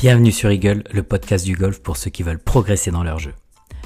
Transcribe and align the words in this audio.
Bienvenue 0.00 0.32
sur 0.32 0.50
Eagle, 0.50 0.82
le 0.94 1.02
podcast 1.02 1.44
du 1.44 1.54
golf 1.54 1.82
pour 1.82 1.98
ceux 1.98 2.08
qui 2.08 2.22
veulent 2.22 2.42
progresser 2.42 2.90
dans 2.90 3.02
leur 3.02 3.18
jeu. 3.18 3.34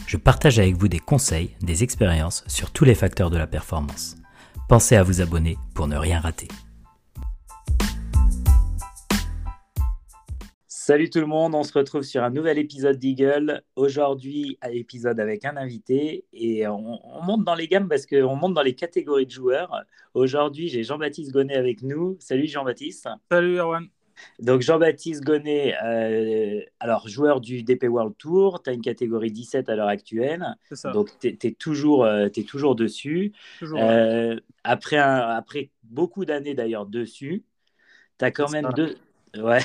Je 0.07 0.17
partage 0.17 0.61
avec 0.61 0.77
vous 0.77 0.87
des 0.87 1.01
conseils, 1.01 1.57
des 1.61 1.83
expériences 1.83 2.45
sur 2.47 2.71
tous 2.71 2.85
les 2.85 2.95
facteurs 2.95 3.31
de 3.31 3.37
la 3.37 3.49
performance. 3.49 4.15
Pensez 4.69 4.95
à 4.95 5.03
vous 5.03 5.21
abonner 5.21 5.59
pour 5.75 5.89
ne 5.89 5.97
rien 5.97 6.21
rater. 6.21 6.47
Salut 10.69 11.11
tout 11.11 11.19
le 11.19 11.27
monde, 11.27 11.57
on 11.57 11.65
se 11.65 11.77
retrouve 11.77 12.03
sur 12.03 12.23
un 12.23 12.31
nouvel 12.31 12.59
épisode 12.59 12.97
d'Eagle. 12.97 13.65
Aujourd'hui, 13.75 14.57
épisode 14.71 15.19
avec 15.19 15.45
un 15.45 15.57
invité 15.57 16.27
et 16.33 16.69
on, 16.69 17.01
monte 17.25 17.43
dans 17.43 17.57
les 17.57 17.67
gammes 17.67 17.89
parce 17.89 18.07
qu'on 18.07 18.37
monte 18.37 18.55
dans 18.55 18.63
les 18.63 18.77
catégories 18.77 19.27
de 19.27 19.33
joueurs. 19.33 19.83
Aujourd'hui, 20.13 20.69
j'ai 20.69 20.85
Jean-Baptiste 20.85 21.33
Gonnet 21.33 21.57
avec 21.57 21.83
nous. 21.83 22.17
Salut 22.21 22.47
Jean-Baptiste. 22.47 23.09
Salut 23.33 23.59
Erwan. 23.59 23.89
Donc 24.39 24.63
Jean-Baptiste 24.63 25.25
Gonnet, 25.25 25.75
euh, 25.83 26.61
alors 26.81 27.09
joueur 27.09 27.41
du 27.41 27.63
DP 27.63 27.85
World 27.85 28.15
Tour, 28.19 28.63
tu 28.63 28.71
as 28.71 28.73
une 28.73 28.83
catégorie 28.83 29.31
17 29.31 29.69
à 29.69 29.77
l'heure 29.77 29.89
actuelle. 29.89 30.45
Ça. 30.73 30.93
Donc 30.93 31.11
tu 31.21 31.29
es, 31.29 31.53
toujours, 31.53 32.05
euh, 32.05 32.29
toujours 32.47 32.75
dessus. 32.75 33.33
Euh, 33.63 34.39
après, 34.63 34.99
après 34.99 35.71
beaucoup 35.83 36.25
d'années 36.25 36.55
d'ailleurs 36.55 36.87
dessus, 36.87 37.45
tu 38.19 38.25
as 38.25 38.31
quand 38.31 38.51
même 38.51 38.69
deux, 38.75 38.97
ouais, 39.37 39.61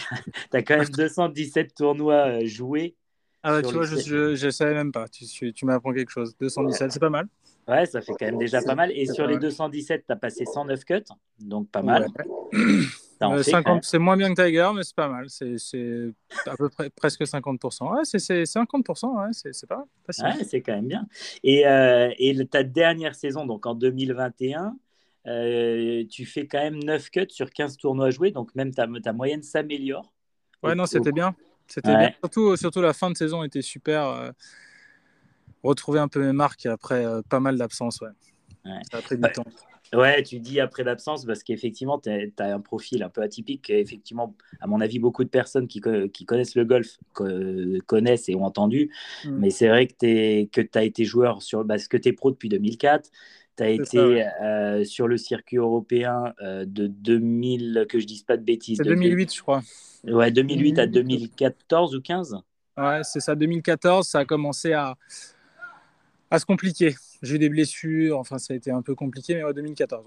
as 0.54 0.62
quand 0.62 0.78
même 0.78 0.90
217 0.90 1.76
tournois 1.76 2.44
joués. 2.46 2.96
Ah 3.42 3.62
tu 3.62 3.74
vois, 3.74 3.86
je 3.86 4.46
ne 4.46 4.52
savais 4.52 4.74
même 4.74 4.92
pas. 4.92 5.08
Tu, 5.08 5.54
tu 5.54 5.66
m'apprends 5.66 5.94
quelque 5.94 6.12
chose. 6.12 6.36
217, 6.40 6.92
c'est 6.92 7.00
pas 7.00 7.10
mal. 7.10 7.28
Ouais, 7.70 7.86
ça 7.86 8.02
fait 8.02 8.14
quand 8.20 8.26
même 8.26 8.38
déjà 8.38 8.62
pas 8.62 8.76
mal. 8.76 8.92
Et 8.92 9.06
sur 9.06 9.28
les 9.28 9.38
217, 9.38 10.06
tu 10.08 10.12
as 10.12 10.16
passé 10.16 10.44
109 10.44 10.84
cuts, 10.84 11.04
donc 11.40 11.70
pas 11.70 11.82
mal. 11.82 12.08
Euh, 13.22 13.44
c'est 13.82 14.00
moins 14.00 14.16
bien 14.16 14.34
que 14.34 14.42
Tiger, 14.42 14.70
mais 14.74 14.84
c'est 14.84 14.96
pas 14.96 15.10
mal. 15.10 15.28
C'est 15.30 16.14
à 16.46 16.56
peu 16.56 16.70
près 16.70 16.90
presque 16.90 17.22
50%. 17.22 17.94
Ouais, 17.94 18.02
c'est 18.04 18.18
50%, 18.18 19.18
ouais, 19.18 19.28
c'est 19.34 19.68
pas 19.68 19.78
mal. 19.78 20.38
Ouais, 20.38 20.44
c'est 20.46 20.62
quand 20.62 20.74
même 20.74 20.88
bien. 20.88 21.08
Et, 21.44 21.68
euh, 21.68 22.12
et, 22.18 22.46
ta 22.46 22.64
dernière 22.64 23.16
saison, 23.16 23.46
donc 23.46 23.66
en 23.66 23.76
2021, 23.76 24.76
euh, 25.28 26.06
tu 26.10 26.26
fais 26.26 26.48
quand 26.48 26.60
même 26.60 26.82
9 26.82 27.10
cuts 27.10 27.26
sur 27.30 27.50
15 27.50 27.78
tournois 27.78 28.10
joués, 28.10 28.32
donc 28.32 28.56
même 28.56 28.74
ta, 28.74 28.88
ta 29.04 29.14
moyenne 29.14 29.44
s'améliore. 29.44 30.14
Ouais, 30.64 30.76
non, 30.76 30.86
c'était 30.86 31.12
bien. 31.12 31.36
C'était 31.68 31.96
bien. 31.96 32.12
Surtout, 32.24 32.56
surtout 32.56 32.82
la 32.82 32.94
fin 32.94 33.12
de 33.12 33.18
saison 33.18 33.44
était 33.44 33.62
super. 33.62 34.34
retrouver 35.62 36.00
un 36.00 36.08
peu 36.08 36.26
mes 36.26 36.34
marques 36.34 36.66
après 36.66 37.06
pas 37.30 37.42
mal 37.42 37.58
d'absence, 37.58 38.00
ouais. 38.00 38.10
Temps. 39.34 39.46
Ouais, 39.94 40.22
tu 40.22 40.40
dis 40.40 40.60
après 40.60 40.84
l'absence 40.84 41.26
parce 41.26 41.44
qu'effectivement, 41.44 42.00
tu 42.00 42.10
as, 42.10 42.54
un 42.54 42.60
profil 42.60 43.02
un 43.02 43.10
peu 43.10 43.22
atypique. 43.22 43.70
Effectivement, 43.70 44.36
à 44.60 44.68
mon 44.68 44.82
avis, 44.82 45.00
beaucoup 45.00 45.24
de 45.24 45.30
personnes 45.30 45.68
qui, 45.68 45.82
qui 46.14 46.26
connaissent 46.26 46.56
le 46.56 46.66
golf 46.66 47.00
connaissent 47.88 48.30
et 48.30 48.36
ont 48.36 48.44
entendu. 48.44 48.92
Mm. 49.26 49.38
Mais 49.40 49.50
c'est 49.50 49.68
vrai 49.68 49.88
que 49.88 50.62
tu 50.62 50.78
as 50.78 50.84
été 50.84 51.06
joueur 51.06 51.42
sur. 51.42 51.66
Parce 51.66 51.88
que 51.88 51.98
tu 51.98 52.10
es 52.10 52.14
pro 52.14 52.32
depuis 52.32 52.50
2004. 52.50 53.10
Tu 53.58 53.64
as 53.64 53.70
été 53.70 54.26
euh, 54.42 54.86
sur 54.86 55.08
le 55.08 55.18
circuit 55.18 55.58
européen 55.58 56.34
euh, 56.42 56.66
de 56.66 56.88
2000, 56.88 57.86
que 57.90 58.00
je 58.00 58.06
dise 58.06 58.24
pas 58.24 58.38
de 58.38 58.44
bêtises. 58.44 58.78
C'est 58.78 58.88
2008, 58.88 59.34
je 59.34 59.42
crois. 59.42 59.62
Ouais, 60.06 60.32
2008 60.32 60.80
à 60.80 60.88
2014 60.88 61.96
ou 61.96 62.02
15 62.02 62.38
Ouais, 62.78 63.02
c'est 63.04 63.20
ça. 63.20 63.36
2014, 63.36 64.08
ça 64.08 64.20
a 64.20 64.26
commencé 64.26 64.72
à, 64.72 64.96
à 66.32 66.40
se 66.40 66.46
compliquer. 66.46 66.96
J'ai 67.22 67.36
eu 67.36 67.40
des 67.40 67.50
blessures, 67.50 68.18
enfin 68.18 68.38
ça 68.38 68.54
a 68.54 68.58
été 68.58 68.72
un 68.72 68.82
peu 68.82 68.96
compliqué, 68.96 69.36
mais 69.36 69.44
en 69.44 69.52
2014. 69.52 70.06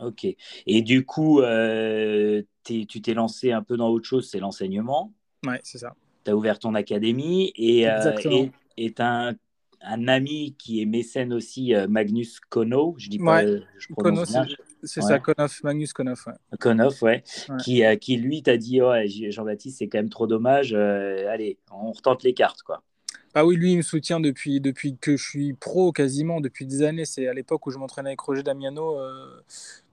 Ok. 0.00 0.26
Et 0.66 0.82
du 0.82 1.04
coup, 1.04 1.40
euh, 1.40 2.42
tu 2.64 2.86
t'es 2.86 3.14
lancé 3.14 3.52
un 3.52 3.62
peu 3.62 3.76
dans 3.76 3.88
autre 3.88 4.06
chose, 4.06 4.28
c'est 4.28 4.38
l'enseignement. 4.38 5.12
Ouais, 5.46 5.60
c'est 5.62 5.78
ça. 5.78 5.94
Tu 6.24 6.30
as 6.30 6.36
ouvert 6.36 6.58
ton 6.58 6.74
académie 6.74 7.52
et 7.56 7.88
euh, 7.88 8.12
un, 8.98 9.34
un, 9.82 10.08
ami 10.08 10.56
qui 10.58 10.80
est 10.80 10.86
mécène 10.86 11.32
aussi, 11.32 11.74
euh, 11.74 11.86
Magnus 11.86 12.40
Kono. 12.40 12.94
Je 12.98 13.08
dis 13.08 13.18
pas, 13.18 13.44
ouais. 13.44 13.62
je 13.78 13.88
prononce 13.92 14.36
C'est 14.82 15.02
ça, 15.02 15.18
Konoff, 15.18 15.62
Magnus 15.62 15.92
Konoff. 15.92 16.26
Ouais. 16.26 16.58
Konoff, 16.58 17.02
ouais. 17.02 17.22
Qui, 17.62 17.82
qui 18.00 18.16
lui 18.16 18.42
t'a 18.42 18.56
dit 18.56 18.80
ouais, 18.80 19.06
Jean-Baptiste, 19.06 19.78
c'est 19.78 19.88
quand 19.88 19.98
même 19.98 20.10
trop 20.10 20.26
dommage. 20.26 20.74
allez, 20.74 21.58
on 21.70 21.92
retente 21.92 22.22
les 22.22 22.34
cartes, 22.34 22.62
quoi. 22.62 22.82
Ah 23.34 23.44
oui, 23.44 23.56
lui, 23.56 23.72
il 23.72 23.78
me 23.78 23.82
soutient 23.82 24.20
depuis, 24.20 24.60
depuis 24.60 24.96
que 24.96 25.16
je 25.16 25.28
suis 25.28 25.54
pro, 25.54 25.90
quasiment, 25.90 26.40
depuis 26.40 26.66
des 26.66 26.82
années. 26.82 27.04
C'est 27.04 27.26
à 27.26 27.34
l'époque 27.34 27.66
où 27.66 27.70
je 27.70 27.78
m'entraînais 27.78 28.10
avec 28.10 28.20
Roger 28.20 28.44
Damiano. 28.44 28.98
Euh, 28.98 29.40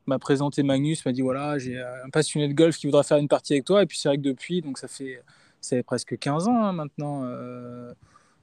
m'a 0.07 0.19
présenté 0.19 0.63
Magnus, 0.63 1.05
m'a 1.05 1.11
dit 1.11 1.21
voilà, 1.21 1.57
j'ai 1.57 1.79
un 1.79 2.09
passionné 2.11 2.47
de 2.47 2.53
golf 2.53 2.77
qui 2.77 2.87
voudra 2.87 3.03
faire 3.03 3.17
une 3.17 3.27
partie 3.27 3.53
avec 3.53 3.65
toi. 3.65 3.83
Et 3.83 3.85
puis 3.85 3.97
c'est 3.97 4.09
vrai 4.09 4.17
que 4.17 4.21
depuis, 4.23 4.61
donc 4.61 4.77
ça 4.77 4.87
fait, 4.87 5.21
ça 5.59 5.81
presque 5.83 6.17
15 6.17 6.47
ans 6.47 6.63
hein, 6.63 6.73
maintenant. 6.73 7.23
Euh, 7.25 7.93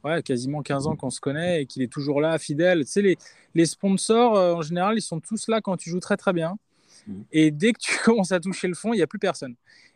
ouais, 0.04 0.22
quasiment 0.22 0.62
15 0.62 0.86
ans 0.86 0.96
qu'on 0.96 1.10
se 1.10 1.20
connaît 1.20 1.62
et 1.62 1.66
qu'il 1.66 1.82
est 1.82 1.92
toujours 1.92 2.20
là, 2.20 2.38
fidèle. 2.38 2.84
Tu 2.84 2.90
sais, 2.90 3.02
les, 3.02 3.18
les 3.54 3.66
sponsors, 3.66 4.36
euh, 4.36 4.54
en 4.54 4.62
général, 4.62 4.96
ils 4.96 5.02
sont 5.02 5.20
tous 5.20 5.48
là 5.48 5.60
quand 5.60 5.76
tu 5.76 5.90
joues 5.90 6.00
très 6.00 6.16
très 6.16 6.32
bien. 6.32 6.58
Mmh. 7.06 7.20
Et 7.32 7.50
dès 7.50 7.72
que 7.72 7.78
tu 7.80 7.96
commences 8.04 8.32
à 8.32 8.40
toucher 8.40 8.68
le 8.68 8.74
fond, 8.74 8.92
il 8.92 8.96
n'y 8.96 9.02
a 9.02 9.06
plus 9.06 9.18
personne. 9.18 9.54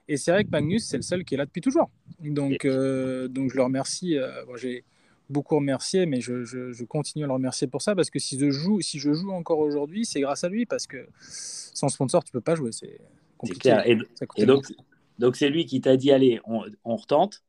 Et 0.08 0.16
c'est 0.16 0.32
vrai 0.32 0.44
que 0.44 0.50
Magnus, 0.50 0.84
c'est 0.84 0.96
le 0.96 1.02
seul 1.02 1.24
qui 1.24 1.34
est 1.34 1.38
là 1.38 1.46
depuis 1.46 1.60
toujours. 1.60 1.90
Donc, 2.20 2.66
donc 2.66 3.50
je 3.50 3.56
le 3.56 3.62
remercie. 3.62 4.16
j'ai 4.56 4.84
beaucoup 5.30 5.56
remercié, 5.56 6.06
mais 6.06 6.20
je, 6.20 6.44
je, 6.44 6.84
continue 6.84 7.24
à 7.24 7.26
le 7.26 7.32
remercier 7.32 7.66
pour 7.66 7.82
ça 7.82 7.94
parce 7.94 8.10
que 8.10 8.18
si 8.18 8.38
je 8.38 8.50
joue, 8.50 8.80
si 8.80 8.98
je 8.98 9.12
joue 9.12 9.30
encore 9.30 9.58
aujourd'hui, 9.58 10.04
c'est 10.04 10.20
grâce 10.20 10.44
à 10.44 10.48
lui 10.48 10.66
parce 10.66 10.86
que 10.86 11.08
sans 11.20 11.88
sponsor, 11.88 12.22
tu 12.22 12.32
peux 12.32 12.40
pas 12.40 12.54
jouer. 12.54 12.70
C'est 12.72 13.00
compliqué. 13.38 13.82
Et, 14.36 14.46
donc, 14.46 14.66
donc 15.18 15.36
c'est 15.36 15.48
lui 15.48 15.64
qui 15.64 15.80
t'a 15.80 15.96
dit 15.96 16.12
allez, 16.12 16.40
on, 16.44 16.64
on 16.84 16.96
retente. 16.96 17.42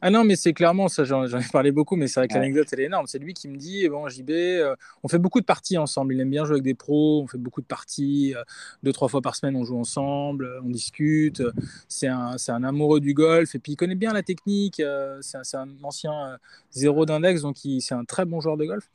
Ah 0.00 0.10
non, 0.10 0.24
mais 0.24 0.36
c'est 0.36 0.52
clairement, 0.52 0.88
ça 0.88 1.04
j'en 1.04 1.24
ai 1.24 1.48
parlé 1.52 1.72
beaucoup, 1.72 1.96
mais 1.96 2.08
c'est 2.08 2.20
vrai 2.20 2.28
que 2.28 2.34
l'anecdote 2.34 2.68
elle 2.72 2.80
est 2.80 2.84
énorme. 2.84 3.06
C'est 3.06 3.18
lui 3.18 3.34
qui 3.34 3.48
me 3.48 3.56
dit 3.56 3.88
bon, 3.88 4.08
JB, 4.08 4.30
euh, 4.30 4.76
on 5.02 5.08
fait 5.08 5.18
beaucoup 5.18 5.40
de 5.40 5.44
parties 5.44 5.78
ensemble. 5.78 6.14
Il 6.14 6.20
aime 6.20 6.30
bien 6.30 6.44
jouer 6.44 6.54
avec 6.54 6.64
des 6.64 6.74
pros, 6.74 7.22
on 7.22 7.26
fait 7.26 7.38
beaucoup 7.38 7.60
de 7.60 7.66
parties. 7.66 8.34
Euh, 8.36 8.42
deux, 8.82 8.92
trois 8.92 9.08
fois 9.08 9.20
par 9.20 9.36
semaine, 9.36 9.56
on 9.56 9.64
joue 9.64 9.78
ensemble, 9.78 10.46
euh, 10.46 10.60
on 10.64 10.70
discute. 10.70 11.42
C'est 11.88 12.08
un, 12.08 12.36
un, 12.48 12.64
amoureux 12.64 13.00
du 13.00 13.14
golf 13.14 13.54
et 13.54 13.58
puis 13.58 13.72
il 13.72 13.76
connaît 13.76 13.94
bien 13.94 14.12
la 14.12 14.22
technique. 14.22 14.82
c'est 15.20 15.56
un, 15.56 15.68
ancien 15.82 16.38
zéro 16.70 17.06
d'index, 17.06 17.42
donc 17.42 17.56
c'est 17.58 17.94
un 17.94 18.04
très 18.04 18.24
bon 18.24 18.40
joueur 18.40 18.56
de 18.56 18.64
golf. 18.64 18.90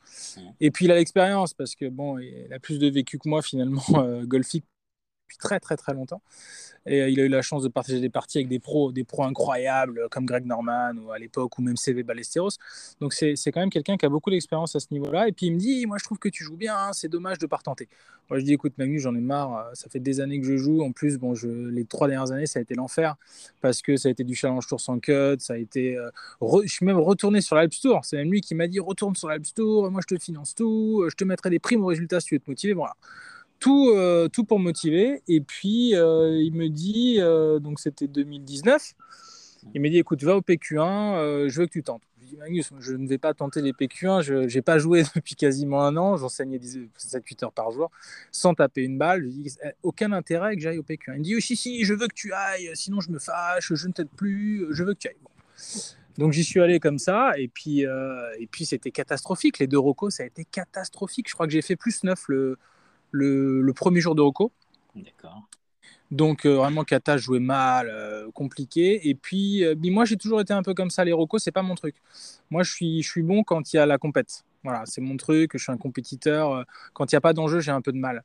Et 0.60 0.70
puis 0.70 0.84
il 0.86 0.92
a 0.92 0.94
l'expérience 0.94 1.54
parce 1.54 1.74
que 1.74 1.88
bon, 1.88 2.18
il 2.18 2.52
a 2.52 2.58
plus 2.58 2.78
de 2.78 2.88
vécu 2.88 3.18
que 3.18 3.28
moi 3.28 3.42
finalement, 3.42 3.82
golfique 4.24 4.64
depuis 5.24 5.38
très 5.38 5.60
très 5.60 5.76
très 5.76 5.94
longtemps. 5.94 6.22
Et 6.86 7.00
euh, 7.00 7.08
il 7.08 7.18
a 7.20 7.24
eu 7.24 7.28
la 7.28 7.42
chance 7.42 7.62
de 7.62 7.68
partager 7.68 8.00
des 8.00 8.10
parties 8.10 8.38
avec 8.38 8.48
des 8.48 8.58
pros, 8.58 8.92
des 8.92 9.04
pros 9.04 9.24
incroyables 9.24 9.98
euh, 9.98 10.08
comme 10.10 10.26
Greg 10.26 10.44
Norman 10.44 10.92
ou 11.02 11.12
à 11.12 11.18
l'époque 11.18 11.58
ou 11.58 11.62
même 11.62 11.76
CV 11.76 12.02
Ballesteros. 12.02 12.50
Donc 13.00 13.14
c'est 13.14 13.34
quand 13.46 13.60
même 13.60 13.70
quelqu'un 13.70 13.96
qui 13.96 14.04
a 14.04 14.08
beaucoup 14.08 14.30
d'expérience 14.30 14.76
à 14.76 14.80
ce 14.80 14.88
niveau-là. 14.92 15.28
Et 15.28 15.32
puis 15.32 15.46
il 15.46 15.54
me 15.54 15.58
dit, 15.58 15.86
moi 15.86 15.96
je 15.98 16.04
trouve 16.04 16.18
que 16.18 16.28
tu 16.28 16.44
joues 16.44 16.56
bien, 16.56 16.76
hein, 16.76 16.92
c'est 16.92 17.08
dommage 17.08 17.38
de 17.38 17.46
pas 17.46 17.56
retenter. 17.56 17.88
Moi 18.28 18.38
je 18.38 18.44
dis, 18.44 18.52
écoute 18.52 18.74
Magnus, 18.76 19.02
j'en 19.02 19.14
ai 19.14 19.20
marre, 19.20 19.56
euh, 19.56 19.70
ça 19.74 19.88
fait 19.88 20.00
des 20.00 20.20
années 20.20 20.40
que 20.40 20.46
je 20.46 20.56
joue. 20.56 20.82
En 20.82 20.92
plus, 20.92 21.16
bon, 21.18 21.34
je, 21.34 21.48
les 21.48 21.84
trois 21.84 22.08
dernières 22.08 22.32
années, 22.32 22.46
ça 22.46 22.58
a 22.58 22.62
été 22.62 22.74
l'enfer 22.74 23.16
parce 23.60 23.80
que 23.80 23.96
ça 23.96 24.08
a 24.08 24.12
été 24.12 24.24
du 24.24 24.34
challenge 24.34 24.66
tour 24.66 24.80
sans 24.80 24.98
cut, 24.98 25.36
ça 25.38 25.54
a 25.54 25.56
été... 25.56 25.98
je 26.42 26.68
suis 26.68 26.84
même 26.84 26.98
retourné 26.98 27.40
sur 27.40 27.56
l'Alps 27.56 27.80
Tour. 27.80 28.00
C'est 28.04 28.16
même 28.16 28.30
lui 28.30 28.40
qui 28.42 28.54
m'a 28.54 28.66
dit, 28.66 28.80
retourne 28.80 29.14
sur 29.16 29.28
l'Alps 29.28 29.54
Tour, 29.54 29.90
moi 29.90 30.00
je 30.06 30.14
te 30.14 30.20
finance 30.20 30.54
tout, 30.54 31.06
je 31.08 31.14
te 31.14 31.24
mettrai 31.24 31.48
des 31.50 31.58
primes 31.58 31.82
aux 31.82 31.88
résultats 31.88 32.20
si 32.20 32.28
tu 32.28 32.34
veux 32.34 32.40
te 32.40 32.50
motiver. 32.50 32.74
Voilà 32.74 32.94
tout, 33.60 33.90
euh, 33.90 34.28
tout 34.28 34.44
pour 34.44 34.58
motiver. 34.58 35.22
Et 35.28 35.40
puis, 35.40 35.96
euh, 35.96 36.40
il 36.42 36.54
me 36.54 36.68
dit, 36.68 37.16
euh, 37.18 37.58
donc 37.58 37.80
c'était 37.80 38.08
2019, 38.08 38.94
il 39.74 39.80
me 39.80 39.88
dit, 39.88 39.98
écoute, 39.98 40.22
va 40.22 40.36
au 40.36 40.42
PQ1, 40.42 41.48
je 41.48 41.58
veux 41.58 41.66
que 41.66 41.72
tu 41.72 41.82
tentes. 41.82 42.02
Je 42.20 42.26
dis, 42.26 42.36
Magnus, 42.36 42.70
je 42.78 42.92
ne 42.92 43.08
vais 43.08 43.18
pas 43.18 43.32
tenter 43.32 43.62
les 43.62 43.72
PQ1, 43.72 44.22
je 44.22 44.54
n'ai 44.54 44.62
pas 44.62 44.78
joué 44.78 45.02
depuis 45.14 45.34
quasiment 45.34 45.82
un 45.82 45.96
an, 45.96 46.16
j'enseignais 46.16 46.58
7-8 46.58 47.44
heures 47.44 47.52
par 47.52 47.70
jour, 47.70 47.90
sans 48.30 48.54
taper 48.54 48.82
une 48.82 48.98
balle. 48.98 49.24
Je 49.24 49.28
dis, 49.28 49.56
eh, 49.64 49.70
aucun 49.82 50.12
intérêt 50.12 50.54
que 50.56 50.60
j'aille 50.60 50.78
au 50.78 50.82
PQ1. 50.82 51.14
Il 51.14 51.18
me 51.18 51.24
dit, 51.24 51.36
oh, 51.36 51.40
si, 51.40 51.56
si, 51.56 51.84
je 51.84 51.94
veux 51.94 52.08
que 52.08 52.14
tu 52.14 52.32
ailles, 52.32 52.70
sinon 52.74 53.00
je 53.00 53.10
me 53.10 53.18
fâche, 53.18 53.72
je 53.72 53.88
ne 53.88 53.92
t'aide 53.92 54.10
plus, 54.10 54.66
je 54.70 54.84
veux 54.84 54.92
que 54.92 54.98
tu 54.98 55.08
ailles. 55.08 55.16
Donc 56.18 56.32
j'y 56.32 56.44
suis 56.44 56.60
allé 56.60 56.78
comme 56.78 56.98
ça, 56.98 57.32
et 57.38 57.48
puis, 57.48 57.80
et 57.80 58.46
puis 58.50 58.66
c'était 58.66 58.90
catastrophique. 58.90 59.58
Les 59.58 59.66
deux 59.66 59.78
rocos, 59.78 60.10
ça 60.10 60.22
a 60.24 60.26
été 60.26 60.44
catastrophique. 60.44 61.28
Je 61.30 61.34
crois 61.34 61.46
que 61.46 61.52
j'ai 61.52 61.62
fait 61.62 61.76
plus 61.76 62.04
9 62.04 62.28
le, 62.28 62.58
le, 63.14 63.72
premier 63.72 64.00
jour 64.00 64.14
de 64.14 64.22
Rocco. 64.22 64.52
D'accord. 64.94 65.42
Donc 66.10 66.46
euh, 66.46 66.54
vraiment 66.56 66.84
Kata 66.84 67.16
jouait 67.16 67.40
mal, 67.40 67.88
euh, 67.88 68.30
compliqué. 68.32 69.08
Et 69.08 69.14
puis, 69.14 69.64
euh, 69.64 69.74
moi 69.84 70.04
j'ai 70.04 70.16
toujours 70.16 70.40
été 70.40 70.52
un 70.52 70.62
peu 70.62 70.74
comme 70.74 70.90
ça. 70.90 71.04
Les 71.04 71.12
Rocco, 71.12 71.38
c'est 71.38 71.52
pas 71.52 71.62
mon 71.62 71.74
truc. 71.74 71.96
Moi 72.50 72.62
je 72.62 72.72
suis, 72.72 73.02
je 73.02 73.08
suis 73.08 73.22
bon 73.22 73.42
quand 73.42 73.72
il 73.72 73.76
y 73.76 73.78
a 73.78 73.86
la 73.86 73.98
compète. 73.98 74.44
Voilà, 74.62 74.84
c'est 74.86 75.00
mon 75.00 75.16
truc. 75.16 75.52
Je 75.54 75.62
suis 75.62 75.72
un 75.72 75.76
compétiteur. 75.76 76.64
Quand 76.92 77.10
il 77.12 77.14
n'y 77.14 77.18
a 77.18 77.20
pas 77.20 77.32
d'enjeu, 77.32 77.60
j'ai 77.60 77.72
un 77.72 77.82
peu 77.82 77.92
de 77.92 77.98
mal. 77.98 78.24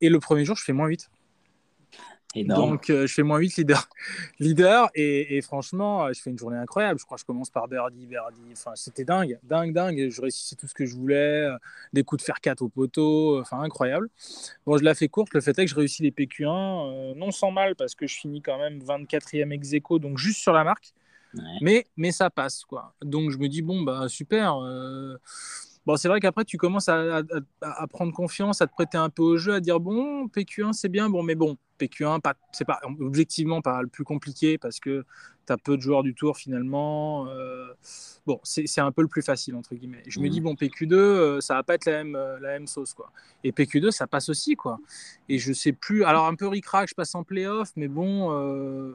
Et 0.00 0.08
le 0.08 0.18
premier 0.18 0.44
jour, 0.44 0.56
je 0.56 0.64
fais 0.64 0.72
moins 0.72 0.88
8. 0.88 1.08
Donc, 2.36 2.90
euh, 2.90 3.06
je 3.06 3.14
fais 3.14 3.22
moins 3.22 3.38
8 3.38 3.56
leader. 3.58 3.88
leader 4.38 4.90
et, 4.94 5.40
franchement, 5.42 6.04
euh, 6.04 6.12
je 6.14 6.20
fais 6.20 6.30
une 6.30 6.38
journée 6.38 6.56
incroyable. 6.56 6.98
Je 6.98 7.04
crois 7.04 7.16
que 7.16 7.20
je 7.20 7.26
commence 7.26 7.50
par 7.50 7.68
birdie, 7.68 8.06
birdie. 8.06 8.40
Enfin, 8.52 8.72
c'était 8.74 9.04
dingue, 9.04 9.38
dingue, 9.42 9.72
dingue. 9.72 10.08
Je 10.10 10.20
réussissais 10.20 10.56
tout 10.56 10.66
ce 10.66 10.74
que 10.74 10.86
je 10.86 10.94
voulais. 10.94 11.46
Euh, 11.46 11.56
des 11.92 12.04
coups 12.04 12.22
de 12.22 12.26
fer 12.26 12.40
4 12.40 12.62
au 12.62 12.68
poteau. 12.68 13.40
Enfin, 13.40 13.60
incroyable. 13.60 14.08
Bon, 14.66 14.76
je 14.78 14.84
la 14.84 14.94
fais 14.94 15.08
courte. 15.08 15.34
Le 15.34 15.40
fait 15.40 15.58
est 15.58 15.64
que 15.64 15.70
je 15.70 15.76
réussis 15.76 16.02
les 16.02 16.10
PQ1, 16.10 17.14
non 17.16 17.30
sans 17.30 17.50
mal, 17.50 17.74
parce 17.76 17.94
que 17.94 18.06
je 18.06 18.16
finis 18.16 18.40
quand 18.42 18.58
même 18.58 18.78
24e 18.78 19.52
ex 19.52 19.72
aequo, 19.72 19.98
donc 19.98 20.18
juste 20.18 20.40
sur 20.40 20.52
la 20.52 20.64
marque. 20.64 20.94
Mais, 21.60 21.86
mais 21.96 22.12
ça 22.12 22.30
passe, 22.30 22.64
quoi. 22.64 22.94
Donc 23.02 23.30
je 23.30 23.38
me 23.38 23.48
dis, 23.48 23.62
bon, 23.62 23.82
bah 23.82 24.08
super. 24.08 24.58
Euh, 24.62 25.16
bon, 25.86 25.96
c'est 25.96 26.08
vrai 26.08 26.20
qu'après, 26.20 26.44
tu 26.44 26.56
commences 26.56 26.88
à, 26.88 27.22
à, 27.60 27.86
prendre 27.86 28.12
confiance, 28.12 28.60
à 28.60 28.66
te 28.66 28.72
prêter 28.72 28.98
un 28.98 29.08
peu 29.08 29.22
au 29.22 29.36
jeu, 29.36 29.54
à 29.54 29.60
dire, 29.60 29.80
bon, 29.80 30.26
PQ1, 30.26 30.72
c'est 30.72 30.88
bien, 30.88 31.08
bon, 31.08 31.22
mais 31.22 31.34
bon, 31.34 31.56
PQ1, 31.86 32.20
c'est 32.52 32.64
pas 32.64 32.80
objectivement 33.00 33.60
pas 33.62 33.82
le 33.82 33.88
plus 33.88 34.04
compliqué 34.04 34.58
parce 34.58 34.80
que 34.80 35.04
tu 35.46 35.52
as 35.52 35.56
peu 35.56 35.76
de 35.76 35.82
joueurs 35.82 36.02
du 36.02 36.14
tour 36.14 36.36
finalement. 36.36 37.26
Euh, 37.28 37.72
bon, 38.26 38.40
c'est 38.44 38.80
un 38.80 38.92
peu 38.92 39.02
le 39.02 39.08
plus 39.08 39.22
facile, 39.22 39.54
entre 39.56 39.74
guillemets. 39.74 40.02
Je 40.06 40.20
me 40.20 40.28
dis, 40.28 40.40
mmh. 40.40 40.44
bon, 40.44 40.54
PQ2, 40.54 40.94
euh, 40.94 41.40
ça 41.40 41.54
va 41.54 41.62
pas 41.62 41.74
être 41.74 41.86
la 41.86 42.04
même, 42.04 42.16
euh, 42.16 42.38
la 42.40 42.50
même 42.50 42.66
sauce, 42.66 42.94
quoi. 42.94 43.10
Et 43.44 43.52
PQ2, 43.52 43.90
ça 43.90 44.06
passe 44.06 44.28
aussi, 44.28 44.54
quoi. 44.54 44.78
Et 45.28 45.38
je 45.38 45.52
sais 45.52 45.72
plus. 45.72 46.04
Alors, 46.04 46.26
un 46.26 46.34
peu 46.34 46.46
ric-rac, 46.46 46.88
je 46.88 46.94
passe 46.94 47.14
en 47.14 47.24
playoff, 47.24 47.72
mais 47.76 47.88
bon, 47.88 48.94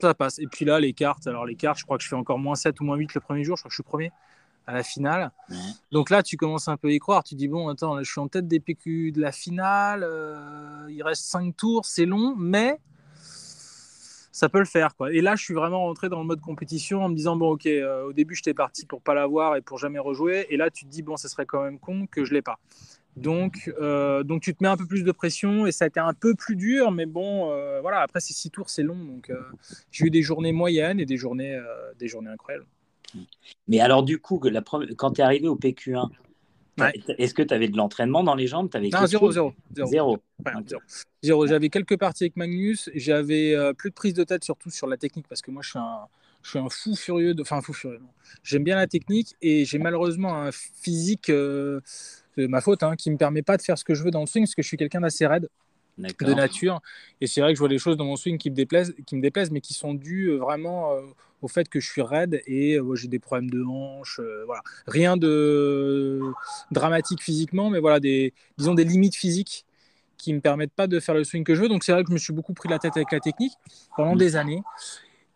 ça 0.00 0.14
passe. 0.14 0.38
Et 0.38 0.46
puis 0.46 0.64
là, 0.64 0.80
les 0.80 0.92
cartes, 0.92 1.26
alors 1.26 1.46
les 1.46 1.54
cartes, 1.54 1.78
je 1.78 1.84
crois 1.84 1.96
que 1.96 2.04
je 2.04 2.08
fais 2.08 2.16
encore 2.16 2.38
moins 2.38 2.56
7 2.56 2.80
ou 2.80 2.84
moins 2.84 2.96
8 2.96 3.14
le 3.14 3.20
premier 3.20 3.44
jour, 3.44 3.56
je 3.56 3.62
crois 3.62 3.68
que 3.68 3.72
je 3.72 3.76
suis 3.76 3.82
premier 3.82 4.12
à 4.66 4.72
la 4.72 4.82
finale. 4.82 5.30
Donc 5.92 6.10
là, 6.10 6.22
tu 6.22 6.36
commences 6.36 6.68
un 6.68 6.76
peu 6.76 6.88
à 6.88 6.92
y 6.92 6.98
croire. 6.98 7.24
Tu 7.24 7.34
dis, 7.34 7.48
bon, 7.48 7.68
attends, 7.68 8.02
je 8.02 8.10
suis 8.10 8.20
en 8.20 8.28
tête 8.28 8.48
des 8.48 8.60
PQ 8.60 9.12
de 9.12 9.20
la 9.20 9.32
finale. 9.32 10.08
il 10.88 11.02
reste 11.02 11.24
5 11.24 11.56
tours, 11.56 11.84
c'est 11.84 12.06
long, 12.06 12.34
mais 12.36 12.78
ça 14.34 14.48
peut 14.48 14.58
le 14.58 14.64
faire. 14.64 14.96
Quoi. 14.96 15.12
Et 15.12 15.20
là, 15.20 15.36
je 15.36 15.44
suis 15.44 15.54
vraiment 15.54 15.82
rentré 15.82 16.08
dans 16.08 16.18
le 16.18 16.26
mode 16.26 16.40
compétition 16.40 17.04
en 17.04 17.08
me 17.08 17.14
disant, 17.14 17.36
bon, 17.36 17.52
ok, 17.52 17.66
euh, 17.66 18.06
au 18.06 18.12
début, 18.12 18.34
j'étais 18.34 18.52
parti 18.52 18.84
pour 18.84 19.00
pas 19.00 19.14
l'avoir 19.14 19.54
et 19.54 19.60
pour 19.60 19.78
jamais 19.78 20.00
rejouer. 20.00 20.46
Et 20.50 20.56
là, 20.56 20.70
tu 20.70 20.84
te 20.84 20.90
dis, 20.90 21.02
bon, 21.02 21.16
ce 21.16 21.28
serait 21.28 21.46
quand 21.46 21.62
même 21.62 21.78
con 21.78 22.08
que 22.10 22.24
je 22.24 22.34
l'ai 22.34 22.42
pas. 22.42 22.58
Donc, 23.14 23.72
euh, 23.80 24.24
donc, 24.24 24.42
tu 24.42 24.52
te 24.52 24.60
mets 24.60 24.68
un 24.68 24.76
peu 24.76 24.86
plus 24.86 25.04
de 25.04 25.12
pression 25.12 25.66
et 25.66 25.72
ça 25.72 25.84
a 25.84 25.88
été 25.88 26.00
un 26.00 26.14
peu 26.14 26.34
plus 26.34 26.56
dur, 26.56 26.90
mais 26.90 27.06
bon, 27.06 27.52
euh, 27.52 27.80
voilà, 27.80 28.00
après, 28.00 28.18
ces 28.18 28.34
six 28.34 28.50
tours, 28.50 28.70
c'est 28.70 28.82
long. 28.82 28.96
Donc, 28.96 29.30
j'ai 29.92 30.06
eu 30.06 30.10
des 30.10 30.22
journées 30.22 30.52
moyennes 30.52 30.98
et 30.98 31.06
des 31.06 31.16
journées, 31.16 31.56
des 32.00 32.08
journées 32.08 32.30
incroyables. 32.30 32.66
Mais 33.68 33.80
alors, 33.80 34.02
du 34.02 34.18
coup, 34.18 34.40
la 34.44 34.62
quand 34.96 35.12
tu 35.12 35.20
es 35.20 35.24
arrivé 35.24 35.48
au 35.48 35.56
PQ1, 35.56 36.08
est-ce 37.18 37.34
que 37.34 37.42
tu 37.42 37.54
avais 37.54 37.68
de 37.68 37.76
l'entraînement 37.76 38.22
dans 38.24 38.34
les 38.34 38.46
jambes? 38.46 38.68
Avais 38.74 38.88
Non, 38.88 39.06
zéro, 39.06 39.30
zéro. 39.30 39.54
Zéro. 39.74 40.18
zéro. 41.22 41.46
J'avais 41.46 41.68
quelques 41.68 41.98
parties 41.98 42.24
avec 42.24 42.36
Magnus. 42.36 42.90
J'avais 42.94 43.54
euh, 43.54 43.72
plus 43.72 43.90
de 43.90 43.94
prise 43.94 44.14
de 44.14 44.24
tête, 44.24 44.44
surtout 44.44 44.70
sur 44.70 44.86
la 44.86 44.96
technique, 44.96 45.26
parce 45.28 45.42
que 45.42 45.50
moi, 45.50 45.62
je 45.62 45.70
suis 45.70 45.78
un, 45.78 46.06
je 46.42 46.50
suis 46.50 46.58
un 46.58 46.68
fou 46.68 46.96
furieux. 46.96 47.34
De... 47.34 47.42
Enfin, 47.42 47.58
un 47.58 47.62
fou 47.62 47.72
furieux. 47.72 48.00
J'aime 48.42 48.64
bien 48.64 48.76
la 48.76 48.86
technique 48.86 49.36
et 49.40 49.64
j'ai 49.64 49.78
malheureusement 49.78 50.34
un 50.34 50.50
physique, 50.52 51.30
euh, 51.30 51.80
ma 52.36 52.60
faute, 52.60 52.82
hein, 52.82 52.96
qui 52.96 53.08
ne 53.10 53.14
me 53.14 53.18
permet 53.18 53.42
pas 53.42 53.56
de 53.56 53.62
faire 53.62 53.78
ce 53.78 53.84
que 53.84 53.94
je 53.94 54.02
veux 54.02 54.10
dans 54.10 54.20
le 54.20 54.26
swing, 54.26 54.44
parce 54.44 54.54
que 54.54 54.62
je 54.62 54.68
suis 54.68 54.76
quelqu'un 54.76 55.00
d'assez 55.00 55.26
raide 55.26 55.48
de 55.98 56.34
nature. 56.34 56.80
Et 57.20 57.26
c'est 57.26 57.40
vrai 57.40 57.52
que 57.52 57.56
je 57.56 57.60
vois 57.60 57.68
des 57.68 57.78
choses 57.78 57.96
dans 57.96 58.04
mon 58.04 58.16
swing 58.16 58.38
qui 58.38 58.50
me 58.50 58.54
déplaisent, 58.54 58.94
qui 59.06 59.16
me 59.16 59.22
déplaisent 59.22 59.50
mais 59.50 59.60
qui 59.60 59.74
sont 59.74 59.94
dues 59.94 60.30
euh, 60.30 60.36
vraiment 60.36 60.92
euh, 60.92 61.02
au 61.42 61.48
fait 61.48 61.68
que 61.68 61.80
je 61.80 61.88
suis 61.88 62.02
raide 62.02 62.42
et 62.46 62.76
euh, 62.76 62.94
j'ai 62.94 63.08
des 63.08 63.18
problèmes 63.18 63.50
de 63.50 63.62
hanche. 63.62 64.20
voilà. 64.46 64.62
Rien 64.86 65.16
de 65.16 66.20
dramatique 66.70 67.22
physiquement, 67.22 67.70
mais 67.70 67.80
voilà, 67.80 68.00
des, 68.00 68.32
disons 68.58 68.74
des 68.74 68.84
limites 68.84 69.16
physiques 69.16 69.64
qui 70.16 70.30
ne 70.30 70.36
me 70.36 70.40
permettent 70.40 70.72
pas 70.72 70.86
de 70.86 71.00
faire 71.00 71.14
le 71.14 71.24
swing 71.24 71.44
que 71.44 71.54
je 71.54 71.62
veux. 71.62 71.68
Donc 71.68 71.84
c'est 71.84 71.92
vrai 71.92 72.02
que 72.02 72.08
je 72.08 72.14
me 72.14 72.18
suis 72.18 72.32
beaucoup 72.32 72.54
pris 72.54 72.68
la 72.68 72.78
tête 72.78 72.96
avec 72.96 73.12
la 73.12 73.20
technique 73.20 73.52
pendant 73.96 74.16
des 74.16 74.36
années. 74.36 74.62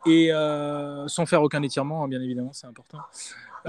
Et 0.06 0.30
sans 1.08 1.26
faire 1.26 1.42
aucun 1.42 1.62
étirement, 1.62 2.04
hein, 2.04 2.08
bien 2.08 2.22
évidemment, 2.22 2.52
c'est 2.54 2.66
important. 2.66 2.98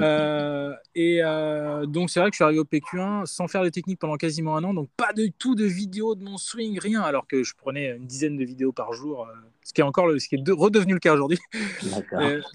Euh, 0.01 0.74
et 0.96 1.19
euh, 1.24 1.86
donc, 1.86 2.10
c'est 2.10 2.19
vrai 2.19 2.30
que 2.30 2.34
je 2.34 2.38
suis 2.38 2.44
arrivé 2.44 2.60
au 2.60 2.66
PQ1 2.66 3.25
sans 3.25 3.48
faire 3.48 3.63
de 3.63 3.69
technique 3.69 4.00
pendant 4.00 4.18
quasiment 4.18 4.56
un 4.56 4.63
an, 4.63 4.74
donc 4.74 4.90
pas 4.98 5.13
du 5.13 5.31
tout 5.31 5.56
de 5.56 5.66
vidéos 5.66 6.16
de 6.16 6.24
mon 6.24 6.38
swing, 6.38 6.80
rien, 6.80 7.01
alors 7.01 7.28
que 7.28 7.44
je 7.44 7.54
prenais 7.56 7.96
une 7.96 8.06
dizaine 8.06 8.38
de 8.38 8.44
vidéos 8.44 8.72
par 8.72 8.94
jour, 8.94 9.28
euh, 9.28 9.34
ce 9.63 9.74
qui 9.74 9.81
est 9.81 9.84
encore 9.84 10.07
le, 10.07 10.19
ce 10.19 10.28
qui 10.28 10.36
est 10.36 10.44
redevenu 10.50 10.94
le 10.94 11.00
cas 11.00 11.13
aujourd'hui 11.13 11.40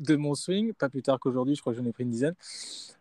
de 0.00 0.16
mon 0.16 0.34
swing, 0.34 0.72
pas 0.72 0.88
plus 0.88 1.02
tard 1.02 1.18
qu'aujourd'hui, 1.20 1.54
je 1.54 1.60
crois 1.60 1.72
que 1.72 1.78
j'en 1.78 1.86
ai 1.86 1.92
pris 1.92 2.04
une 2.04 2.10
dizaine. 2.10 2.34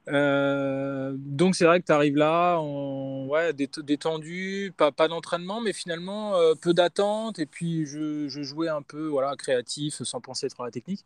donc, 0.07 1.55
c'est 1.55 1.65
vrai 1.65 1.79
que 1.79 1.85
tu 1.85 1.91
arrives 1.91 2.17
là, 2.17 2.59
ouais, 2.59 3.53
détendu, 3.53 4.73
pas, 4.75 4.91
pas 4.91 5.07
d'entraînement, 5.07 5.61
mais 5.61 5.73
finalement 5.73 6.33
peu 6.61 6.73
d'attente, 6.73 7.39
et 7.39 7.45
puis 7.45 7.85
je, 7.85 8.27
je, 8.27 8.43
jouais 8.43 8.69
un 8.69 8.81
peu 8.81 9.07
voilà, 9.07 9.35
créatif 9.35 10.01
sans 10.03 10.21
penser 10.21 10.47
être 10.47 10.61
à 10.61 10.65
la 10.65 10.71
technique, 10.71 11.05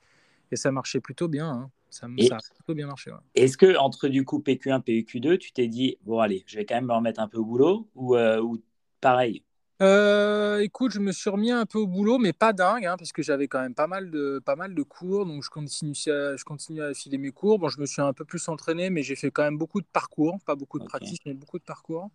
et 0.52 0.56
ça 0.56 0.72
marchait 0.72 1.00
plutôt 1.00 1.28
bien. 1.28 1.50
Hein. 1.50 1.70
Ça, 1.90 2.08
ça, 2.20 2.36
a 2.36 2.54
plutôt 2.56 2.74
bien 2.74 2.88
marché. 2.88 3.12
Est-ce 3.36 3.58
que 3.58 3.78
entre 3.78 4.08
du 4.08 4.26
coup 4.26 4.40
PQ1 4.40 4.80
PQ2, 4.80 5.38
tu 5.38 5.52
t'es 5.52 5.68
dit 5.68 5.98
bon 6.04 6.20
allez, 6.20 6.44
je 6.48 6.58
vais 6.58 6.66
quand 6.66 6.76
même 6.76 6.88
me 6.88 6.94
remettre 6.94 7.20
un 7.20 7.28
peu 7.28 7.38
au 7.38 7.46
boulot 7.46 7.88
ou, 7.96 8.16
euh, 8.16 8.42
ou 8.42 8.62
pareil? 9.02 9.44
Euh, 9.80 10.60
écoute, 10.60 10.92
je 10.92 11.00
me 11.00 11.12
suis 11.12 11.30
remis 11.30 11.52
un 11.52 11.68
peu 11.68 11.78
au 11.78 11.86
boulot, 11.86 12.18
mais 12.18 12.34
pas 12.34 12.52
dingue, 12.52 12.86
hein, 12.86 12.96
parce 12.98 13.12
que 13.12 13.22
j'avais 13.22 13.48
quand 13.48 13.62
même 13.62 13.76
pas 13.76 13.86
mal 13.86 14.10
de, 14.10 14.42
pas 14.44 14.56
mal 14.56 14.74
de 14.74 14.82
cours, 14.82 15.28
donc 15.28 15.44
je 15.44 15.52
continue, 15.52 15.94
à, 16.08 16.36
je 16.36 16.44
continue 16.44 16.82
à 16.82 16.96
filer 16.96 17.20
mes 17.20 17.30
cours. 17.30 17.60
Bon, 17.60 17.70
je 17.70 17.80
me 17.80 17.86
suis 17.86 18.02
un 18.02 18.14
peu 18.14 18.26
plus 18.26 18.50
entraîné, 18.50 18.90
mais 18.90 19.04
j'ai 19.04 19.16
fait 19.16 19.30
quand 19.30 19.44
même 19.44 19.58
beaucoup 19.58 19.80
de 19.80 19.86
parcours, 19.86 20.40
pas 20.46 20.56
beaucoup 20.56 20.80
de 20.80 20.86
pratique, 20.86 21.22
mais 21.28 21.36
beaucoup 21.36 21.60
de 21.60 21.64
parcours. 21.64 22.10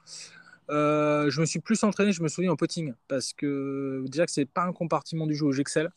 Euh, 0.73 1.29
je 1.29 1.41
me 1.41 1.47
suis 1.47 1.61
plus 1.61 1.83
entraîné, 1.85 2.13
je 2.13 2.23
me 2.23 2.29
souviens, 2.29 2.51
en 2.51 2.57
potting, 2.57 2.95
parce 3.07 3.35
que 3.35 4.05
déjà 4.09 4.25
que 4.25 4.33
c'est 4.33 4.47
pas 4.47 4.63
un 4.63 4.73
compartiment 4.73 5.27
du 5.27 5.35
jeu 5.35 5.47
où 5.47 5.53
j'excelle. 5.53 5.91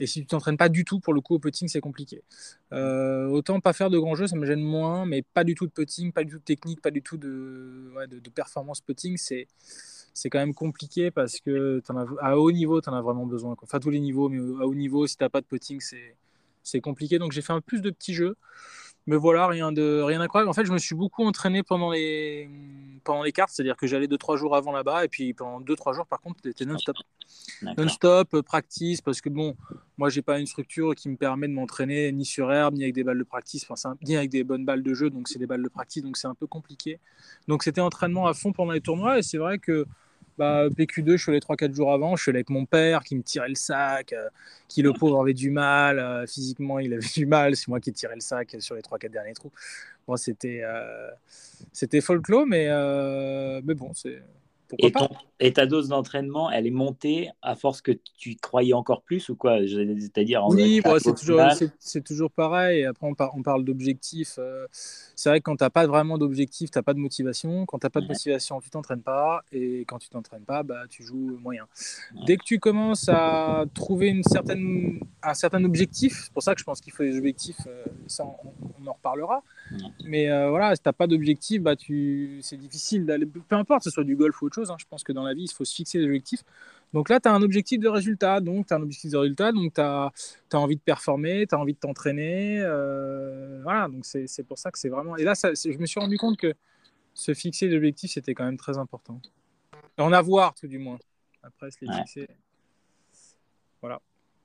Et 0.00 0.06
si 0.06 0.20
tu 0.20 0.26
t'entraînes 0.26 0.56
pas 0.56 0.68
du 0.68 0.84
tout, 0.84 0.98
pour 0.98 1.12
le 1.14 1.20
coup, 1.20 1.34
au 1.34 1.38
putting, 1.38 1.68
c'est 1.68 1.80
compliqué. 1.80 2.22
Euh, 2.72 3.26
autant 3.26 3.60
pas 3.60 3.72
faire 3.72 3.90
de 3.90 3.98
grands 3.98 4.16
jeux, 4.16 4.26
ça 4.26 4.36
me 4.36 4.44
gêne 4.44 4.60
moins, 4.60 5.06
mais 5.06 5.22
pas 5.22 5.44
du 5.44 5.54
tout 5.54 5.66
de 5.66 5.72
putting, 5.72 6.12
pas 6.12 6.24
du 6.24 6.32
tout 6.32 6.38
de 6.38 6.44
technique, 6.44 6.80
pas 6.82 6.90
du 6.90 7.02
tout 7.02 7.16
de, 7.16 7.92
performance 8.34 8.80
putting, 8.80 9.16
c'est 9.16 9.46
quand 10.30 10.38
même 10.38 10.54
compliqué 10.54 11.10
parce 11.10 11.40
que 11.40 11.80
à 12.20 12.38
haut 12.38 12.52
niveau, 12.52 12.80
tu 12.80 12.88
en 12.90 12.94
as 12.94 13.02
vraiment 13.02 13.26
besoin. 13.26 13.56
Enfin, 13.62 13.78
tous 13.78 13.90
les 13.90 14.00
niveaux, 14.00 14.28
mais 14.28 14.38
à 14.62 14.66
haut 14.66 14.74
niveau, 14.74 15.06
si 15.06 15.16
tu 15.16 15.24
n'as 15.24 15.28
pas 15.28 15.40
de 15.40 15.46
putting, 15.46 15.80
c'est 16.62 16.80
compliqué. 16.80 17.18
Donc, 17.18 17.32
j'ai 17.32 17.42
fait 17.42 17.52
un 17.52 17.60
plus 17.60 17.82
de 17.82 17.90
petits 17.90 18.14
jeux. 18.14 18.36
Mais 19.08 19.16
voilà, 19.16 19.46
rien 19.46 19.72
de 19.72 20.02
rien 20.02 20.18
d'incroyable. 20.18 20.50
En 20.50 20.52
fait, 20.52 20.66
je 20.66 20.72
me 20.72 20.76
suis 20.76 20.94
beaucoup 20.94 21.24
entraîné 21.24 21.62
pendant 21.62 21.90
les, 21.90 22.46
pendant 23.04 23.22
les 23.22 23.32
cartes, 23.32 23.48
c'est-à-dire 23.50 23.74
que 23.74 23.86
j'allais 23.86 24.06
2-3 24.06 24.36
jours 24.36 24.54
avant 24.54 24.70
là-bas, 24.70 25.06
et 25.06 25.08
puis 25.08 25.32
pendant 25.32 25.62
2-3 25.62 25.94
jours, 25.94 26.06
par 26.06 26.20
contre, 26.20 26.40
c'était 26.44 26.66
non-stop. 26.66 26.94
Non-stop, 27.78 28.34
euh, 28.34 28.42
practice, 28.42 29.00
parce 29.00 29.22
que 29.22 29.30
bon, 29.30 29.56
moi, 29.96 30.10
j'ai 30.10 30.20
pas 30.20 30.38
une 30.38 30.44
structure 30.44 30.94
qui 30.94 31.08
me 31.08 31.16
permet 31.16 31.48
de 31.48 31.54
m'entraîner 31.54 32.12
ni 32.12 32.26
sur 32.26 32.52
herbe, 32.52 32.74
ni 32.74 32.82
avec 32.82 32.94
des 32.94 33.02
balles 33.02 33.18
de 33.18 33.24
practice, 33.24 33.64
enfin, 33.66 33.96
ni 34.06 34.14
avec 34.14 34.28
des 34.28 34.44
bonnes 34.44 34.66
balles 34.66 34.82
de 34.82 34.92
jeu, 34.92 35.08
donc 35.08 35.28
c'est 35.28 35.38
des 35.38 35.46
balles 35.46 35.62
de 35.62 35.70
practice, 35.70 36.02
donc 36.02 36.18
c'est 36.18 36.28
un 36.28 36.34
peu 36.34 36.46
compliqué. 36.46 37.00
Donc 37.48 37.62
c'était 37.62 37.80
entraînement 37.80 38.26
à 38.26 38.34
fond 38.34 38.52
pendant 38.52 38.72
les 38.72 38.82
tournois, 38.82 39.18
et 39.18 39.22
c'est 39.22 39.38
vrai 39.38 39.58
que 39.58 39.86
bah, 40.38 40.68
PQ2, 40.68 41.12
je 41.12 41.16
suis 41.16 41.30
allé 41.30 41.40
3-4 41.40 41.74
jours 41.74 41.92
avant, 41.92 42.14
je 42.14 42.22
suis 42.22 42.30
allé 42.30 42.38
avec 42.38 42.50
mon 42.50 42.64
père 42.64 43.02
qui 43.02 43.16
me 43.16 43.22
tirait 43.22 43.48
le 43.48 43.56
sac, 43.56 44.12
euh, 44.12 44.28
qui 44.68 44.82
le 44.82 44.92
pauvre 44.92 45.20
avait 45.20 45.34
du 45.34 45.50
mal, 45.50 45.98
euh, 45.98 46.26
physiquement 46.26 46.78
il 46.78 46.94
avait 46.94 47.06
du 47.14 47.26
mal, 47.26 47.56
c'est 47.56 47.68
moi 47.68 47.80
qui 47.80 47.92
tirais 47.92 48.14
le 48.14 48.20
sac 48.20 48.56
sur 48.60 48.76
les 48.76 48.82
3-4 48.82 49.10
derniers 49.10 49.34
trous. 49.34 49.52
Bon, 50.06 50.16
c'était 50.16 50.60
euh, 50.62 51.10
c'était 51.72 52.00
folklore, 52.00 52.46
mais, 52.46 52.68
mais 53.62 53.74
bon, 53.74 53.92
c'est 53.94 54.22
et, 54.78 54.92
et, 55.40 55.52
ta 55.52 55.66
dose 55.66 55.88
d'entraînement, 55.88 56.50
elle 56.50 56.66
est 56.66 56.70
montée 56.70 57.30
à 57.40 57.54
force 57.54 57.80
que 57.80 57.92
tu 58.18 58.36
croyais 58.36 58.74
encore 58.74 59.02
plus 59.02 59.28
ou 59.30 59.36
quoi? 59.36 59.58
C'est-à-dire 59.66 60.44
Oui, 60.48 60.82
c'est 60.98 61.14
toujours, 61.14 61.40
toujours, 62.04 62.30
pareil. 62.30 62.84
Après, 62.84 63.06
on, 63.06 63.42
parle 63.42 63.64
d'objectifs. 63.64 64.34
Euh, 64.38 64.66
c'est 64.70 65.30
vrai 65.30 65.40
que 65.40 65.44
quand 65.44 65.56
tu 65.56 65.64
n'as 65.64 65.70
pas 65.70 65.86
vraiment 65.86 66.18
d'objectif, 66.18 66.70
tu 66.70 66.78
n'as 66.78 66.82
pas 66.82 66.92
de 66.92 66.98
motivation. 66.98 67.64
Quand 67.64 67.78
tu 67.78 67.86
n'as 67.86 67.90
pas 67.90 68.00
de 68.00 68.08
motivation, 68.08 68.60
tu 68.60 68.68
t'entraînes 68.68 69.02
pas. 69.02 69.42
Et 69.52 69.84
quand 69.86 69.98
tu 69.98 70.10
t'entraînes 70.10 70.44
pas, 70.44 70.62
bah, 70.62 70.82
tu 70.90 71.02
joues 71.02 71.38
moyen. 71.42 71.66
Dès 72.26 72.36
que 72.36 72.44
tu 72.44 72.58
commences 72.58 73.08
à 73.08 73.64
trouver 73.72 74.08
une 74.08 74.24
certaine, 74.24 75.00
un 75.22 75.34
certain 75.34 75.64
objectif, 75.64 76.24
c'est 76.24 76.32
pour 76.32 76.42
ça 76.42 76.54
que 76.54 76.60
je 76.60 76.64
pense 76.64 76.80
qu'il 76.80 76.92
faut 76.92 77.04
des 77.04 77.16
objectifs, 77.16 77.56
euh, 77.66 77.84
ça 78.06 78.24
on, 78.24 78.86
en 78.86 78.92
reparlera. 78.92 79.42
Mais 80.04 80.30
euh, 80.30 80.50
voilà, 80.50 80.74
si 80.74 80.82
tu 80.82 80.88
n'as 80.88 80.92
pas 80.92 81.06
d'objectif, 81.06 81.62
bah, 81.62 81.74
c'est 81.78 82.56
difficile 82.56 83.06
d'aller, 83.06 83.26
peu 83.26 83.56
importe, 83.56 83.80
que 83.80 83.84
ce 83.84 83.90
soit 83.90 84.04
du 84.04 84.16
golf 84.16 84.40
ou 84.42 84.46
autre 84.46 84.56
chose. 84.56 84.57
Hein, 84.70 84.76
je 84.78 84.86
pense 84.88 85.04
que 85.04 85.12
dans 85.12 85.22
la 85.22 85.34
vie, 85.34 85.44
il 85.44 85.52
faut 85.52 85.64
se 85.64 85.74
fixer 85.74 85.98
des 85.98 86.04
objectifs. 86.04 86.44
Donc 86.92 87.08
là, 87.08 87.20
tu 87.20 87.28
as 87.28 87.32
un 87.32 87.42
objectif 87.42 87.80
de 87.80 87.88
résultat. 87.88 88.40
Donc, 88.40 88.66
tu 88.66 88.74
as 88.74 88.76
un 88.76 88.82
objectif 88.82 89.10
de 89.10 89.16
résultat. 89.16 89.52
Donc, 89.52 89.74
tu 89.74 89.80
as, 89.80 90.10
as, 90.52 90.58
envie 90.58 90.76
de 90.76 90.80
performer, 90.80 91.46
tu 91.46 91.54
as 91.54 91.58
envie 91.58 91.74
de 91.74 91.78
t'entraîner. 91.78 92.60
Euh, 92.60 93.60
voilà, 93.62 93.88
donc 93.88 94.04
c'est 94.04 94.42
pour 94.44 94.58
ça 94.58 94.70
que 94.70 94.78
c'est 94.78 94.88
vraiment. 94.88 95.16
Et 95.16 95.24
là, 95.24 95.34
ça, 95.34 95.52
je 95.54 95.78
me 95.78 95.86
suis 95.86 96.00
rendu 96.00 96.16
compte 96.18 96.36
que 96.36 96.54
se 97.14 97.34
fixer 97.34 97.68
des 97.68 97.76
objectifs, 97.76 98.12
c'était 98.12 98.34
quand 98.34 98.44
même 98.44 98.56
très 98.56 98.78
important. 98.78 99.20
En 99.98 100.12
avoir, 100.12 100.54
tout 100.54 100.68
du 100.68 100.78
moins. 100.78 100.98
Après, 101.42 101.70
se 101.70 101.78
les 101.82 101.92
fixer. 101.92 102.28
Voilà. 103.80 104.00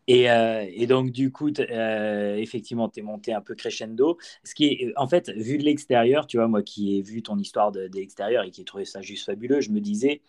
Euh, 0.09 0.65
et, 0.69 0.87
donc, 0.87 1.11
du 1.11 1.31
coup, 1.31 1.49
euh, 1.59 2.35
effectivement, 2.35 2.89
tu 2.89 2.99
es 2.99 3.03
monté 3.03 3.33
un 3.33 3.41
peu 3.41 3.55
crescendo. 3.55 4.17
Ce 4.43 4.53
qui 4.53 4.65
est, 4.65 4.93
en 4.97 5.07
fait, 5.07 5.29
vu 5.29 5.57
de 5.57 5.63
l'extérieur, 5.63 6.27
tu 6.27 6.37
vois, 6.37 6.47
moi 6.47 6.61
qui 6.61 6.97
ai 6.97 7.01
vu 7.01 7.21
ton 7.21 7.37
histoire 7.37 7.71
de, 7.71 7.89
l'extérieur 7.93 8.43
et 8.43 8.51
qui 8.51 8.61
ai 8.61 8.65
trouvé 8.65 8.85
ça 8.85 9.01
juste 9.01 9.25
fabuleux, 9.25 9.61
je 9.61 9.71
me 9.71 9.79
disais, 9.79 10.21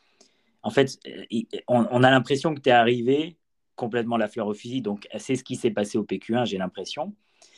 en 0.62 0.71
fait, 0.71 0.99
euh, 1.07 1.25
on, 1.69 2.02
a 2.02 2.11
l'impression 2.11 2.54
que 2.54 2.61
tu 2.61 2.69
es 2.69 2.73
arrivé 2.73 3.37
complètement 3.76 4.16
la 4.16 4.28
fleur 4.28 4.47
au 4.47 4.54
fusil. 4.54 4.81
Donc, 4.81 5.09
c'est 5.19 5.35
ce 5.35 5.45
qui 5.45 5.57
s'est 5.57 5.73
passé 5.73 5.99
au 5.99 6.04
PQ1, 6.04 6.47
j'ai 6.47 6.59
l'impression. 6.59 7.14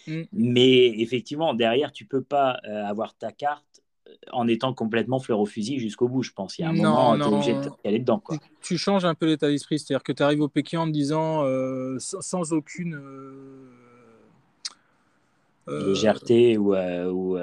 Mm. 0.07 0.23
Mais 0.33 0.87
effectivement, 1.01 1.55
derrière, 1.55 1.93
tu 1.93 2.07
peux 2.07 2.23
pas 2.23 2.53
avoir 2.65 3.17
ta 3.17 3.33
carte 3.33 3.76
en 4.33 4.49
étant 4.49 4.73
complètement 4.73 5.19
fleur 5.19 5.41
au 5.41 5.47
fusil 5.47 5.79
jusqu'au 5.79 6.09
bout, 6.09 6.23
je 6.23 6.33
pense. 6.33 6.59
Il 6.59 6.63
y 6.63 6.65
a 6.65 6.69
un 6.69 6.73
moment, 6.73 7.17
tu 7.17 7.23
es 7.23 7.27
obligé 7.27 7.57
d'aller 7.85 7.99
dedans. 7.99 8.19
Quoi. 8.19 8.37
Tu, 8.61 8.79
changes 8.79 9.05
un 9.05 9.15
peu 9.15 9.27
l'état 9.27 9.49
d'esprit, 9.49 9.79
c'est-à-dire 9.79 10.03
que 10.03 10.13
tu 10.13 10.23
arrives 10.23 10.41
au 10.41 10.49
Pékin 10.49 10.81
en 10.81 10.87
te 10.87 10.93
disant, 10.93 11.45
euh, 11.45 11.97
sans, 11.99 12.53
aucune. 12.53 12.95
Euh, 12.95 13.71
euh, 15.69 15.89
légèreté 15.89 16.57
ou, 16.59 16.77
ou 16.77 17.37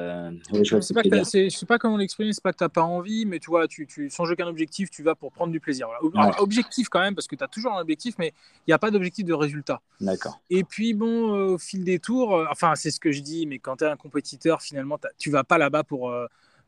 je, 0.64 0.80
sais 0.80 0.94
pas 0.94 1.26
sais 1.26 1.66
pas 1.68 1.78
comment 1.78 1.98
l'exprimer 1.98 2.32
c'est 2.32 2.42
pas 2.42 2.54
que 2.54 2.58
tu 2.58 2.64
n'as 2.64 2.70
pas 2.70 2.84
envie 2.84 3.26
mais 3.26 3.38
tu 3.40 3.50
vois 3.50 3.68
tu, 3.68 3.86
tu 3.86 4.10
sans 4.10 4.32
aucun 4.32 4.48
objectif 4.48 4.90
tu 4.90 5.04
vas 5.04 5.14
pour 5.14 5.34
prendre 5.34 5.52
du 5.52 5.60
plaisir 5.60 5.90
objectif 6.38 6.88
quand 6.88 7.02
même 7.02 7.16
parce 7.16 7.28
que 7.28 7.36
tu 7.36 7.44
as 7.44 7.50
toujours 7.50 7.74
un 7.74 7.82
objectif 7.82 8.16
mais 8.18 8.32
il 8.60 8.70
n'y 8.70 8.74
a 8.74 8.80
pas 8.80 8.92
d'objectif 8.92 9.26
de 9.26 9.34
résultat 9.34 9.82
d'accord 10.00 10.40
et 10.50 10.64
puis 10.64 10.94
bon 10.94 11.34
au 11.34 11.58
fil 11.58 11.84
des 11.84 12.00
tours 12.00 12.48
enfin 12.50 12.76
c'est 12.76 12.92
ce 12.92 13.02
que 13.02 13.12
je 13.12 13.20
dis 13.20 13.46
mais 13.46 13.60
quand 13.60 13.76
tu 13.76 13.84
es 13.84 13.88
un 13.88 13.98
compétiteur 13.98 14.62
finalement 14.62 14.98
tu 15.18 15.30
vas 15.30 15.44
pas 15.44 15.58
là-bas 15.58 15.84
pour 15.84 16.10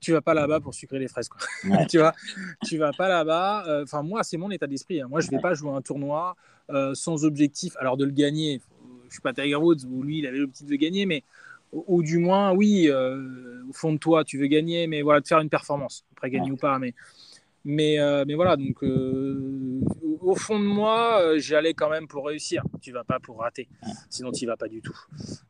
tu 0.05 0.11
vas 0.11 0.21
pas 0.21 0.35
là-bas 0.35 0.59
pour 0.59 0.75
sucrer 0.75 0.99
les 0.99 1.07
fraises. 1.07 1.27
Quoi. 1.27 1.41
tu 1.89 1.97
vois, 1.97 2.13
tu 2.63 2.77
vas 2.77 2.91
pas 2.93 3.09
là-bas. 3.09 3.65
Euh, 3.67 3.83
enfin, 3.83 4.03
moi, 4.03 4.23
c'est 4.23 4.37
mon 4.37 4.51
état 4.51 4.67
d'esprit. 4.67 5.01
Hein. 5.01 5.07
Moi, 5.09 5.19
je 5.19 5.31
vais 5.31 5.39
pas 5.39 5.55
jouer 5.55 5.71
un 5.71 5.81
tournoi 5.81 6.35
euh, 6.69 6.93
sans 6.93 7.25
objectif. 7.25 7.75
Alors, 7.79 7.97
de 7.97 8.05
le 8.05 8.11
gagner, 8.11 8.61
je 9.07 9.13
suis 9.13 9.21
pas 9.21 9.33
Tiger 9.33 9.55
Woods 9.55 9.85
où 9.89 10.03
lui, 10.03 10.19
il 10.19 10.27
avait 10.27 10.37
l'objectif 10.37 10.67
de 10.67 10.75
gagner, 10.75 11.07
mais 11.07 11.23
ou, 11.71 12.03
du 12.03 12.19
moins, 12.19 12.53
oui, 12.53 12.87
euh, 12.87 13.63
au 13.67 13.73
fond 13.73 13.93
de 13.93 13.97
toi, 13.97 14.23
tu 14.23 14.37
veux 14.37 14.45
gagner, 14.45 14.85
mais 14.85 15.01
voilà, 15.01 15.21
de 15.21 15.27
faire 15.27 15.39
une 15.39 15.49
performance. 15.49 16.05
Après, 16.11 16.29
gagner 16.29 16.51
ou 16.51 16.57
pas, 16.57 16.77
mais. 16.77 16.93
Mais, 17.67 17.97
mais 18.27 18.35
voilà, 18.35 18.57
donc 18.57 18.83
au 18.83 20.35
fond 20.35 20.59
de 20.59 20.65
moi, 20.65 21.35
j'y 21.39 21.55
allais 21.55 21.73
quand 21.73 21.89
même 21.89 22.07
pour 22.07 22.27
réussir. 22.27 22.63
Tu 22.79 22.91
vas 22.91 23.03
pas 23.03 23.19
pour 23.19 23.39
rater, 23.39 23.67
sinon 24.07 24.31
tu 24.31 24.45
vas 24.45 24.55
pas 24.55 24.67
du 24.67 24.83
tout. 24.83 24.95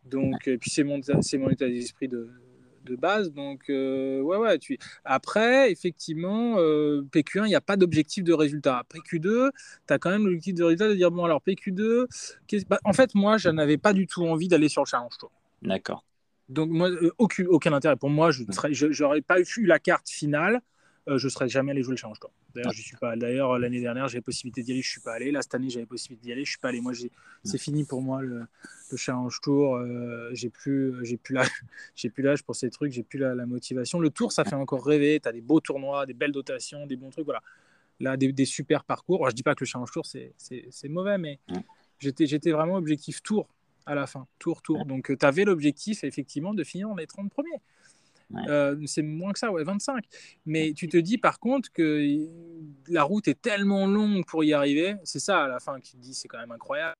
Donc, 0.05 0.49
puis 0.61 0.69
c'est 0.69 0.85
mon, 0.85 1.01
c'est 1.19 1.37
mon 1.37 1.49
état 1.49 1.67
d'esprit 1.67 2.07
de, 2.07 2.29
de 2.85 2.95
base. 2.95 3.31
Donc, 3.31 3.63
euh, 3.69 4.21
ouais, 4.21 4.37
ouais. 4.37 4.57
Tu... 4.59 4.77
Après, 5.03 5.71
effectivement, 5.71 6.55
euh, 6.57 7.01
PQ1, 7.11 7.45
il 7.45 7.49
n'y 7.49 7.55
a 7.55 7.61
pas 7.61 7.77
d'objectif 7.77 8.23
de 8.23 8.33
résultat. 8.33 8.83
PQ2, 8.93 9.49
tu 9.87 9.93
as 9.93 9.99
quand 9.99 10.09
même 10.09 10.25
l'objectif 10.25 10.55
de 10.55 10.63
résultat 10.63 10.87
de 10.87 10.95
dire, 10.95 11.11
bon, 11.11 11.25
alors 11.25 11.41
PQ2, 11.45 12.05
bah, 12.69 12.79
en 12.83 12.93
fait, 12.93 13.13
moi, 13.15 13.37
je 13.37 13.49
n'avais 13.49 13.77
pas 13.77 13.93
du 13.93 14.07
tout 14.07 14.25
envie 14.25 14.47
d'aller 14.47 14.69
sur 14.69 14.83
le 14.83 14.87
challenge 14.87 15.17
tour. 15.17 15.31
D'accord. 15.61 16.05
Donc, 16.47 16.69
moi, 16.69 16.89
euh, 16.89 17.11
aucun, 17.17 17.45
aucun 17.47 17.73
intérêt. 17.73 17.95
Pour 17.95 18.09
moi, 18.09 18.31
je 18.31 19.03
n'aurais 19.03 19.21
pas 19.21 19.39
eu 19.41 19.65
la 19.65 19.79
carte 19.79 20.09
finale 20.09 20.61
euh, 21.07 21.17
je 21.19 21.27
ne 21.27 21.29
serais 21.29 21.47
jamais 21.47 21.71
allé 21.71 21.83
jouer 21.83 21.91
le 21.91 21.97
Challenge 21.97 22.19
Tour. 22.19 22.31
D'ailleurs, 22.53 22.73
je 22.73 22.81
suis 22.81 22.97
pas. 22.97 23.15
D'ailleurs, 23.15 23.59
l'année 23.59 23.79
dernière, 23.79 24.07
j'avais 24.07 24.21
possibilité 24.21 24.63
d'y 24.63 24.71
aller, 24.71 24.81
je 24.81 24.89
suis 24.89 25.01
pas 25.01 25.13
allé. 25.13 25.31
Là, 25.31 25.41
cette 25.41 25.53
année, 25.53 25.69
j'avais 25.69 25.85
possibilité 25.85 26.25
d'y 26.25 26.31
aller, 26.31 26.45
je 26.45 26.49
suis 26.51 26.59
pas 26.59 26.69
allé. 26.69 26.81
Moi, 26.81 26.93
c'est 27.43 27.57
fini 27.59 27.83
pour 27.83 28.01
moi 28.01 28.21
le, 28.21 28.47
Challenge 28.95 29.39
Tour. 29.41 29.75
Euh, 29.75 30.29
j'ai 30.33 30.49
plus, 30.49 31.05
j'ai 31.05 31.17
plus 31.17 31.35
l'âge, 31.35 31.49
j'ai 31.95 32.09
plus 32.09 32.23
l'âge 32.23 32.43
pour 32.43 32.55
ces 32.55 32.69
trucs, 32.69 32.91
j'ai 32.91 33.03
plus 33.03 33.19
la, 33.19 33.35
motivation. 33.45 33.99
Le 33.99 34.09
Tour, 34.09 34.31
ça 34.31 34.43
fait 34.43 34.55
encore 34.55 34.85
rêver. 34.85 35.19
Tu 35.21 35.29
as 35.29 35.31
des 35.31 35.41
beaux 35.41 35.59
tournois, 35.59 36.05
des 36.05 36.13
belles 36.13 36.31
dotations, 36.31 36.87
des 36.87 36.95
bons 36.95 37.11
trucs, 37.11 37.25
voilà. 37.25 37.43
Là, 37.99 38.17
des, 38.17 38.45
super 38.45 38.83
parcours. 38.83 39.17
Alors, 39.17 39.29
je 39.29 39.35
dis 39.35 39.43
pas 39.43 39.53
que 39.53 39.63
le 39.63 39.67
Challenge 39.67 39.91
Tour 39.91 40.05
c'est 40.05 40.89
mauvais, 40.89 41.17
mais 41.17 41.39
j'étais 41.99 42.25
j'étais 42.25 42.51
vraiment 42.51 42.75
objectif 42.75 43.21
Tour 43.21 43.47
à 43.85 43.93
la 43.93 44.07
fin, 44.07 44.27
Tour 44.39 44.61
Tour. 44.61 44.85
Donc, 44.85 45.11
euh, 45.11 45.17
tu 45.17 45.25
avais 45.25 45.45
l'objectif 45.45 46.03
effectivement 46.03 46.53
de 46.53 46.63
finir 46.63 46.89
dans 46.89 46.95
les 46.95 47.07
30 47.07 47.29
premiers. 47.29 47.61
Euh, 48.47 48.75
c'est 48.85 49.01
moins 49.01 49.33
que 49.33 49.39
ça, 49.39 49.51
ouais, 49.51 49.63
25. 49.63 50.03
Mais 50.45 50.73
tu 50.73 50.87
te 50.87 50.97
dis 50.97 51.17
par 51.17 51.39
contre 51.39 51.71
que 51.71 52.27
la 52.87 53.03
route 53.03 53.27
est 53.27 53.41
tellement 53.41 53.87
longue 53.87 54.25
pour 54.25 54.43
y 54.43 54.53
arriver. 54.53 54.95
C'est 55.03 55.19
ça 55.19 55.43
à 55.43 55.47
la 55.47 55.59
fin 55.59 55.79
qui 55.79 55.93
te 55.93 55.97
dis, 55.97 56.13
c'est 56.13 56.27
quand 56.27 56.39
même 56.39 56.51
incroyable. 56.51 56.95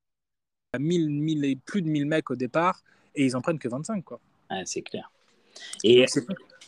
Il 0.78 0.78
y 0.78 1.54
a 1.54 1.56
plus 1.66 1.82
de 1.82 1.88
1000 1.88 2.06
mecs 2.06 2.30
au 2.30 2.36
départ 2.36 2.82
et 3.16 3.26
ils 3.26 3.36
en 3.36 3.42
prennent 3.42 3.60
que 3.60 3.70
25. 3.70 4.04
Quoi. 4.04 4.20
c'est 4.66 4.82
clair. 4.82 5.12
Et, 5.84 6.06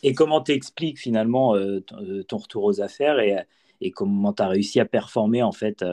et 0.02 0.14
comment 0.14 0.40
t'expliques 0.40 0.98
finalement 0.98 1.54
euh, 1.54 1.84
euh, 1.92 2.22
ton 2.24 2.38
retour 2.38 2.64
aux 2.64 2.80
affaires 2.80 3.20
et, 3.20 3.36
et 3.80 3.90
comment 3.90 4.32
tu 4.32 4.42
as 4.42 4.48
réussi 4.48 4.80
à 4.80 4.86
performer 4.86 5.42
en 5.42 5.52
fait 5.52 5.84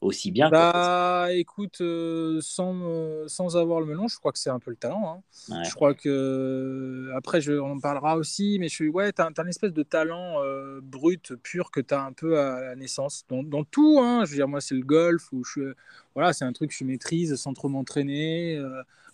aussi 0.00 0.30
bien. 0.30 0.48
Bah, 0.48 1.28
écoute, 1.32 1.80
euh, 1.80 2.40
sans, 2.40 2.74
euh, 2.82 3.28
sans 3.28 3.56
avoir 3.56 3.80
le 3.80 3.86
melon, 3.86 4.08
je 4.08 4.18
crois 4.18 4.32
que 4.32 4.38
c'est 4.38 4.50
un 4.50 4.58
peu 4.58 4.70
le 4.70 4.76
talent. 4.76 5.22
Hein. 5.50 5.62
Je 5.64 5.74
crois 5.74 5.94
que, 5.94 7.10
après, 7.14 7.40
je, 7.40 7.52
on 7.52 7.72
en 7.72 7.80
parlera 7.80 8.16
aussi, 8.16 8.58
mais 8.58 8.68
je 8.68 8.74
suis, 8.74 8.88
ouais, 8.88 9.12
tu 9.12 9.22
as, 9.22 9.30
une 9.36 9.48
espèce 9.48 9.72
de 9.72 9.82
talent 9.82 10.42
euh, 10.42 10.80
brut, 10.82 11.34
pur, 11.42 11.70
que 11.70 11.80
tu 11.80 11.94
as 11.94 12.02
un 12.02 12.12
peu 12.12 12.38
à 12.38 12.60
la 12.60 12.76
naissance. 12.76 13.24
Dans, 13.28 13.42
dans 13.42 13.64
tout, 13.64 13.98
hein. 14.00 14.24
je 14.24 14.30
veux 14.30 14.36
dire, 14.36 14.48
moi, 14.48 14.60
c'est 14.60 14.74
le 14.74 14.84
golf, 14.84 15.32
où 15.32 15.44
je, 15.44 15.74
voilà, 16.14 16.32
c'est 16.32 16.44
un 16.44 16.52
truc 16.52 16.70
que 16.70 16.76
je 16.76 16.84
maîtrise 16.84 17.34
sans 17.36 17.52
trop 17.52 17.68
m'entraîner. 17.68 18.58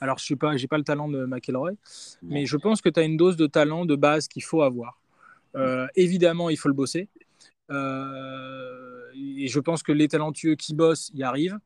alors, 0.01 0.19
je 0.19 0.33
n'ai 0.33 0.39
pas, 0.39 0.53
pas 0.71 0.79
le 0.79 0.85
talent 0.85 1.09
de 1.09 1.25
McElroy, 1.25 1.73
mais 2.23 2.47
je 2.47 2.57
pense 2.57 2.81
que 2.81 2.89
tu 2.89 3.01
as 3.01 3.03
une 3.03 3.17
dose 3.17 3.37
de 3.37 3.47
talent 3.47 3.87
de 3.87 3.97
base 3.97 4.29
qu'il 4.29 4.45
faut 4.45 4.63
avoir. 4.63 5.01
évidemment, 5.97 6.49
il 6.49 6.57
faut 6.57 6.69
le 6.69 6.75
bosser. 6.75 7.09
Euh, 7.71 9.11
et 9.15 9.49
je 9.49 9.61
pense 9.61 9.83
que 9.83 9.93
les 9.93 10.09
talentueux 10.09 10.55
qui 10.55 10.75
bossent 10.75 11.11
y 11.15 11.23
arrivent. 11.23 11.59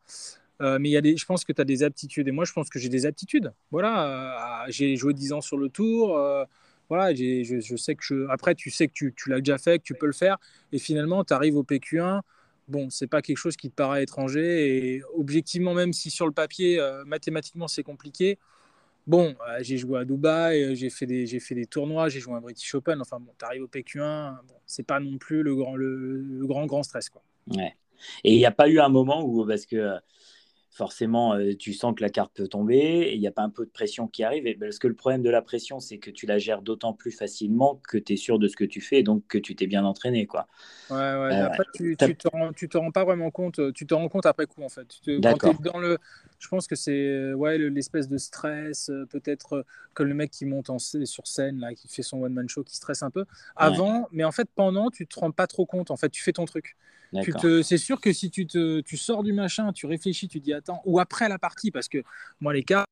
Euh, 0.60 0.78
mais 0.78 0.90
y 0.90 0.96
a 0.96 1.00
des, 1.00 1.16
je 1.16 1.24
pense 1.24 1.44
que 1.44 1.52
tu 1.52 1.60
as 1.60 1.64
des 1.64 1.82
aptitudes. 1.82 2.28
Et 2.28 2.32
moi, 2.32 2.44
je 2.44 2.52
pense 2.52 2.68
que 2.68 2.78
j'ai 2.78 2.88
des 2.88 3.06
aptitudes. 3.06 3.52
Voilà, 3.70 4.64
euh, 4.66 4.70
j'ai 4.70 4.96
joué 4.96 5.14
10 5.14 5.32
ans 5.32 5.40
sur 5.40 5.56
le 5.56 5.68
tour. 5.68 6.16
Euh, 6.16 6.44
voilà, 6.88 7.14
je, 7.14 7.60
je, 7.60 7.76
sais 7.76 7.94
que 7.94 8.02
je, 8.04 8.28
après, 8.28 8.54
tu 8.54 8.70
sais 8.70 8.88
que 8.88 8.92
tu, 8.92 9.14
tu 9.16 9.30
l'as 9.30 9.38
déjà 9.38 9.58
fait, 9.58 9.78
que 9.78 9.84
tu 9.84 9.94
peux 9.94 10.06
le 10.06 10.12
faire. 10.12 10.38
Et 10.72 10.78
finalement, 10.78 11.24
tu 11.24 11.32
arrives 11.32 11.56
au 11.56 11.62
PQ1. 11.62 12.20
Bon, 12.68 12.90
c'est 12.90 13.06
pas 13.06 13.22
quelque 13.22 13.38
chose 13.38 13.56
qui 13.56 13.70
te 13.70 13.74
paraît 13.74 14.02
étranger. 14.02 14.96
Et 14.96 15.02
objectivement, 15.16 15.74
même 15.74 15.92
si 15.92 16.10
sur 16.10 16.26
le 16.26 16.32
papier, 16.32 16.80
mathématiquement, 17.06 17.68
c'est 17.68 17.82
compliqué, 17.82 18.38
bon, 19.10 19.34
j'ai 19.60 19.76
joué 19.76 20.00
à 20.00 20.04
Dubaï, 20.04 20.74
j'ai 20.76 20.88
fait 20.88 21.06
des, 21.06 21.26
j'ai 21.26 21.40
fait 21.40 21.54
des 21.54 21.66
tournois, 21.66 22.08
j'ai 22.08 22.20
joué 22.20 22.34
à 22.36 22.40
British 22.40 22.74
Open. 22.74 23.00
Enfin 23.00 23.18
bon, 23.20 23.32
tu 23.38 23.44
arrives 23.44 23.62
au 23.62 23.68
PQ1, 23.68 24.36
bon, 24.46 24.54
c'est 24.66 24.86
pas 24.86 25.00
non 25.00 25.18
plus 25.18 25.42
le 25.42 25.54
grand, 25.54 25.76
le, 25.76 26.22
le 26.22 26.46
grand, 26.46 26.64
grand 26.66 26.82
stress 26.82 27.10
quoi. 27.10 27.22
Ouais. 27.54 27.74
Et 28.24 28.32
il 28.34 28.38
n'y 28.38 28.46
a 28.46 28.50
pas 28.50 28.68
eu 28.68 28.80
un 28.80 28.88
moment 28.88 29.22
où, 29.22 29.44
parce 29.46 29.66
que 29.66 29.76
euh, 29.76 29.98
forcément, 30.70 31.34
euh, 31.34 31.54
tu 31.54 31.72
sens 31.72 31.94
que 31.94 32.02
la 32.02 32.10
carte 32.10 32.32
peut 32.34 32.48
tomber 32.48 32.78
et 32.78 33.14
il 33.14 33.20
n'y 33.20 33.26
a 33.26 33.32
pas 33.32 33.42
un 33.42 33.50
peu 33.50 33.64
de 33.64 33.70
pression 33.70 34.06
qui 34.06 34.22
arrive. 34.22 34.46
Et 34.46 34.54
parce 34.54 34.78
que 34.78 34.88
le 34.88 34.94
problème 34.94 35.22
de 35.22 35.30
la 35.30 35.42
pression, 35.42 35.80
c'est 35.80 35.98
que 35.98 36.10
tu 36.10 36.26
la 36.26 36.38
gères 36.38 36.62
d'autant 36.62 36.92
plus 36.92 37.10
facilement 37.10 37.80
que 37.88 37.98
tu 37.98 38.14
es 38.14 38.16
sûr 38.16 38.38
de 38.38 38.48
ce 38.48 38.56
que 38.56 38.64
tu 38.64 38.80
fais 38.80 39.00
et 39.00 39.02
donc 39.02 39.26
que 39.26 39.38
tu 39.38 39.54
t'es 39.54 39.66
bien 39.66 39.84
entraîné. 39.84 40.26
Quoi. 40.26 40.46
Ouais, 40.90 40.96
ouais. 40.96 41.02
Euh, 41.02 41.46
après, 41.46 41.64
tu, 41.74 41.96
tu, 41.96 42.16
te 42.16 42.28
rends, 42.28 42.52
tu 42.52 42.68
pas 42.68 43.04
vraiment 43.04 43.30
compte. 43.30 43.72
Tu 43.74 43.86
te 43.86 43.94
rends 43.94 44.08
compte 44.08 44.26
après 44.26 44.46
coup, 44.46 44.62
en 44.62 44.68
fait. 44.68 44.86
D'accord. 45.06 45.54
Dans 45.60 45.78
le, 45.78 45.98
je 46.40 46.48
pense 46.48 46.66
que 46.66 46.74
c'est 46.74 47.32
ouais, 47.34 47.58
l'espèce 47.58 48.08
de 48.08 48.18
stress, 48.18 48.90
peut-être 49.10 49.64
comme 49.94 50.08
le 50.08 50.14
mec 50.14 50.30
qui 50.30 50.46
monte 50.46 50.70
en, 50.70 50.78
sur 50.78 51.26
scène, 51.26 51.60
là, 51.60 51.74
qui 51.74 51.86
fait 51.86 52.02
son 52.02 52.22
one-man 52.22 52.48
show, 52.48 52.64
qui 52.64 52.74
stresse 52.74 53.02
un 53.02 53.10
peu. 53.10 53.26
Avant, 53.54 54.08
mais 54.10 54.24
en 54.24 54.32
fait, 54.32 54.48
pendant, 54.54 54.90
tu 54.90 55.06
te 55.06 55.20
rends 55.20 55.30
pas 55.30 55.46
trop 55.46 55.66
compte. 55.66 55.90
En 55.90 55.96
fait, 55.96 56.08
tu 56.08 56.22
fais 56.22 56.32
ton 56.32 56.46
truc. 56.46 56.76
C'est 57.62 57.78
sûr 57.78 58.00
que 58.00 58.12
si 58.12 58.30
tu, 58.30 58.46
te, 58.46 58.80
tu 58.80 58.96
sors 58.96 59.22
du 59.22 59.32
machin, 59.32 59.72
tu 59.72 59.86
réfléchis, 59.86 60.28
tu 60.28 60.40
dis 60.40 60.54
attends, 60.54 60.80
ou 60.84 60.98
après 60.98 61.28
la 61.28 61.38
partie, 61.38 61.70
parce 61.70 61.88
que 61.88 62.02
moi 62.40 62.52
les 62.52 62.62
cas, 62.62 62.84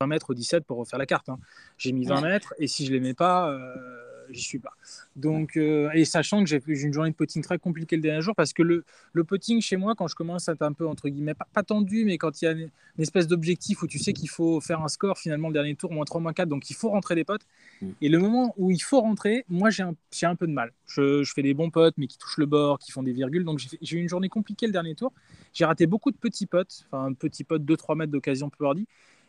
20 0.00 0.06
mètres 0.08 0.30
au 0.30 0.34
17 0.34 0.64
pour 0.64 0.78
refaire 0.78 0.98
la 0.98 1.06
carte. 1.06 1.28
Hein. 1.28 1.38
J'ai 1.78 1.92
mis 1.92 2.04
20 2.04 2.20
mètres 2.22 2.54
et 2.58 2.66
si 2.66 2.84
je 2.84 2.90
ne 2.90 2.94
les 2.96 3.00
mets 3.00 3.14
pas, 3.14 3.50
euh, 3.50 4.11
j'y 4.32 4.42
suis 4.42 4.58
pas. 4.58 4.72
Donc, 5.16 5.56
euh, 5.56 5.90
et 5.94 6.04
sachant 6.04 6.42
que 6.42 6.48
j'ai 6.48 6.62
une 6.66 6.92
journée 6.92 7.10
de 7.10 7.16
putting 7.16 7.42
très 7.42 7.58
compliquée 7.58 7.96
le 7.96 8.02
dernier 8.02 8.22
jour, 8.22 8.34
parce 8.34 8.52
que 8.52 8.62
le, 8.62 8.84
le 9.12 9.24
putting 9.24 9.60
chez 9.60 9.76
moi, 9.76 9.94
quand 9.94 10.08
je 10.08 10.14
commence 10.14 10.48
à 10.48 10.52
être 10.52 10.62
un 10.62 10.72
peu, 10.72 10.86
entre 10.86 11.08
guillemets, 11.08 11.34
pas, 11.34 11.62
tendu, 11.62 12.04
mais 12.04 12.18
quand 12.18 12.40
il 12.40 12.44
y 12.44 12.48
a 12.48 12.52
une, 12.52 12.70
espèce 12.98 13.26
d'objectif 13.26 13.82
où 13.82 13.86
tu 13.86 13.98
sais 13.98 14.12
qu'il 14.12 14.28
faut 14.28 14.60
faire 14.60 14.82
un 14.82 14.88
score 14.88 15.18
finalement 15.18 15.48
le 15.48 15.54
dernier 15.54 15.74
tour, 15.74 15.92
moins 15.92 16.04
3, 16.04 16.20
moins 16.20 16.32
4, 16.32 16.48
donc 16.48 16.70
il 16.70 16.74
faut 16.74 16.90
rentrer 16.90 17.14
des 17.14 17.24
potes. 17.24 17.42
Mm. 17.80 17.88
Et 18.00 18.08
le 18.08 18.18
moment 18.18 18.54
où 18.56 18.70
il 18.70 18.82
faut 18.82 19.00
rentrer, 19.00 19.44
moi 19.48 19.70
j'ai 19.70 19.82
un, 19.82 19.94
un, 20.22 20.36
peu 20.36 20.46
de 20.46 20.52
mal. 20.52 20.72
Je, 20.86 21.22
je, 21.22 21.32
fais 21.32 21.42
des 21.42 21.54
bons 21.54 21.70
potes, 21.70 21.94
mais 21.96 22.06
qui 22.06 22.18
touchent 22.18 22.38
le 22.38 22.46
bord, 22.46 22.78
qui 22.78 22.92
font 22.92 23.02
des 23.02 23.12
virgules. 23.12 23.44
Donc 23.44 23.60
j'ai 23.80 23.96
eu 23.96 24.00
une 24.00 24.08
journée 24.08 24.28
compliquée 24.28 24.66
le 24.66 24.72
dernier 24.72 24.94
tour. 24.94 25.12
J'ai 25.52 25.64
raté 25.64 25.86
beaucoup 25.86 26.10
de 26.10 26.16
petits 26.16 26.46
potes, 26.46 26.84
enfin 26.86 27.06
un 27.06 27.12
petit 27.14 27.44
pote 27.44 27.62
2-3 27.62 27.96
mètres 27.96 28.12
d'occasion 28.12 28.50
peu 28.50 28.66
hardy. 28.66 28.86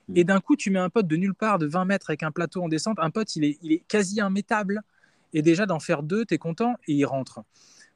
Mm. 0.08 0.18
Et 0.18 0.24
d'un 0.24 0.40
coup, 0.40 0.56
tu 0.56 0.70
mets 0.70 0.80
un 0.80 0.90
pote 0.90 1.08
de 1.08 1.16
nulle 1.16 1.36
part 1.36 1.60
de 1.60 1.66
20 1.66 1.86
mètres 1.86 2.10
avec 2.10 2.24
un 2.24 2.32
plateau 2.32 2.64
en 2.64 2.70
descente. 2.70 2.98
Un 3.00 3.10
pote, 3.10 3.36
il 3.36 3.44
est, 3.44 3.58
il 3.62 3.72
est 3.72 3.84
quasi 3.88 4.18
immétable. 4.18 4.82
Et 5.34 5.42
déjà, 5.42 5.66
d'en 5.66 5.80
faire 5.80 6.04
deux, 6.04 6.26
tu 6.26 6.36
es 6.36 6.38
content 6.38 6.76
et 6.88 6.94
il 6.94 7.06
rentre. 7.06 7.42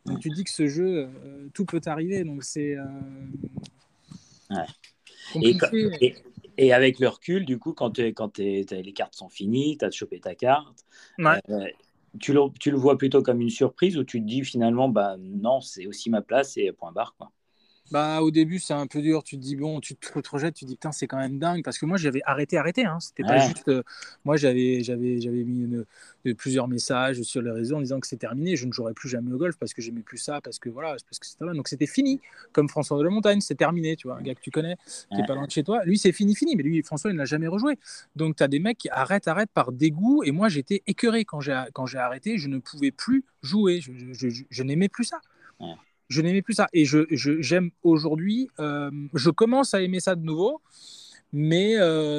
Donc 0.06 0.20
tu 0.20 0.30
dis 0.30 0.44
que 0.44 0.52
ce 0.52 0.68
jeu, 0.68 1.10
euh, 1.26 1.50
tout 1.54 1.66
peut 1.66 1.82
arriver. 1.86 2.24
Donc 2.24 2.44
c'est. 2.44 2.76
Euh, 2.76 2.86
ouais. 4.50 4.66
et, 6.58 6.74
avec 6.74 7.00
le 7.00 7.08
recul, 7.10 7.46
du 7.46 7.60
coup, 7.60 7.74
quand, 7.74 8.00
quand 8.16 8.38
les 8.38 8.94
cartes 8.96 9.16
sont 9.16 9.30
finies, 9.30 9.78
tu 9.78 9.86
as 9.86 9.92
chopé 9.92 10.20
ta 10.20 10.34
carte, 10.34 10.86
euh, 11.20 11.66
tu, 12.20 12.34
le, 12.34 12.40
tu, 12.60 12.72
le, 12.72 12.78
vois 12.78 12.98
plutôt 12.98 13.22
comme 13.22 13.42
une 13.42 13.50
surprise 13.50 13.98
ou 13.98 14.04
tu 14.04 14.22
te 14.22 14.26
dis 14.26 14.44
finalement, 14.44 14.90
bah 14.90 15.18
non, 15.20 15.62
c'est 15.62 15.86
aussi 15.86 16.10
ma 16.10 16.22
place 16.22 16.58
et 16.58 16.72
point 16.72 16.92
barre. 16.92 17.16
Quoi. 17.18 17.32
Bah, 17.92 18.22
au 18.22 18.32
début, 18.32 18.60
c'est 18.60 18.74
un 18.74 18.88
peu 18.88 19.02
dur. 19.02 19.24
Tu 19.24 19.38
te 19.38 19.42
dis, 19.42 19.56
bon, 19.56 19.80
tu 19.80 19.96
te 19.96 20.30
rejettes, 20.30 20.56
tu 20.56 20.66
te 20.66 20.70
dis, 20.70 20.76
putain, 20.76 20.92
c'est 20.92 21.08
quand 21.08 21.18
même 21.18 21.40
dingue. 21.40 21.64
Parce 21.64 21.78
que 21.78 21.86
moi, 21.86 21.98
j'avais 21.98 22.22
arrêté, 22.26 22.58
arrêté. 22.58 22.86
Hein. 22.86 23.00
C'était 23.00 23.24
pas 23.24 23.40
juste. 23.40 23.68
Euh, 23.70 23.84
moi, 24.26 24.36
j'avais, 24.36 24.84
j'avais, 24.84 25.22
j'avais 25.22 25.44
mis 25.44 25.68
plusieurs 26.38 26.68
messages 26.68 27.22
sur 27.22 27.42
les 27.42 27.52
réseaux 27.52 27.78
en 27.78 27.82
disant 27.82 28.00
que 28.00 28.08
c'est 28.08 28.18
terminé. 28.18 28.56
Je 28.56 28.66
ne 28.66 28.74
jouerai 28.74 28.94
plus 28.94 29.10
jamais 29.10 29.32
au 29.32 29.38
golf 29.38 29.58
parce 29.58 29.74
que 29.74 29.82
j'aimais 29.82 30.02
plus 30.02 30.18
ça, 30.18 30.42
parce 30.42 30.60
que 30.60 30.70
voilà, 30.70 30.90
parce 31.10 31.20
que 31.20 31.26
c'était 31.26 31.46
Donc, 31.46 31.68
c'était 31.68 31.88
fini. 31.88 32.20
Comme 32.52 32.68
François 32.68 32.98
de 32.98 33.04
la 33.04 33.10
Montagne, 33.10 33.40
c'est 33.42 33.56
terminé. 33.56 33.96
Tu 33.96 34.08
vois, 34.08 34.18
un 34.18 34.22
gars 34.22 34.36
que 34.36 34.42
tu 34.42 34.52
connais, 34.52 34.76
qui 35.14 35.22
est 35.22 35.26
pas 35.26 35.36
loin 35.36 35.46
de 35.46 35.52
chez 35.52 35.64
toi. 35.64 35.84
Lui, 35.86 35.98
c'est 35.98 36.12
fini, 36.12 36.36
fini. 36.36 36.56
Mais 36.56 36.64
lui, 36.64 36.82
François, 36.84 37.12
il 37.12 37.16
n'a 37.16 37.26
jamais 37.26 37.48
rejoué. 37.48 37.78
Donc, 38.16 38.36
tu 38.36 38.44
as 38.44 38.48
des 38.48 38.60
mecs 38.60 38.78
qui 38.78 38.90
arrêtent, 38.90 39.28
arrêtent 39.28 39.52
par 39.54 39.72
dégoût. 39.72 40.24
Et 40.24 40.32
moi, 40.32 40.50
j'étais 40.50 40.84
écœuré 40.88 41.24
quand 41.26 41.40
j'ai, 41.40 41.64
quand 41.74 41.86
j'ai 41.86 42.00
arrêté. 42.00 42.38
Je 42.38 42.50
ne 42.50 42.60
pouvais 42.60 42.92
plus 42.92 43.24
jouer. 43.42 43.80
Je, 43.80 43.92
je 44.50 44.64
n'aimais 44.64 44.90
plus 44.90 45.06
ça 45.06 45.22
je 46.10 46.22
n'aimais 46.22 46.42
plus 46.42 46.54
ça. 46.54 46.68
Et 46.74 46.86
je, 46.86 47.06
j'aime 47.12 47.72
aujourd'hui, 47.84 48.50
euh, 48.60 48.92
je 49.14 49.30
commence 49.30 49.74
à 49.74 49.82
aimer 49.82 50.00
ça 50.00 50.16
de 50.16 50.24
nouveau. 50.24 50.62
mais 51.34 51.76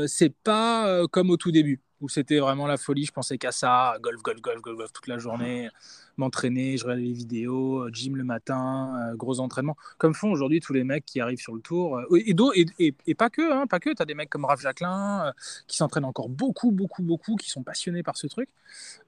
c'est 0.07 0.35
pas 0.45 1.07
comme 1.11 1.31
au 1.31 1.37
tout 1.37 1.53
début 1.53 1.81
où 2.01 2.09
c'était 2.09 2.39
vraiment 2.39 2.67
la 2.67 2.77
folie. 2.77 3.05
Je 3.05 3.13
pensais 3.13 3.39
qu'à 3.39 3.53
ça, 3.53 3.97
golf, 4.01 4.23
golf, 4.23 4.41
golf, 4.41 4.61
golf, 4.61 4.77
golf 4.77 4.93
toute 4.93 5.07
la 5.07 5.19
journée, 5.19 5.69
m'entraîner, 6.17 6.77
je 6.77 6.85
regardais 6.85 7.03
les 7.03 7.13
vidéos, 7.13 7.85
euh, 7.85 7.91
gym 7.93 8.17
le 8.17 8.25
matin, 8.25 8.95
euh, 9.13 9.17
gros 9.17 9.41
entraînement, 9.41 9.77
comme 9.99 10.15
font 10.15 10.31
aujourd'hui 10.31 10.61
tous 10.61 10.73
les 10.73 10.85
mecs 10.85 11.05
qui 11.05 11.21
arrivent 11.21 11.41
sur 11.41 11.55
le 11.55 11.61
tour. 11.61 11.99
Euh, 11.99 12.19
et, 12.19 13.15
pas 13.15 13.31
que, 13.31 13.53
hein, 13.53 13.67
pas 13.67 13.81
que. 13.81 13.91
Tu 13.95 14.03
as 14.03 14.05
des 14.05 14.15
mecs 14.15 14.31
comme 14.31 14.45
Raph 14.45 14.61
Jacquelin 14.61 15.33
qui 15.67 15.77
s'entraînent 15.77 16.05
encore 16.05 16.29
beaucoup, 16.29 16.71
beaucoup, 16.71 17.03
beaucoup, 17.03 17.37
qui 17.37 17.51
sont 17.51 17.63
passionnés 17.63 18.03
par 18.03 18.17
ce 18.17 18.27
truc. 18.27 18.49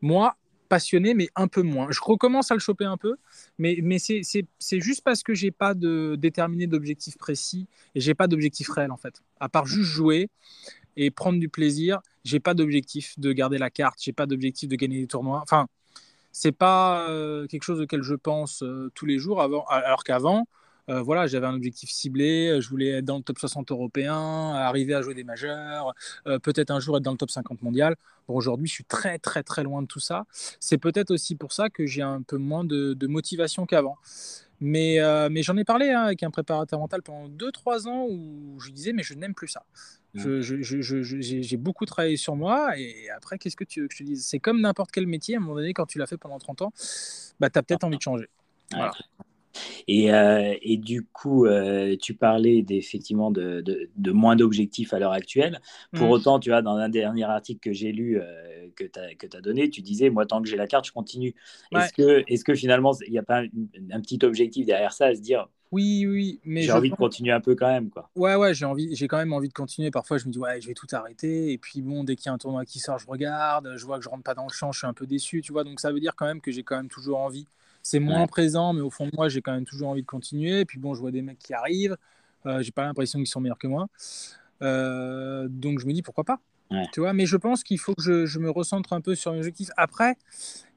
Moi, 0.01 0.37
passionné, 0.71 1.12
mais 1.12 1.29
un 1.37 1.49
peu 1.49 1.61
moins. 1.61 1.89
Je 1.91 2.00
recommence 2.03 2.50
à 2.50 2.55
le 2.55 2.61
choper 2.61 2.87
un 2.87 2.97
peu, 2.97 3.17
mais, 3.59 3.81
mais 3.83 3.99
c'est 3.99 4.81
juste 4.81 5.03
parce 5.05 5.23
que 5.23 5.35
j'ai 5.35 5.50
pas 5.50 5.75
de 5.75 6.17
déterminé 6.17 6.67
d'objectif 6.67 7.19
précis 7.19 7.67
et 7.95 8.00
j'ai 8.00 8.15
pas 8.15 8.27
d'objectif 8.27 8.71
réel 8.71 8.91
en 8.91 8.97
fait. 8.97 9.23
À 9.39 9.50
part 9.50 9.67
juste 9.67 9.91
jouer, 9.91 10.31
et 10.97 11.11
prendre 11.11 11.39
du 11.39 11.49
plaisir. 11.49 12.00
J'ai 12.25 12.41
pas 12.41 12.55
d'objectif 12.55 13.19
de 13.19 13.33
garder 13.33 13.59
la 13.59 13.71
carte, 13.71 13.99
j'ai 14.03 14.12
pas 14.12 14.27
d'objectif 14.27 14.69
de 14.69 14.77
gagner 14.77 15.00
des 15.00 15.07
tournois. 15.07 15.41
Enfin, 15.43 15.67
c'est 16.33 16.53
pas 16.53 17.09
euh, 17.09 17.47
quelque 17.47 17.62
chose 17.65 17.81
auquel 17.81 18.03
je 18.03 18.15
pense 18.15 18.62
euh, 18.62 18.91
tous 18.95 19.07
les 19.07 19.19
jours 19.19 19.41
avant, 19.43 19.65
alors 19.65 20.05
qu'avant, 20.05 20.47
euh, 20.89 21.03
voilà, 21.03 21.27
j'avais 21.27 21.47
un 21.47 21.55
objectif 21.55 21.91
ciblé, 21.91 22.61
je 22.61 22.69
voulais 22.69 22.89
être 22.99 23.05
dans 23.05 23.19
le 23.19 23.23
top 23.23 23.39
60 23.39 23.71
européen, 23.71 24.53
arriver 24.55 24.95
à 24.95 25.03
jouer 25.03 25.15
des 25.15 25.25
majeurs, 25.25 25.95
peut-être 26.43 26.71
un 26.71 26.81
jour 26.81 26.97
être 26.97 27.03
dans 27.03 27.13
le 27.13 27.17
top 27.17 27.31
50 27.31 27.63
mondial. 27.63 27.97
Bon, 28.29 28.35
aujourd'hui, 28.35 28.67
je 28.67 28.73
suis 28.73 28.85
très 28.85 29.19
très 29.19 29.43
très 29.43 29.63
loin 29.63 29.83
de 29.83 29.87
tout 29.87 30.01
ça. 30.01 30.25
C'est 30.61 30.79
peut-être 30.79 31.11
aussi 31.11 31.35
pour 31.35 31.53
ça 31.53 31.71
que 31.71 31.87
j'ai 31.87 32.03
un 32.03 32.23
peu 32.23 32.37
moins 32.37 32.65
de, 32.65 32.95
de 32.95 33.07
motivation 33.07 33.67
qu'avant. 33.67 33.97
Mais, 34.61 34.99
mais 35.31 35.43
j'en 35.43 35.57
ai 35.57 35.65
parlé 35.65 35.91
hein, 35.91 36.03
avec 36.03 36.23
un 36.23 36.31
préparateur 36.31 36.79
mental 36.79 37.03
pendant 37.03 37.29
2-3 37.29 37.89
ans 37.89 38.07
où 38.09 38.61
je 38.61 38.71
disais, 38.71 38.93
mais 38.93 39.03
je 39.03 39.15
n'aime 39.15 39.35
plus 39.35 39.49
ça. 39.49 39.65
J'ai 40.15 41.57
beaucoup 41.57 41.87
travaillé 41.87 42.17
sur 42.17 42.35
moi 42.37 42.77
et 42.77 43.09
après, 43.11 43.39
qu'est-ce 43.39 43.57
que 43.57 43.65
tu 43.65 43.81
veux 43.83 43.89
que 43.89 43.95
je 43.95 43.99
te 43.99 44.05
dise? 44.05 44.27
C'est 44.27 44.41
comme 44.41 44.61
n'importe 44.61 44.91
quel 44.91 45.07
métier, 45.07 45.37
à 45.37 45.39
un 45.39 45.41
moment 45.41 45.55
donné, 45.55 45.73
quand 45.73 45.87
tu 45.87 45.99
l'as 45.99 46.07
fait 46.07 46.17
pendant 46.17 46.39
30 46.39 46.63
ans, 46.63 46.73
bah, 47.39 47.49
tu 47.49 47.59
as 47.59 47.63
peut-être 47.63 47.85
envie 47.85 47.97
de 47.97 48.03
changer. 48.03 48.29
Voilà. 48.73 48.93
Et, 49.88 50.12
euh, 50.12 50.54
et, 50.62 50.76
du 50.76 51.04
coup, 51.04 51.47
euh, 51.47 51.97
tu 52.00 52.14
parlais 52.14 52.64
effectivement 52.69 53.30
de, 53.30 53.62
de, 53.97 54.12
moins 54.12 54.37
d'objectifs 54.37 54.92
à 54.92 54.99
l'heure 54.99 55.12
actuelle. 55.12 55.61
Pour 55.92 56.09
mmh. 56.09 56.12
autant, 56.12 56.40
tu 56.40 56.50
vois, 56.50 56.62
dans 56.62 56.76
un 56.76 56.88
dernier 56.88 57.25
article 57.25 57.61
que 57.61 57.73
j'ai 57.73 57.92
lu, 57.92 58.21
euh, 58.21 58.69
que 58.76 58.85
tu 58.85 58.99
as, 58.99 59.37
as, 59.37 59.40
donné, 59.40 59.71
tu 59.71 59.83
disais, 59.83 60.11
moi, 60.11 60.26
tant 60.26 60.42
que 60.42 60.49
j'ai 60.49 60.57
la 60.57 60.66
carte, 60.66 60.87
je 60.87 60.92
continue. 60.92 61.35
Est-ce 61.73 61.92
que, 61.92 62.25
est 62.26 62.42
que 62.42 62.54
finalement, 62.54 62.92
il 63.07 63.12
n'y 63.12 63.19
a 63.19 63.23
pas 63.23 63.40
un, 63.40 64.00
petit 64.00 64.19
objectif 64.23 64.66
derrière 64.66 64.92
ça 64.92 65.07
à 65.07 65.14
se 65.14 65.21
dire, 65.21 65.49
oui, 65.73 66.04
oui, 66.04 66.40
mais 66.45 66.62
j'ai 66.62 66.73
envie 66.73 66.90
de 66.90 66.97
continuer 66.97 67.33
un 67.33 67.40
peu 67.40 67.54
quand 67.54 67.69
même, 67.69 67.90
quoi? 67.90 68.11
Ouais, 68.16 68.35
ouais, 68.35 68.54
j'ai 68.54 68.64
envie, 68.64 68.97
j'ai 68.97 69.07
quand 69.07 69.19
même 69.19 69.33
envie 69.33 69.49
de 69.49 69.52
continuer. 69.52 69.92
Parfois, 69.92 70.19
je 70.19 70.26
me 70.26 70.33
dis 70.33 70.38
ouais, 70.38 70.61
je 70.61 70.66
vais 70.66 70.75
tout 70.75 70.88
arrêter. 70.90 71.52
Et 71.52 71.59
puis 71.59 71.80
bon, 71.80 72.02
dès 72.02 72.16
qu'il 72.16 72.26
y 72.26 72.28
a 72.28 72.33
un 72.33 72.38
tournoi 72.38 72.64
qui 72.64 72.80
sort, 72.80 72.99
je 72.99 73.07
regarde, 73.07 73.75
je 73.76 73.87
vois 73.87 73.99
que 73.99 74.04
je 74.04 74.09
rentre 74.09 74.25
pas 74.25 74.35
dans 74.35 74.47
le 74.47 74.52
champ, 74.52 74.73
je 74.73 74.78
suis 74.78 74.87
un 74.88 74.92
peu 74.92 75.07
déçu, 75.07 75.42
tu 75.42 75.52
vois. 75.52 75.62
Donc 75.62 75.78
ça 75.78 75.92
veut 75.92 76.00
dire 76.00 76.16
quand 76.16 76.26
même 76.26 76.40
que 76.40 76.50
j'ai 76.50 76.64
quand 76.64 76.76
même 76.76 76.88
toujours 76.88 77.21
envie 77.21 77.47
c'est 77.83 78.01
moins 78.01 78.27
présent, 78.27 78.73
mais 78.73 78.81
au 78.81 78.91
fond 78.91 79.07
de 79.07 79.13
moi, 79.15 79.29
j'ai 79.29 79.43
quand 79.43 79.53
même 79.53 79.65
toujours 79.65 79.89
envie 79.89 80.03
de 80.03 80.07
continuer. 80.07 80.61
Et 80.61 80.65
puis 80.65 80.79
bon, 80.79 80.95
je 80.95 81.01
vois 81.01 81.11
des 81.11 81.23
mecs 81.23 81.39
qui 81.39 81.55
arrivent, 81.55 81.97
euh, 82.47 82.63
j'ai 82.63 82.73
pas 82.73 82.85
l'impression 82.85 83.19
qu'ils 83.19 83.29
sont 83.29 83.41
meilleurs 83.41 83.59
que 83.59 83.67
moi. 83.67 83.89
Euh, 84.63 85.49
donc 85.49 85.81
je 85.81 85.87
me 85.87 85.93
dis 85.93 86.03
pourquoi 86.03 86.25
pas. 86.25 86.41
Tu 86.93 87.01
vois, 87.01 87.13
mais 87.13 87.27
je 87.27 87.37
pense 87.37 87.65
qu'il 87.65 87.81
faut 87.81 87.97
que 87.97 88.03
je, 88.03 88.27
je, 88.27 88.39
me 88.39 88.49
recentre 88.49 88.93
un 88.93 89.01
peu 89.01 89.17
sur 89.17 89.33
mes 89.33 89.39
objectifs. 89.39 89.71
Après, 89.77 90.17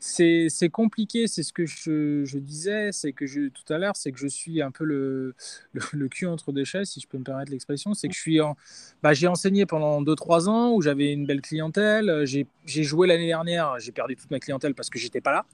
c'est 0.06 0.70
compliqué, 0.70 1.28
c'est 1.28 1.44
ce 1.44 1.54
que 1.54 1.66
je, 1.66 2.26
je 2.26 2.38
disais, 2.38 2.92
c'est 2.92 3.14
que 3.14 3.26
je, 3.26 3.48
tout 3.48 3.74
à 3.74 3.78
l'heure, 3.78 3.96
c'est 3.96 4.12
que 4.12 4.20
je 4.20 4.28
suis 4.28 4.62
un 4.62 4.70
peu 4.70 4.84
le, 4.84 5.34
le, 5.94 6.08
cul 6.10 6.28
entre 6.28 6.52
deux 6.52 6.66
chaises, 6.66 6.90
si 6.90 7.00
je 7.00 7.08
peux 7.08 7.18
me 7.18 7.24
permettre 7.24 7.52
l'expression. 7.52 7.94
C'est 7.94 8.10
que 8.10 8.14
je 8.14 8.20
suis 8.20 8.42
en, 8.42 8.58
bah, 9.02 9.14
j'ai 9.14 9.28
enseigné 9.28 9.66
pendant 9.66 10.02
2-3 10.02 10.50
ans 10.50 10.74
où 10.74 10.82
j'avais 10.82 11.14
une 11.14 11.26
belle 11.26 11.42
clientèle. 11.42 12.26
J'ai 12.26 12.84
joué 12.84 13.08
l'année 13.08 13.28
dernière, 13.28 13.80
j'ai 13.80 13.94
perdu 13.94 14.18
toute 14.18 14.30
ma 14.30 14.40
clientèle 14.40 14.76
parce 14.76 14.90
que 14.90 15.00
j'étais 15.00 15.22
pas 15.22 15.32
là. 15.32 15.46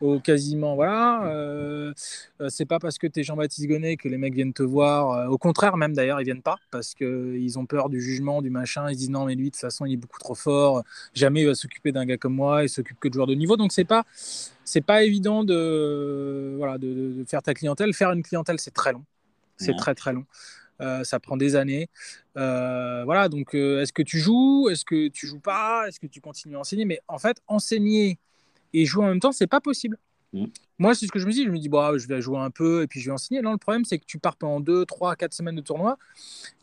Au 0.00 0.20
quasiment, 0.20 0.74
voilà. 0.74 1.26
Euh, 1.26 1.92
euh, 2.40 2.48
c'est 2.50 2.66
pas 2.66 2.78
parce 2.78 2.98
que 2.98 3.06
tu 3.06 3.20
es 3.20 3.22
Jean-Baptiste 3.22 3.68
Gonnet 3.68 3.96
que 3.96 4.08
les 4.08 4.18
mecs 4.18 4.34
viennent 4.34 4.52
te 4.52 4.62
voir. 4.62 5.12
Euh, 5.12 5.26
au 5.28 5.38
contraire, 5.38 5.78
même 5.78 5.94
d'ailleurs, 5.94 6.20
ils 6.20 6.24
viennent 6.24 6.42
pas 6.42 6.56
parce 6.70 6.94
qu'ils 6.94 7.58
ont 7.58 7.64
peur 7.64 7.88
du 7.88 8.02
jugement, 8.02 8.42
du 8.42 8.50
machin. 8.50 8.90
Ils 8.90 8.96
disent 8.96 9.10
non, 9.10 9.24
mais 9.24 9.34
lui, 9.34 9.46
de 9.46 9.50
toute 9.50 9.60
façon, 9.60 9.86
il 9.86 9.94
est 9.94 9.96
beaucoup 9.96 10.18
trop 10.18 10.34
fort. 10.34 10.82
Jamais 11.14 11.42
il 11.42 11.46
va 11.46 11.54
s'occuper 11.54 11.92
d'un 11.92 12.04
gars 12.04 12.18
comme 12.18 12.34
moi. 12.34 12.64
Il 12.64 12.68
s'occupe 12.68 13.00
que 13.00 13.08
de 13.08 13.14
joueurs 13.14 13.26
de 13.26 13.34
niveau. 13.34 13.56
Donc, 13.56 13.72
c'est 13.78 13.84
pas 13.84 14.04
c'est 14.64 14.80
pas 14.80 15.04
évident 15.04 15.44
de 15.44 16.54
voilà 16.56 16.78
de, 16.78 17.24
faire 17.28 17.42
ta 17.42 17.54
clientèle. 17.54 17.94
Faire 17.94 18.12
une 18.12 18.22
clientèle, 18.22 18.58
c'est 18.58 18.74
très 18.74 18.92
long. 18.92 19.04
C'est 19.56 19.76
très 19.76 19.94
très 19.94 20.12
long. 20.12 20.24
Euh, 20.80 21.02
ça 21.04 21.18
prend 21.18 21.36
des 21.36 21.56
années. 21.56 21.88
Euh, 22.36 23.02
voilà, 23.04 23.28
donc 23.28 23.54
euh, 23.54 23.82
est-ce 23.82 23.92
que 23.92 24.02
tu 24.02 24.18
joues? 24.18 24.68
Est-ce 24.70 24.84
que 24.84 25.08
tu 25.08 25.26
joues 25.26 25.40
pas? 25.40 25.86
Est-ce 25.88 25.98
que 25.98 26.06
tu 26.06 26.20
continues 26.20 26.56
à 26.56 26.60
enseigner? 26.60 26.84
Mais 26.84 27.00
en 27.08 27.18
fait, 27.18 27.38
enseigner 27.48 28.18
et 28.72 28.84
jouer 28.84 29.04
en 29.04 29.08
même 29.08 29.20
temps, 29.20 29.32
c'est 29.32 29.48
pas 29.48 29.60
possible. 29.60 29.98
Mm. 30.32 30.46
Moi, 30.78 30.94
c'est 30.94 31.06
ce 31.06 31.12
que 31.12 31.18
je 31.18 31.26
me 31.26 31.32
dis. 31.32 31.44
Je 31.44 31.50
me 31.50 31.58
dis, 31.58 31.68
bah, 31.68 31.92
je 31.96 32.06
vais 32.06 32.20
jouer 32.20 32.38
un 32.38 32.50
peu 32.50 32.82
et 32.82 32.86
puis 32.86 33.00
je 33.00 33.06
vais 33.06 33.14
enseigner. 33.14 33.42
Non, 33.42 33.52
le 33.52 33.58
problème, 33.58 33.84
c'est 33.84 33.98
que 33.98 34.06
tu 34.06 34.18
pars 34.18 34.36
pendant 34.36 34.60
2, 34.60 34.84
3, 34.86 35.16
4 35.16 35.32
semaines 35.32 35.56
de 35.56 35.62
tournoi. 35.62 35.98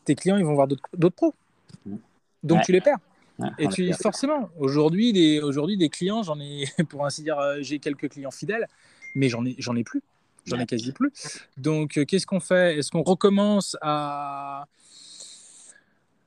Tes 0.04 0.14
clients, 0.14 0.38
ils 0.38 0.44
vont 0.44 0.54
voir 0.54 0.68
d'autres 0.68 1.16
pros. 1.16 1.34
Mm. 1.84 1.96
Donc, 2.42 2.62
tu 2.62 2.72
les 2.72 2.80
perds 2.80 3.00
et 3.58 3.68
tu, 3.68 3.92
forcément, 3.92 4.50
aujourd'hui, 4.58 5.12
des, 5.12 5.40
aujourd'hui, 5.40 5.76
des 5.76 5.88
clients, 5.88 6.22
j'en 6.22 6.40
ai, 6.40 6.64
pour 6.88 7.04
ainsi 7.04 7.22
dire, 7.22 7.38
euh, 7.38 7.58
j'ai 7.60 7.78
quelques 7.78 8.08
clients 8.08 8.30
fidèles, 8.30 8.66
mais 9.14 9.28
j'en 9.28 9.44
ai, 9.44 9.54
j'en 9.58 9.76
ai 9.76 9.84
plus. 9.84 10.02
J'en 10.46 10.58
ai 10.60 10.66
quasi 10.66 10.92
plus. 10.92 11.10
Donc, 11.56 11.98
euh, 11.98 12.04
qu'est-ce 12.04 12.26
qu'on 12.26 12.40
fait? 12.40 12.78
Est-ce 12.78 12.90
qu'on 12.92 13.02
recommence 13.02 13.76
à, 13.82 14.66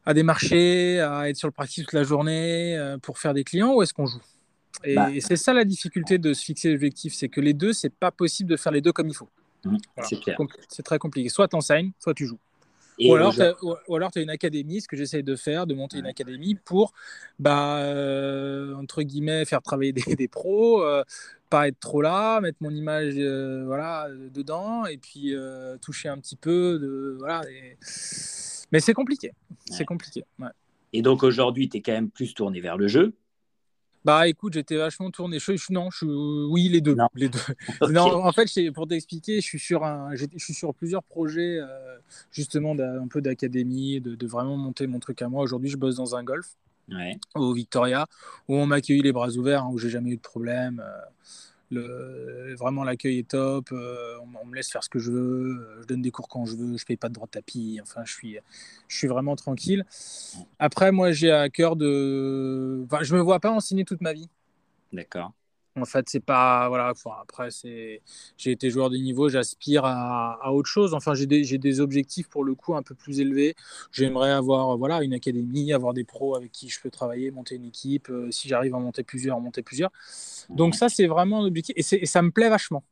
à 0.06 0.14
démarcher, 0.14 1.00
à 1.00 1.30
être 1.30 1.38
sur 1.38 1.48
le 1.48 1.54
pratique 1.54 1.86
toute 1.86 1.94
la 1.94 2.04
journée 2.04 2.78
euh, 2.78 2.98
pour 2.98 3.18
faire 3.18 3.34
des 3.34 3.46
clients 3.46 3.74
ou 3.74 3.82
est-ce 3.82 3.94
qu'on 3.94 4.08
joue? 4.08 4.22
Et, 4.84 4.96
bah. 4.96 5.10
c'est 5.22 5.38
ça 5.38 5.54
la 5.54 5.64
difficulté 5.64 6.18
de 6.18 6.34
se 6.34 6.44
fixer 6.44 6.72
l'objectif, 6.72 7.14
c'est 7.14 7.30
que 7.30 7.40
les 7.40 7.54
deux, 7.54 7.72
c'est 7.72 7.94
pas 7.94 8.12
possible 8.12 8.50
de 8.50 8.58
faire 8.58 8.74
les 8.74 8.82
deux 8.82 8.92
comme 8.92 9.08
il 9.08 9.16
faut. 9.16 9.30
Mmh, 9.64 9.78
c'est 10.70 10.84
très 10.84 11.00
compliqué. 11.00 11.30
Soit 11.30 11.48
tu 11.48 11.56
enseignes, 11.56 11.92
soit 12.00 12.14
tu 12.14 12.26
joues 12.26 12.40
ou, 13.08 13.16
alors, 13.16 14.12
tu 14.12 14.20
as 14.20 14.22
une 14.22 14.30
académie, 14.30 14.82
ce 14.82 14.88
que 14.88 14.98
j'essaie 14.98 15.24
de 15.24 15.36
faire, 15.36 15.68
de 15.68 15.74
monter 15.74 16.00
une 16.00 16.06
académie 16.06 16.56
pour, 16.56 16.94
bah, 17.38 17.78
euh, 17.78 18.74
entre 18.76 19.04
guillemets, 19.04 19.46
faire 19.46 19.62
travailler 19.62 19.94
des, 19.94 20.04
des 20.16 20.28
pros, 20.28 20.84
euh, 20.84 21.04
pas 21.50 21.68
être 21.68 21.80
trop 21.80 22.02
là, 22.02 22.42
mettre 22.42 22.58
mon 22.62 22.72
image 22.72 23.14
euh, 23.18 23.64
voilà, 23.66 24.08
dedans 24.34 24.86
et 24.86 24.98
puis 24.98 25.34
toucher 25.82 26.10
un 26.10 26.18
petit 26.18 26.36
peu. 26.36 26.80
De, 26.80 27.16
voilà, 27.20 27.42
Mais 28.72 28.80
c'est 28.80 28.94
compliqué. 28.94 29.32
C'est 29.66 29.86
compliqué. 29.86 30.26
Et 30.92 31.02
donc 31.02 31.24
aujourd'hui, 31.24 31.70
tu 31.70 31.78
es 31.78 31.82
quand 31.82 31.94
même 31.94 32.10
plus 32.10 32.34
tourné 32.34 32.62
vers 32.62 32.78
le 32.78 32.88
jeu. 32.88 33.14
Bah 34.06 34.28
écoute, 34.28 34.54
j'étais 34.54 34.78
vachement 34.78 35.12
tourné. 35.12 35.40
Je, 35.40 35.52
non, 35.72 35.90
je, 35.92 36.06
oui, 36.06 36.70
les 36.70 36.82
deux. 36.82 36.96
Non. 36.96 37.10
Les 37.16 37.30
deux. 37.30 37.40
non, 37.92 38.26
en 38.26 38.32
fait, 38.32 38.50
pour 38.72 38.88
t'expliquer, 38.88 39.42
je 39.42 39.46
suis 39.46 39.60
sur 39.60 39.84
un, 39.84 40.16
je 40.16 40.26
suis 40.38 40.54
sur 40.54 40.74
plusieurs 40.74 41.04
projets 41.04 41.60
euh, 41.60 41.68
justement 42.32 42.76
d'un 42.76 43.08
peu 43.08 43.22
d'académie, 43.22 44.00
de, 44.00 44.16
de, 44.16 44.28
vraiment 44.28 44.58
monter 44.58 44.88
mon 44.88 45.00
truc 45.00 45.22
à 45.22 45.28
moi. 45.28 45.44
Aujourd'hui, 45.44 45.70
je 45.70 45.78
bosse 45.78 45.96
dans 45.96 46.16
un 46.16 46.24
golf 46.24 46.56
au 47.36 47.54
Victoria 47.54 48.08
où 48.48 48.56
on 48.56 48.66
m'a 48.66 48.76
accueilli 48.76 49.02
les 49.02 49.12
bras 49.12 49.30
ouverts, 49.30 49.64
hein, 49.64 49.70
où 49.72 49.78
j'ai 49.78 49.90
jamais 49.90 50.12
eu 50.12 50.18
de 50.18 50.22
problème. 50.22 50.84
Euh, 50.84 51.02
le, 51.72 52.56
vraiment, 52.56 52.84
l'accueil 52.84 53.20
est 53.20 53.30
top. 53.30 53.70
Euh, 53.72 54.18
on, 54.42 54.46
me 54.46 54.56
laisse 54.56 54.72
faire 54.72 54.84
ce 54.84 54.90
que 54.90 55.00
je 55.00 55.12
veux. 55.12 55.78
Je 55.82 55.86
donne 55.86 56.02
des 56.02 56.12
cours 56.12 56.28
quand 56.28 56.46
je 56.46 56.56
veux. 56.56 56.78
Je 56.78 56.86
paye 56.86 56.98
pas 56.98 57.10
de 57.10 57.14
droit 57.14 57.28
de 57.28 57.32
tapis. 57.32 57.80
Enfin, 57.82 58.02
je 58.06 58.14
suis, 58.14 58.38
je 58.88 58.98
suis 58.98 59.08
vraiment 59.08 59.36
tranquille. 59.36 59.86
Après, 60.58 60.92
moi, 60.92 61.12
j'ai 61.12 61.32
à 61.32 61.50
cœur 61.50 61.76
de. 61.76 62.84
Enfin, 62.86 63.04
je 63.04 63.16
me 63.16 63.22
vois 63.22 63.40
pas 63.40 63.52
enseigner 63.52 63.86
toute 63.86 64.02
ma 64.02 64.14
vie. 64.14 64.30
D'accord. 64.92 65.34
En 65.76 65.86
fait, 65.86 66.10
c'est 66.10 66.20
pas 66.20 66.68
voilà. 66.68 66.94
après, 67.22 67.52
c'est 67.52 68.02
j'ai 68.38 68.52
été 68.52 68.70
joueur 68.70 68.90
de 68.90 68.98
niveau, 68.98 69.30
j'aspire 69.30 69.86
à, 69.86 70.52
autre 70.52 70.70
chose. 70.70 70.94
Enfin, 70.94 71.14
j'ai 71.14 71.26
des, 71.26 71.58
des, 71.58 71.80
objectifs 71.80 72.28
pour 72.28 72.44
le 72.44 72.56
coup 72.56 72.76
un 72.76 72.84
peu 72.84 72.96
plus 72.96 73.20
élevés. 73.20 73.56
J'aimerais 73.92 74.32
avoir 74.32 74.78
voilà 74.78 75.04
une 75.04 75.14
académie, 75.14 75.72
avoir 75.74 75.94
des 75.94 76.04
pros 76.04 76.36
avec 76.36 76.52
qui 76.52 76.70
je 76.70 76.82
peux 76.82 76.90
travailler, 76.90 77.32
monter 77.32 77.56
une 77.56 77.66
équipe. 77.66 78.10
Euh, 78.10 78.32
si 78.32 78.48
j'arrive 78.48 78.76
à 78.76 78.80
monter 78.80 79.04
plusieurs, 79.04 79.40
monter 79.40 79.62
plusieurs. 79.62 79.92
Donc 80.50 80.76
ça, 80.76 80.90
c'est 80.90 81.08
vraiment 81.08 81.44
un 81.44 81.46
objectif 81.48 81.76
et, 81.78 82.04
et, 82.04 82.06
ça 82.06 82.22
me 82.22 82.32
plaît 82.32 82.50
vachement. 82.50 82.84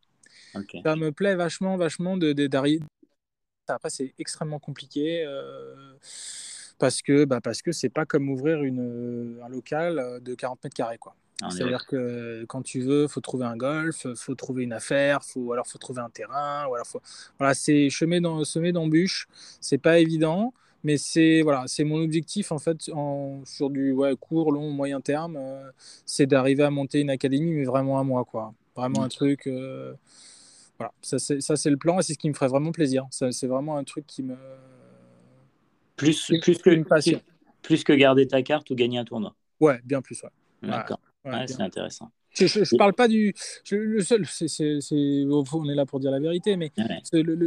Ça 0.83 0.95
me 0.95 1.11
plaît 1.11 1.35
vachement, 1.35 1.77
vachement 1.77 2.17
de 2.17 2.33
d'arriver. 2.47 2.83
Après, 3.67 3.89
c'est 3.89 4.13
extrêmement 4.17 4.59
compliqué. 4.59 5.23
Euh, 5.25 5.93
parce 6.79 7.01
que 7.01 7.25
bah 7.25 7.41
parce 7.41 7.61
que 7.61 7.71
c'est 7.71 7.89
pas 7.89 8.05
comme 8.05 8.29
ouvrir 8.29 8.63
une, 8.63 9.39
un 9.43 9.49
local 9.49 10.19
de 10.21 10.35
40 10.35 10.63
mètres 10.63 10.75
carrés 10.75 10.99
quoi. 10.99 11.15
C'est-à-dire 11.49 11.85
que 11.85 12.45
quand 12.47 12.63
tu 12.63 12.81
veux, 12.81 13.07
faut 13.07 13.21
trouver 13.21 13.45
un 13.45 13.55
golf, 13.55 14.07
faut 14.15 14.35
trouver 14.35 14.63
une 14.63 14.73
affaire, 14.73 15.23
faut 15.23 15.53
alors 15.53 15.67
faut 15.67 15.77
trouver 15.77 16.01
un 16.01 16.09
terrain, 16.09 16.65
ou 16.67 16.73
alors 16.73 16.87
faut 16.87 17.01
voilà, 17.37 17.53
c'est 17.53 17.89
chemin 17.91 18.21
dans 18.21 18.43
semé 18.43 18.71
d'embûches, 18.71 19.27
c'est 19.61 19.77
pas 19.77 19.99
évident, 19.99 20.53
mais 20.83 20.97
c'est 20.97 21.43
voilà, 21.43 21.65
c'est 21.67 21.83
mon 21.83 22.01
objectif 22.03 22.51
en 22.51 22.57
fait 22.57 22.89
en, 22.91 23.41
sur 23.45 23.69
du 23.69 23.91
ouais, 23.91 24.15
court, 24.19 24.51
long, 24.51 24.71
moyen 24.71 24.99
terme, 24.99 25.35
euh, 25.37 25.69
c'est 26.05 26.25
d'arriver 26.25 26.63
à 26.63 26.71
monter 26.71 27.01
une 27.01 27.11
académie, 27.11 27.53
mais 27.53 27.65
vraiment 27.65 27.99
à 27.99 28.03
moi 28.03 28.25
quoi, 28.25 28.53
vraiment 28.75 29.03
un 29.03 29.09
truc. 29.09 29.45
Euh, 29.45 29.93
voilà, 30.79 30.91
ça 31.01 31.17
c'est 31.55 31.69
le 31.69 31.77
plan 31.77 31.99
et 31.99 32.03
c'est 32.03 32.13
ce 32.13 32.19
qui 32.19 32.29
me 32.29 32.35
ferait 32.35 32.49
vraiment 32.49 32.71
plaisir. 32.71 33.05
c'est 33.11 33.47
vraiment 33.47 33.77
un 33.77 33.83
truc 33.83 34.05
qui 34.07 34.23
me 34.23 34.35
Plus, 35.95 36.25
plus, 36.25 36.39
que, 36.39 36.83
plus, 36.83 37.21
plus, 37.63 37.83
que 37.83 37.93
garder 37.93 38.27
ta 38.27 38.41
carte 38.43 38.69
ou 38.69 38.75
gagner 38.75 38.99
un 38.99 39.05
tournoi. 39.05 39.35
Ouais, 39.59 39.79
bien 39.83 40.01
plus. 40.01 40.21
Ouais. 40.23 40.29
D'accord. 40.61 40.99
C'est 41.47 41.61
intéressant. 41.61 42.11
Je, 42.33 42.45
je, 42.45 42.75
parle 42.75 42.93
pas 42.93 43.07
du. 43.07 43.33
le 43.71 44.01
seul, 44.01 44.25
c'est, 44.27 44.47
on 45.27 45.69
est 45.69 45.75
là 45.75 45.85
pour 45.85 45.99
dire 45.99 46.11
la 46.11 46.19
vérité, 46.19 46.55
mais 46.55 46.71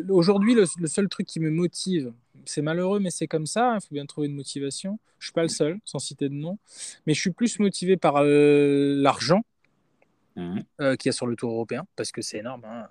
aujourd'hui, 0.08 0.54
le, 0.54 0.66
seul 0.86 1.08
truc 1.08 1.26
qui 1.26 1.38
me 1.38 1.50
motive, 1.50 2.12
c'est 2.44 2.62
malheureux, 2.62 2.98
mais 2.98 3.10
c'est 3.10 3.28
comme 3.28 3.46
ça. 3.46 3.72
Il 3.72 3.76
hein, 3.76 3.80
faut 3.80 3.94
bien 3.94 4.06
trouver 4.06 4.26
une 4.26 4.34
motivation. 4.34 4.98
Je 5.18 5.26
suis 5.26 5.32
pas 5.32 5.42
le 5.42 5.48
seul, 5.48 5.78
sans 5.84 5.98
citer 5.98 6.28
de 6.28 6.34
nom, 6.34 6.58
mais 7.06 7.14
je 7.14 7.20
suis 7.20 7.30
plus 7.30 7.58
motivé 7.60 7.96
par 7.96 8.16
euh, 8.16 8.94
l'argent. 8.96 9.42
Mmh. 10.36 10.60
Euh, 10.80 10.94
qu'il 10.94 11.08
y 11.08 11.10
a 11.10 11.12
sur 11.12 11.26
le 11.26 11.34
tour 11.34 11.50
européen, 11.50 11.84
parce 11.96 12.12
que 12.12 12.22
c'est 12.22 12.38
énorme. 12.38 12.64
Hein. 12.64 12.86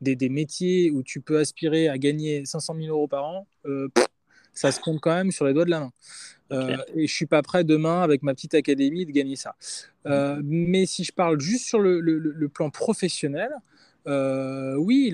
Des, 0.00 0.14
des, 0.14 0.28
métiers 0.28 0.92
où 0.92 1.02
tu 1.02 1.20
peux 1.20 1.40
aspirer 1.40 1.88
à 1.88 1.98
gagner 1.98 2.44
500 2.44 2.76
000 2.76 2.86
euros 2.86 3.08
par 3.08 3.24
an, 3.24 3.48
euh, 3.66 3.88
ça 4.54 4.70
se 4.70 4.80
compte 4.80 5.00
quand 5.00 5.14
même 5.14 5.32
sur 5.32 5.44
les 5.44 5.54
doigts 5.54 5.64
de 5.64 5.70
la 5.70 5.80
main. 5.80 5.92
Euh, 6.52 6.76
et 6.94 7.06
je 7.06 7.14
suis 7.14 7.26
pas 7.26 7.42
prêt 7.42 7.64
demain 7.64 8.02
avec 8.02 8.22
ma 8.22 8.34
petite 8.34 8.54
académie 8.54 9.04
de 9.06 9.12
gagner 9.12 9.36
ça. 9.36 9.54
Euh, 10.06 10.40
mais 10.44 10.86
si 10.86 11.04
je 11.04 11.12
parle 11.12 11.40
juste 11.40 11.66
sur 11.66 11.80
le, 11.80 12.48
plan 12.48 12.70
professionnel, 12.70 13.50
euh, 14.06 14.74
oui, 14.76 15.12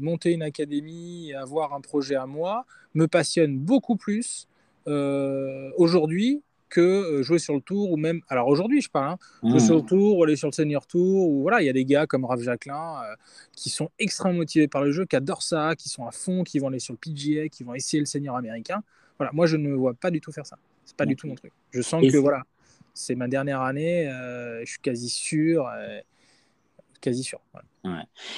monter 0.00 0.32
une 0.32 0.42
académie, 0.42 1.32
avoir 1.34 1.74
un 1.74 1.80
projet 1.80 2.14
à 2.14 2.26
moi, 2.26 2.64
me 2.94 3.06
passionne 3.06 3.58
beaucoup 3.58 3.96
plus 3.96 4.48
aujourd'hui 4.86 6.42
que 6.70 7.22
jouer 7.22 7.38
sur 7.38 7.54
le 7.54 7.62
tour 7.62 7.90
ou 7.92 7.96
même. 7.96 8.20
Alors 8.28 8.48
aujourd'hui, 8.48 8.82
je 8.82 8.90
parle, 8.90 9.12
hein, 9.12 9.18
jouer 9.42 9.54
mmh. 9.54 9.60
sur 9.60 9.76
le 9.76 9.82
tour, 9.82 10.18
ou 10.18 10.24
aller 10.24 10.36
sur 10.36 10.48
le 10.48 10.52
senior 10.52 10.86
tour, 10.86 11.30
ou 11.30 11.40
voilà, 11.40 11.62
il 11.62 11.66
y 11.66 11.70
a 11.70 11.72
des 11.72 11.86
gars 11.86 12.06
comme 12.06 12.26
Raph 12.26 12.40
Jacquelin 12.40 12.96
qui 13.52 13.70
sont 13.70 13.90
extrêmement 13.98 14.38
motivés 14.38 14.68
par 14.68 14.82
le 14.82 14.92
jeu, 14.92 15.06
qui 15.06 15.16
adorent 15.16 15.42
ça, 15.42 15.74
qui 15.76 15.88
sont 15.88 16.06
à 16.06 16.10
fond, 16.10 16.44
qui 16.44 16.58
vont 16.58 16.68
aller 16.68 16.78
sur 16.78 16.92
le 16.92 16.98
PGA, 16.98 17.48
qui 17.48 17.64
vont 17.64 17.74
essayer 17.74 18.00
le 18.00 18.06
senior 18.06 18.36
américain. 18.36 18.82
Voilà, 19.18 19.32
moi, 19.32 19.46
je 19.46 19.56
ne 19.56 19.72
vois 19.72 19.94
pas 19.94 20.10
du 20.10 20.20
tout 20.20 20.32
faire 20.32 20.46
ça. 20.46 20.58
C'est 20.84 20.96
pas 20.96 21.06
du 21.06 21.16
tout 21.16 21.26
mon 21.26 21.34
truc. 21.34 21.52
Je 21.70 21.82
sens 21.82 22.02
que 22.02 22.16
voilà, 22.16 22.42
c'est 22.94 23.14
ma 23.14 23.28
dernière 23.28 23.60
année. 23.62 24.08
Euh, 24.08 24.60
je 24.64 24.70
suis 24.70 24.80
quasi 24.80 25.08
sûr. 25.08 25.66
Euh, 25.66 26.00
quasi 27.00 27.22
sûr. 27.22 27.40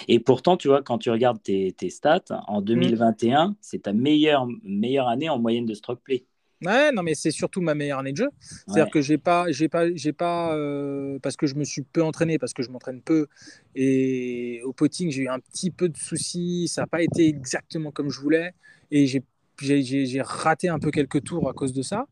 Et 0.09 0.21
pourtant, 0.21 0.57
tu 0.57 0.69
vois, 0.69 0.83
quand 0.83 0.99
tu 0.99 1.11
regardes 1.11 1.43
tes, 1.43 1.91
stats, 1.91 2.25
en 2.47 2.61
2021, 2.61 3.49
mm. 3.49 3.55
c'est 3.61 3.83
ta 3.83 3.93
meilleure, 3.93 4.47
meilleure 4.63 5.09
année 5.09 5.29
en 5.29 5.39
moyenne 5.39 5.67
de 5.67 5.75
stroke 5.75 6.01
play. 6.03 6.25
Ouais, 6.65 6.93
non, 6.93 7.03
mais 7.03 7.15
c'est 7.15 7.31
surtout 7.31 7.63
ma 7.63 7.75
meilleure 7.75 8.01
année 8.01 8.13
de 8.13 8.19
jeu. 8.19 8.29
C'est-à-dire 8.39 8.91
que 8.91 9.01
j'ai 9.01 9.17
pas, 9.17 9.51
j'ai 9.51 9.69
pas, 9.69 9.87
j'ai 9.95 10.13
pas, 10.13 10.55
euh, 10.55 11.19
parce 11.23 11.37
que 11.37 11.47
je 11.47 11.55
me 11.55 11.65
suis 11.65 11.83
peu 11.83 12.03
entraîné, 12.03 12.39
parce 12.39 12.53
que 12.53 12.63
je 12.63 12.69
m'entraîne 12.69 13.01
peu, 13.01 13.29
et 13.75 14.61
au 14.65 14.75
potting 14.75 15.11
j'ai 15.11 15.23
eu 15.23 15.29
un 15.29 15.39
petit 15.39 15.71
peu 15.71 15.89
de 15.89 15.97
soucis, 15.97 16.69
ça 16.69 16.83
n'a 16.83 16.87
pas 16.87 17.03
été 17.03 17.27
exactement 17.27 17.91
comme 17.91 18.11
je 18.11 18.21
voulais, 18.21 18.53
et 18.91 19.07
j'ai 19.07 19.23
j'ai 19.61 20.23
raté 20.23 20.69
un 20.69 20.79
peu 20.79 20.91
quelques 20.91 21.25
tours 21.25 21.49
à 21.49 21.53
cause 21.53 21.73
de 21.73 21.83
ça. 21.83 22.07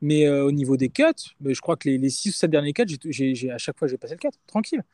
Mais 0.00 0.26
euh, 0.26 0.44
au 0.44 0.52
niveau 0.52 0.76
des 0.76 0.90
cuts, 0.90 1.04
je 1.44 1.60
crois 1.60 1.76
que 1.76 1.88
les, 1.88 2.10
6 2.10 2.28
ou 2.28 2.32
7 2.32 2.50
derniers 2.50 2.72
cuts, 2.72 2.84
à 3.50 3.58
chaque 3.58 3.78
fois, 3.78 3.88
j'ai 3.88 3.96
passé 3.96 4.14
le 4.14 4.18
cut, 4.18 4.36
tranquille. 4.46 4.84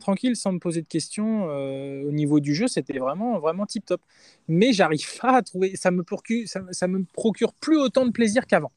Tranquille, 0.00 0.34
sans 0.34 0.50
me 0.50 0.58
poser 0.58 0.82
de 0.82 0.88
questions. 0.88 1.48
Euh, 1.48 2.02
au 2.08 2.10
niveau 2.10 2.40
du 2.40 2.54
jeu, 2.54 2.66
c'était 2.66 2.98
vraiment, 2.98 3.38
vraiment 3.38 3.66
tip 3.66 3.86
top. 3.86 4.00
Mais 4.48 4.72
j'arrive 4.72 5.06
pas 5.20 5.36
à 5.36 5.42
trouver. 5.42 5.76
Ça 5.76 5.92
me, 5.92 6.02
procure, 6.02 6.48
ça, 6.48 6.88
me 6.88 7.04
procure 7.04 7.52
plus 7.54 7.76
autant 7.76 8.04
de 8.04 8.10
plaisir 8.10 8.46
qu'avant. 8.46 8.72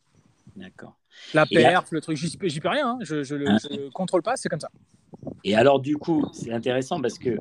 D'accord. 0.55 0.99
La 1.33 1.47
perf, 1.47 1.91
le 1.91 2.01
truc, 2.01 2.17
j'y 2.17 2.59
peux 2.59 2.69
rien. 2.69 2.91
Hein. 2.91 2.99
Je 3.01 3.35
ne 3.35 3.49
hein 3.49 3.89
contrôle 3.91 4.21
pas, 4.21 4.35
c'est 4.37 4.49
comme 4.49 4.59
ça. 4.59 4.69
Et 5.43 5.55
alors, 5.55 5.79
du 5.79 5.97
coup, 5.97 6.29
c'est 6.33 6.51
intéressant 6.51 7.01
parce 7.01 7.17
que 7.17 7.37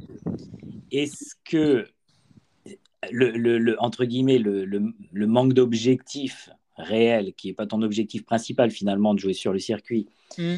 est-ce 0.91 1.35
que 1.45 1.87
le, 3.11 3.77
entre 3.81 4.05
guillemets, 4.05 4.39
le, 4.39 5.27
manque 5.27 5.53
d'objectif 5.53 6.51
réel, 6.77 7.35
qui 7.37 7.49
n'est 7.49 7.55
pas 7.55 7.67
ton 7.67 7.83
objectif 7.83 8.25
principal 8.25 8.71
finalement 8.71 9.15
de 9.15 9.19
jouer 9.19 9.33
sur 9.33 9.53
le 9.53 9.59
circuit, 9.59 10.07
mm. 10.37 10.57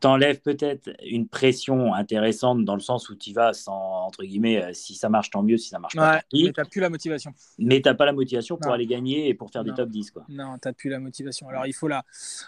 t'enlève 0.00 0.40
peut-être 0.40 0.90
une 1.04 1.28
pression 1.28 1.94
intéressante 1.94 2.64
dans 2.64 2.74
le 2.74 2.80
sens 2.80 3.08
où 3.08 3.14
tu 3.14 3.32
vas 3.32 3.52
sans, 3.52 4.06
entre 4.06 4.24
guillemets, 4.24 4.62
euh, 4.62 4.70
si 4.72 4.96
ça 4.96 5.08
marche, 5.08 5.30
tant 5.30 5.44
mieux, 5.44 5.56
si 5.58 5.68
ça 5.68 5.78
marche 5.78 5.94
pas, 5.94 6.18
tant 6.18 6.26
pis. 6.28 6.44
Mais 6.44 6.52
tu 6.52 6.70
plus 6.70 6.80
la 6.80 6.90
motivation. 6.90 7.32
Mais 7.58 7.80
tu 7.80 7.94
pas 7.94 8.04
la 8.04 8.12
motivation 8.12 8.56
pour 8.56 8.72
aller 8.72 8.86
gagner 8.86 9.28
et 9.28 9.34
pour 9.34 9.50
faire 9.50 9.62
des 9.62 9.72
top 9.72 9.90
10. 9.90 10.10
Quoi. 10.10 10.24
Non, 10.28 10.56
tu 10.60 10.72
plus 10.72 10.90
la 10.90 10.98
motivation. 10.98 11.48
Alors, 11.48 11.66
il 11.66 11.72
faut 11.72 11.86
la. 11.86 12.04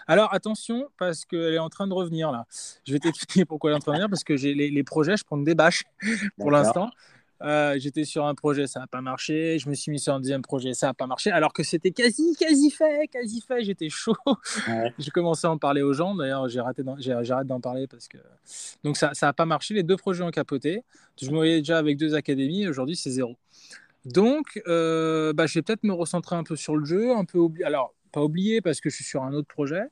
Alors, 0.07 0.33
attention, 0.33 0.89
parce 0.97 1.23
qu'elle 1.23 1.53
est 1.53 1.59
en 1.59 1.69
train 1.69 1.87
de 1.87 1.93
revenir 1.93 2.31
là. 2.31 2.45
Je 2.85 2.91
vais 2.91 2.99
t'expliquer 2.99 3.45
pourquoi 3.45 3.69
elle 3.69 3.75
est 3.75 3.77
en 3.77 3.79
train 3.79 3.91
de 3.93 3.97
revenir, 3.97 4.09
parce 4.09 4.25
que 4.25 4.35
j'ai 4.35 4.53
les, 4.53 4.69
les 4.69 4.83
projets, 4.83 5.15
je 5.15 5.23
prends 5.23 5.37
des 5.37 5.55
bâches 5.55 5.83
pour 6.37 6.51
l'instant. 6.51 6.89
Euh, 7.43 7.75
j'étais 7.77 8.05
sur 8.05 8.25
un 8.25 8.35
projet, 8.35 8.67
ça 8.67 8.79
n'a 8.79 8.87
pas 8.87 9.01
marché. 9.01 9.59
Je 9.59 9.69
me 9.69 9.73
suis 9.73 9.91
mis 9.91 9.99
sur 9.99 10.13
un 10.13 10.19
deuxième 10.19 10.41
projet, 10.41 10.73
ça 10.73 10.87
n'a 10.87 10.93
pas 10.93 11.07
marché. 11.07 11.29
Alors 11.31 11.51
que 11.51 11.63
c'était 11.63 11.91
quasi, 11.91 12.35
quasi 12.39 12.71
fait, 12.71 13.07
quasi 13.11 13.41
fait. 13.41 13.63
J'étais 13.63 13.89
chaud. 13.89 14.15
j'ai 14.99 15.11
commencé 15.11 15.45
à 15.47 15.51
en 15.51 15.57
parler 15.57 15.81
aux 15.81 15.93
gens. 15.93 16.15
D'ailleurs, 16.15 16.47
j'arrête 16.47 16.81
d'en 16.81 17.59
parler 17.59 17.87
parce 17.87 18.07
que 18.07 18.17
donc 18.83 18.97
ça, 18.97 19.13
ça 19.13 19.27
n'a 19.27 19.33
pas 19.33 19.45
marché. 19.45 19.73
Les 19.73 19.83
deux 19.83 19.97
projets 19.97 20.23
ont 20.23 20.31
capoté. 20.31 20.83
Je 21.21 21.29
me 21.29 21.35
voyais 21.35 21.59
déjà 21.59 21.77
avec 21.77 21.97
deux 21.97 22.15
académies. 22.15 22.67
Aujourd'hui, 22.67 22.95
c'est 22.95 23.11
zéro. 23.11 23.35
Donc, 24.05 24.61
euh, 24.67 25.33
bah, 25.33 25.45
je 25.45 25.55
vais 25.55 25.61
peut-être 25.61 25.83
me 25.83 25.93
recentrer 25.93 26.35
un 26.35 26.43
peu 26.43 26.55
sur 26.55 26.75
le 26.75 26.85
jeu, 26.85 27.15
un 27.15 27.25
peu 27.25 27.39
oublier. 27.39 27.65
Alors, 27.65 27.93
pas 28.11 28.21
oublier 28.21 28.61
parce 28.61 28.79
que 28.81 28.89
je 28.89 28.95
suis 28.95 29.05
sur 29.05 29.23
un 29.23 29.33
autre 29.33 29.47
projet. 29.47 29.83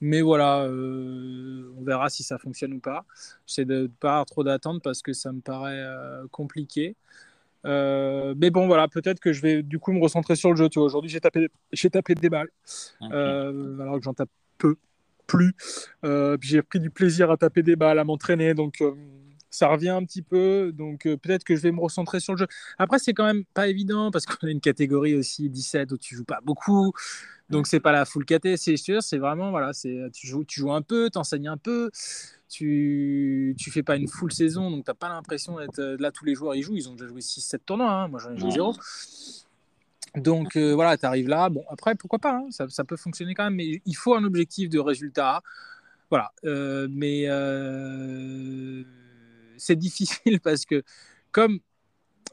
Mais 0.00 0.20
voilà, 0.20 0.62
euh, 0.62 1.72
on 1.76 1.82
verra 1.82 2.08
si 2.08 2.22
ça 2.22 2.38
fonctionne 2.38 2.74
ou 2.74 2.80
pas. 2.80 3.04
J'essaie 3.46 3.64
de 3.64 3.82
ne 3.82 3.86
pas 3.86 4.24
trop 4.24 4.44
d'attente 4.44 4.82
parce 4.82 5.02
que 5.02 5.12
ça 5.12 5.32
me 5.32 5.40
paraît 5.40 5.80
euh, 5.80 6.26
compliqué. 6.30 6.94
Euh, 7.66 8.34
mais 8.36 8.50
bon, 8.50 8.66
voilà, 8.66 8.86
peut-être 8.86 9.18
que 9.18 9.32
je 9.32 9.42
vais 9.42 9.62
du 9.62 9.78
coup 9.78 9.92
me 9.92 10.00
recentrer 10.00 10.36
sur 10.36 10.50
le 10.50 10.56
jeu. 10.56 10.68
Tu 10.68 10.78
vois, 10.78 10.86
aujourd'hui, 10.86 11.10
j'ai 11.10 11.20
tapé, 11.20 11.48
j'ai 11.72 11.90
tapé 11.90 12.14
des 12.14 12.28
balles, 12.30 12.50
alors 13.00 13.98
que 13.98 14.04
j'en 14.04 14.14
tape 14.14 14.30
peu, 14.58 14.76
plus. 15.26 15.54
j'ai 16.40 16.62
pris 16.62 16.80
du 16.80 16.90
plaisir 16.90 17.30
à 17.30 17.36
taper 17.36 17.62
des 17.62 17.76
balles, 17.76 17.98
à 17.98 18.04
m'entraîner. 18.04 18.54
Donc, 18.54 18.82
ça 19.50 19.68
revient 19.68 19.90
un 19.90 20.04
petit 20.04 20.22
peu. 20.22 20.72
Donc, 20.72 21.02
peut-être 21.02 21.44
que 21.44 21.56
je 21.56 21.62
vais 21.62 21.72
me 21.72 21.80
recentrer 21.80 22.20
sur 22.20 22.34
le 22.34 22.38
jeu. 22.38 22.46
Après, 22.78 22.98
c'est 22.98 23.14
quand 23.14 23.24
même 23.24 23.44
pas 23.54 23.68
évident 23.68 24.10
parce 24.10 24.26
qu'on 24.26 24.46
a 24.46 24.50
une 24.50 24.60
catégorie 24.60 25.14
aussi 25.14 25.48
17 25.48 25.92
où 25.92 25.98
tu 25.98 26.16
joues 26.16 26.24
pas 26.24 26.40
beaucoup. 26.42 26.92
Donc 27.50 27.66
c'est 27.66 27.80
pas 27.80 27.92
la 27.92 28.04
full 28.04 28.24
KT, 28.26 28.56
c'est 28.56 28.76
c'est 28.76 29.18
vraiment 29.18 29.50
voilà, 29.50 29.72
c'est 29.72 30.10
tu 30.12 30.26
joues, 30.26 30.44
tu 30.44 30.60
joues 30.60 30.72
un 30.72 30.82
peu, 30.82 31.08
t'enseignes 31.08 31.48
un 31.48 31.56
peu, 31.56 31.90
tu 32.48 33.54
tu 33.58 33.70
fais 33.70 33.82
pas 33.82 33.96
une 33.96 34.08
full 34.08 34.32
saison, 34.32 34.70
donc 34.70 34.84
t'as 34.84 34.94
pas 34.94 35.08
l'impression 35.08 35.58
d'être 35.58 35.78
euh, 35.78 35.96
là 35.98 36.10
tous 36.12 36.26
les 36.26 36.34
joueurs 36.34 36.54
ils 36.54 36.62
jouent, 36.62 36.76
ils 36.76 36.88
ont 36.90 36.92
déjà 36.92 37.06
joué 37.06 37.20
6-7 37.20 37.60
tournois, 37.64 37.90
hein. 37.90 38.08
moi 38.08 38.20
j'en 38.20 38.32
ai 38.32 38.36
joué 38.36 38.50
0. 38.50 38.74
Donc 40.16 40.56
euh, 40.56 40.74
voilà, 40.74 40.98
tu 40.98 41.06
arrives 41.06 41.28
là. 41.28 41.48
Bon, 41.48 41.64
après, 41.70 41.94
pourquoi 41.94 42.18
pas, 42.18 42.34
hein, 42.36 42.46
ça, 42.50 42.68
ça, 42.68 42.84
peut 42.84 42.96
fonctionner 42.96 43.34
quand 43.34 43.44
même, 43.44 43.54
mais 43.54 43.80
il 43.84 43.96
faut 43.96 44.14
un 44.14 44.24
objectif 44.24 44.68
de 44.68 44.78
résultat. 44.78 45.42
Voilà, 46.10 46.32
euh, 46.44 46.88
mais 46.90 47.26
c'est 49.58 49.76
difficile 49.76 50.40
parce 50.42 50.64
que 50.64 50.82
comme 51.30 51.60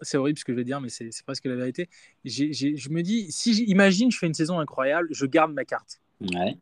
c'est 0.02 0.18
horrible 0.18 0.38
ce 0.38 0.46
que 0.46 0.52
je 0.52 0.58
vais 0.58 0.64
dire, 0.64 0.82
mais 0.82 0.90
c'est 0.90 1.10
presque 1.26 1.46
la 1.46 1.56
vérité. 1.56 1.90
je 2.24 2.90
me 2.90 3.02
dis, 3.02 3.32
si 3.32 3.54
j'imagine, 3.54 4.12
je 4.12 4.18
fais 4.18 4.28
une 4.28 4.34
saison 4.34 4.60
incroyable, 4.60 5.08
je 5.12 5.26
garde 5.26 5.54
ma 5.54 5.66
carte. 5.66 6.02
Ouais. 6.22 6.58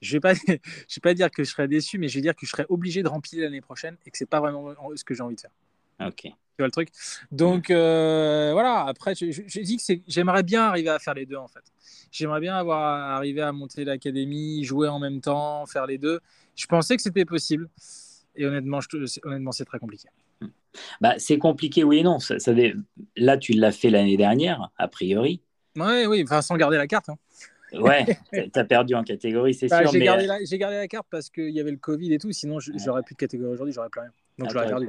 Je 0.00 0.12
vais 0.12 0.20
pas, 0.20 0.34
je 0.34 0.40
vais 0.48 1.00
pas 1.02 1.14
dire 1.14 1.30
que 1.30 1.44
je 1.44 1.50
serai 1.50 1.68
déçu, 1.68 1.98
mais 1.98 2.08
je 2.08 2.14
vais 2.14 2.22
dire 2.22 2.34
que 2.34 2.46
je 2.46 2.50
serai 2.50 2.66
obligé 2.68 3.02
de 3.02 3.08
remplir 3.08 3.42
l'année 3.42 3.60
prochaine 3.60 3.96
et 4.06 4.10
que 4.10 4.16
c'est 4.16 4.28
pas 4.28 4.40
vraiment 4.40 4.74
ce 4.94 5.04
que 5.04 5.14
j'ai 5.14 5.22
envie 5.22 5.36
de 5.36 5.40
faire. 5.40 5.50
Ok. 6.00 6.22
Tu 6.22 6.32
vois 6.58 6.66
le 6.66 6.72
truc? 6.72 6.88
Donc 7.30 7.70
euh, 7.70 8.50
voilà. 8.52 8.84
Après, 8.86 9.14
j'ai 9.14 9.62
dit 9.62 9.76
que 9.76 9.94
j'aimerais 10.08 10.42
bien 10.42 10.62
arriver 10.62 10.90
à 10.90 10.98
faire 10.98 11.14
les 11.14 11.26
deux 11.26 11.36
en 11.36 11.48
fait. 11.48 11.64
J'aimerais 12.10 12.40
bien 12.40 12.56
avoir 12.56 13.14
arrivé 13.14 13.40
à 13.40 13.52
monter 13.52 13.84
l'académie, 13.84 14.64
jouer 14.64 14.88
en 14.88 14.98
même 14.98 15.20
temps, 15.20 15.64
faire 15.66 15.86
les 15.86 15.98
deux. 15.98 16.20
Je 16.56 16.66
pensais 16.66 16.96
que 16.96 17.02
c'était 17.02 17.24
possible. 17.24 17.68
Et 18.36 18.46
honnêtement, 18.46 18.80
je, 18.80 18.88
honnêtement, 19.24 19.52
c'est 19.52 19.64
très 19.64 19.78
compliqué. 19.78 20.08
Bah, 21.00 21.14
c'est 21.18 21.38
compliqué, 21.38 21.84
oui 21.84 21.98
et 21.98 22.02
non. 22.02 22.18
Ça, 22.18 22.36
là, 23.16 23.38
tu 23.38 23.52
l'as 23.52 23.72
fait 23.72 23.90
l'année 23.90 24.16
dernière, 24.16 24.70
a 24.76 24.88
priori. 24.88 25.42
Oui, 25.76 26.06
oui, 26.06 26.22
enfin, 26.24 26.42
sans 26.42 26.56
garder 26.56 26.76
la 26.76 26.86
carte. 26.86 27.08
Hein. 27.08 27.16
Ouais, 27.72 28.04
tu 28.52 28.58
as 28.58 28.64
perdu 28.64 28.94
en 28.94 29.04
catégorie, 29.04 29.54
c'est 29.54 29.68
bah, 29.68 29.82
sûr. 29.82 29.92
J'ai 29.92 30.00
gardé, 30.00 30.24
euh, 30.24 30.56
gardé, 30.58 30.76
la 30.76 30.88
carte 30.88 31.06
parce 31.10 31.30
qu'il 31.30 31.50
y 31.50 31.60
avait 31.60 31.70
le 31.70 31.76
Covid 31.76 32.12
et 32.12 32.18
tout. 32.18 32.32
Sinon, 32.32 32.58
j'aurais 32.60 33.02
plus 33.02 33.14
de 33.14 33.18
catégorie 33.18 33.52
aujourd'hui, 33.52 33.72
j'aurais 33.72 33.88
plus 33.88 34.00
rien. 34.00 34.10
Donc, 34.38 34.50
je 34.50 34.54
l'aurais 34.54 34.68
perdu. 34.68 34.88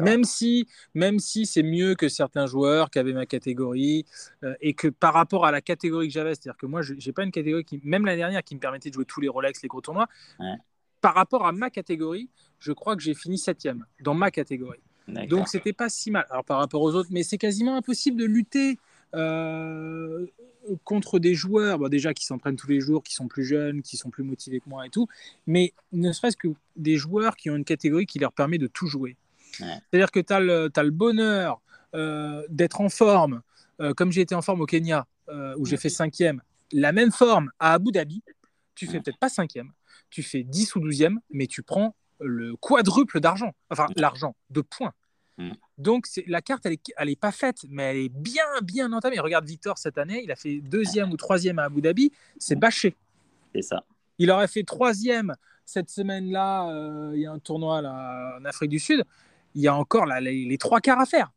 Même 0.00 0.24
si, 0.24 0.66
même 0.94 1.18
si 1.18 1.46
c'est 1.46 1.62
mieux 1.62 1.94
que 1.94 2.08
certains 2.08 2.46
joueurs 2.46 2.90
qui 2.90 2.98
avaient 2.98 3.12
ma 3.12 3.26
catégorie 3.26 4.06
euh, 4.42 4.54
et 4.60 4.74
que 4.74 4.88
par 4.88 5.12
rapport 5.12 5.44
à 5.44 5.52
la 5.52 5.60
catégorie 5.60 6.08
que 6.08 6.14
j'avais, 6.14 6.34
c'est-à-dire 6.34 6.56
que 6.56 6.66
moi, 6.66 6.82
je 6.82 6.94
n'ai 6.94 7.12
pas 7.12 7.22
une 7.22 7.30
catégorie 7.30 7.64
qui, 7.64 7.80
même 7.84 8.06
l'année 8.06 8.18
dernière, 8.18 8.42
qui 8.42 8.54
me 8.54 8.60
permettait 8.60 8.88
de 8.88 8.94
jouer 8.94 9.04
tous 9.04 9.20
les 9.20 9.28
Rolex, 9.28 9.62
les 9.62 9.68
gros 9.68 9.80
tournois. 9.80 10.08
Par 11.06 11.14
rapport 11.14 11.46
à 11.46 11.52
ma 11.52 11.70
catégorie, 11.70 12.28
je 12.58 12.72
crois 12.72 12.96
que 12.96 13.02
j'ai 13.04 13.14
fini 13.14 13.38
septième 13.38 13.86
dans 14.02 14.12
ma 14.12 14.32
catégorie. 14.32 14.80
Donc 15.28 15.46
c'était 15.46 15.72
pas 15.72 15.88
si 15.88 16.10
mal. 16.10 16.26
Alors 16.30 16.42
par 16.42 16.58
rapport 16.58 16.82
aux 16.82 16.96
autres, 16.96 17.10
mais 17.12 17.22
c'est 17.22 17.38
quasiment 17.38 17.76
impossible 17.76 18.18
de 18.18 18.24
lutter 18.24 18.76
euh, 19.14 20.26
contre 20.82 21.20
des 21.20 21.36
joueurs, 21.36 21.88
déjà 21.90 22.12
qui 22.12 22.24
s'entraînent 22.24 22.56
tous 22.56 22.66
les 22.66 22.80
jours, 22.80 23.04
qui 23.04 23.14
sont 23.14 23.28
plus 23.28 23.44
jeunes, 23.44 23.82
qui 23.82 23.96
sont 23.96 24.10
plus 24.10 24.24
motivés 24.24 24.58
que 24.58 24.68
moi 24.68 24.84
et 24.84 24.90
tout, 24.90 25.06
mais 25.46 25.74
ne 25.92 26.10
serait-ce 26.10 26.36
que 26.36 26.48
des 26.74 26.96
joueurs 26.96 27.36
qui 27.36 27.50
ont 27.50 27.56
une 27.56 27.64
catégorie 27.64 28.06
qui 28.06 28.18
leur 28.18 28.32
permet 28.32 28.58
de 28.58 28.66
tout 28.66 28.88
jouer. 28.88 29.14
C'est-à-dire 29.52 30.10
que 30.10 30.18
tu 30.18 30.32
as, 30.32 30.40
le 30.40 30.90
bonheur 30.90 31.60
euh, 31.94 32.42
d'être 32.48 32.80
en 32.80 32.88
forme, 32.88 33.42
euh, 33.80 33.94
comme 33.94 34.10
j'ai 34.10 34.22
été 34.22 34.34
en 34.34 34.42
forme 34.42 34.62
au 34.62 34.66
Kenya, 34.66 35.06
où 35.56 35.66
j'ai 35.66 35.76
fait 35.76 35.88
cinquième, 35.88 36.42
la 36.72 36.90
même 36.90 37.12
forme 37.12 37.52
à 37.60 37.74
Abu 37.74 37.92
Dhabi, 37.92 38.24
tu 38.74 38.86
fais 38.86 39.00
peut-être 39.00 39.18
pas 39.18 39.28
cinquième, 39.28 39.70
tu 40.10 40.22
fais 40.22 40.42
10 40.42 40.76
ou 40.76 40.80
12e, 40.80 41.16
mais 41.30 41.46
tu 41.46 41.62
prends 41.62 41.94
le 42.20 42.56
quadruple 42.56 43.20
d'argent, 43.20 43.52
enfin 43.70 43.86
l'argent, 43.96 44.34
de 44.50 44.60
points. 44.60 44.92
Mm. 45.38 45.52
Donc 45.78 46.06
la 46.26 46.40
carte, 46.40 46.64
elle 46.66 46.78
n'est 47.04 47.12
est 47.12 47.20
pas 47.20 47.32
faite, 47.32 47.64
mais 47.68 47.82
elle 47.82 47.96
est 47.96 48.08
bien, 48.08 48.44
bien 48.62 48.92
entamée. 48.92 49.18
Regarde 49.18 49.46
Victor 49.46 49.78
cette 49.78 49.98
année, 49.98 50.22
il 50.24 50.32
a 50.32 50.36
fait 50.36 50.60
deuxième 50.60 51.12
ou 51.12 51.16
troisième 51.16 51.58
à 51.58 51.64
Abu 51.64 51.82
Dhabi, 51.82 52.12
c'est 52.38 52.56
bâché. 52.56 52.96
C'est 53.54 53.62
ça. 53.62 53.84
Il 54.18 54.30
aurait 54.30 54.48
fait 54.48 54.62
troisième 54.62 55.34
cette 55.64 55.90
semaine-là. 55.90 56.70
Euh, 56.70 57.12
il 57.14 57.20
y 57.20 57.26
a 57.26 57.32
un 57.32 57.38
tournoi 57.38 57.82
là, 57.82 58.38
en 58.40 58.44
Afrique 58.44 58.70
du 58.70 58.78
Sud. 58.78 59.04
Il 59.54 59.62
y 59.62 59.68
a 59.68 59.74
encore 59.74 60.06
les, 60.06 60.58
trois 60.58 60.80
quarts 60.80 61.00
à 61.00 61.06
faire. 61.06 61.32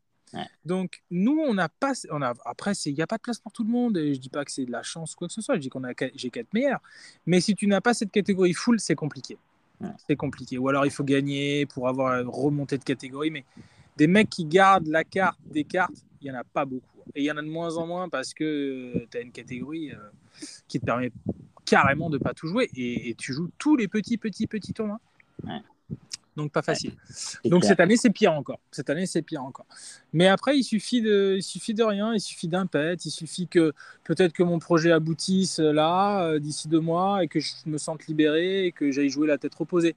Donc 0.64 1.02
nous, 1.10 1.38
on 1.38 1.54
n'a 1.54 1.68
pas, 1.68 1.92
on 2.10 2.22
a, 2.22 2.34
après 2.44 2.72
il 2.86 2.94
n'y 2.94 3.02
a 3.02 3.06
pas 3.06 3.16
de 3.16 3.22
place 3.22 3.38
pour 3.38 3.52
tout 3.52 3.64
le 3.64 3.70
monde. 3.70 3.96
Et 3.96 4.14
je 4.14 4.20
dis 4.20 4.28
pas 4.28 4.44
que 4.44 4.52
c'est 4.52 4.64
de 4.64 4.72
la 4.72 4.82
chance 4.82 5.14
ou 5.14 5.16
quoi 5.16 5.28
que 5.28 5.34
ce 5.34 5.40
soit. 5.40 5.56
Je 5.56 5.60
dis 5.60 5.68
qu'on 5.68 5.84
a, 5.84 5.92
j'ai 6.14 6.30
quatre 6.30 6.52
meilleurs. 6.52 6.80
Mais 7.26 7.40
si 7.40 7.54
tu 7.54 7.66
n'as 7.66 7.80
pas 7.80 7.94
cette 7.94 8.10
catégorie 8.10 8.54
full, 8.54 8.80
c'est 8.80 8.94
compliqué. 8.94 9.38
C'est 10.06 10.16
compliqué. 10.16 10.58
Ou 10.58 10.68
alors 10.68 10.84
il 10.84 10.90
faut 10.90 11.04
gagner 11.04 11.66
pour 11.66 11.88
avoir 11.88 12.24
remonté 12.26 12.78
de 12.78 12.84
catégorie. 12.84 13.30
Mais 13.30 13.44
des 13.96 14.06
mecs 14.06 14.30
qui 14.30 14.44
gardent 14.44 14.88
la 14.88 15.04
carte 15.04 15.38
des 15.46 15.64
cartes, 15.64 16.04
il 16.20 16.30
n'y 16.30 16.36
en 16.36 16.40
a 16.40 16.44
pas 16.44 16.64
beaucoup. 16.64 16.84
Et 17.14 17.22
il 17.22 17.24
y 17.24 17.32
en 17.32 17.36
a 17.36 17.42
de 17.42 17.48
moins 17.48 17.76
en 17.76 17.86
moins 17.86 18.08
parce 18.08 18.34
que 18.34 18.44
euh, 18.44 19.06
tu 19.10 19.18
as 19.18 19.20
une 19.20 19.32
catégorie 19.32 19.90
euh, 19.90 19.96
qui 20.68 20.78
te 20.78 20.84
permet 20.84 21.10
carrément 21.64 22.10
de 22.10 22.18
pas 22.18 22.34
tout 22.34 22.46
jouer 22.46 22.70
et, 22.76 23.14
tu 23.16 23.32
joues 23.32 23.50
tous 23.58 23.76
les 23.76 23.88
petits, 23.88 24.16
petits, 24.16 24.46
petits 24.46 24.72
tournois. 24.72 25.00
Donc 26.40 26.52
pas 26.52 26.62
facile. 26.62 26.92
Donc 27.44 27.64
cette 27.64 27.80
année 27.80 27.96
c'est 27.96 28.10
pire 28.10 28.32
encore. 28.32 28.60
Cette 28.70 28.88
année 28.88 29.06
c'est 29.06 29.20
pire 29.20 29.42
encore. 29.44 29.66
Mais 30.12 30.26
après 30.26 30.56
il 30.56 30.64
suffit 30.64 31.02
de, 31.02 31.34
il 31.36 31.42
suffit 31.42 31.74
de 31.74 31.82
rien, 31.82 32.14
il 32.14 32.20
suffit 32.20 32.48
d'un 32.48 32.66
pet, 32.66 33.04
il 33.04 33.10
suffit 33.10 33.46
que 33.46 33.72
peut-être 34.04 34.32
que 34.32 34.42
mon 34.42 34.58
projet 34.58 34.90
aboutisse 34.90 35.58
là 35.58 36.24
euh, 36.24 36.38
d'ici 36.38 36.68
deux 36.68 36.80
mois 36.80 37.22
et 37.22 37.28
que 37.28 37.40
je 37.40 37.52
me 37.66 37.76
sente 37.76 38.06
libéré 38.06 38.66
et 38.66 38.72
que 38.72 38.90
j'aille 38.90 39.10
jouer 39.10 39.26
la 39.26 39.36
tête 39.36 39.54
reposée. 39.54 39.96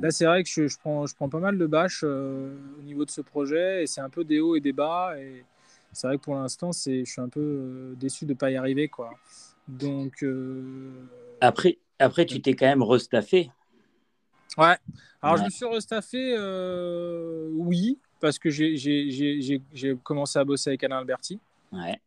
Là 0.00 0.10
c'est 0.10 0.24
vrai 0.24 0.42
que 0.42 0.50
je, 0.50 0.76
prends, 0.78 1.06
je 1.06 1.14
prends 1.14 1.28
pas 1.28 1.38
mal 1.38 1.58
de 1.58 1.66
bâches 1.66 2.02
euh, 2.04 2.56
au 2.80 2.82
niveau 2.82 3.04
de 3.04 3.10
ce 3.10 3.20
projet 3.20 3.84
et 3.84 3.86
c'est 3.86 4.00
un 4.00 4.10
peu 4.10 4.24
des 4.24 4.40
hauts 4.40 4.56
et 4.56 4.60
des 4.60 4.72
bas 4.72 5.14
et 5.18 5.44
c'est 5.92 6.08
vrai 6.08 6.18
que 6.18 6.22
pour 6.22 6.34
l'instant 6.34 6.72
c'est, 6.72 7.04
je 7.04 7.10
suis 7.10 7.20
un 7.20 7.28
peu 7.28 7.40
euh, 7.40 7.94
déçu 7.94 8.26
de 8.26 8.34
pas 8.34 8.50
y 8.50 8.56
arriver 8.56 8.88
quoi. 8.88 9.12
Donc 9.68 10.24
après, 11.40 11.78
après 12.00 12.26
tu 12.26 12.42
t'es 12.42 12.54
quand 12.54 12.66
même 12.66 12.82
restaffé 12.82 13.50
Ouais. 14.58 14.76
Alors, 15.22 15.36
je 15.38 15.44
me 15.44 15.50
suis 15.50 15.64
restaffé, 15.66 16.34
euh, 16.38 17.48
oui, 17.52 17.98
parce 18.20 18.38
que 18.38 18.50
j'ai 18.50 19.96
commencé 20.02 20.38
à 20.38 20.44
bosser 20.44 20.70
avec 20.70 20.84
Alain 20.84 20.98
Alberti. 20.98 21.40
Ouais. 21.72 22.00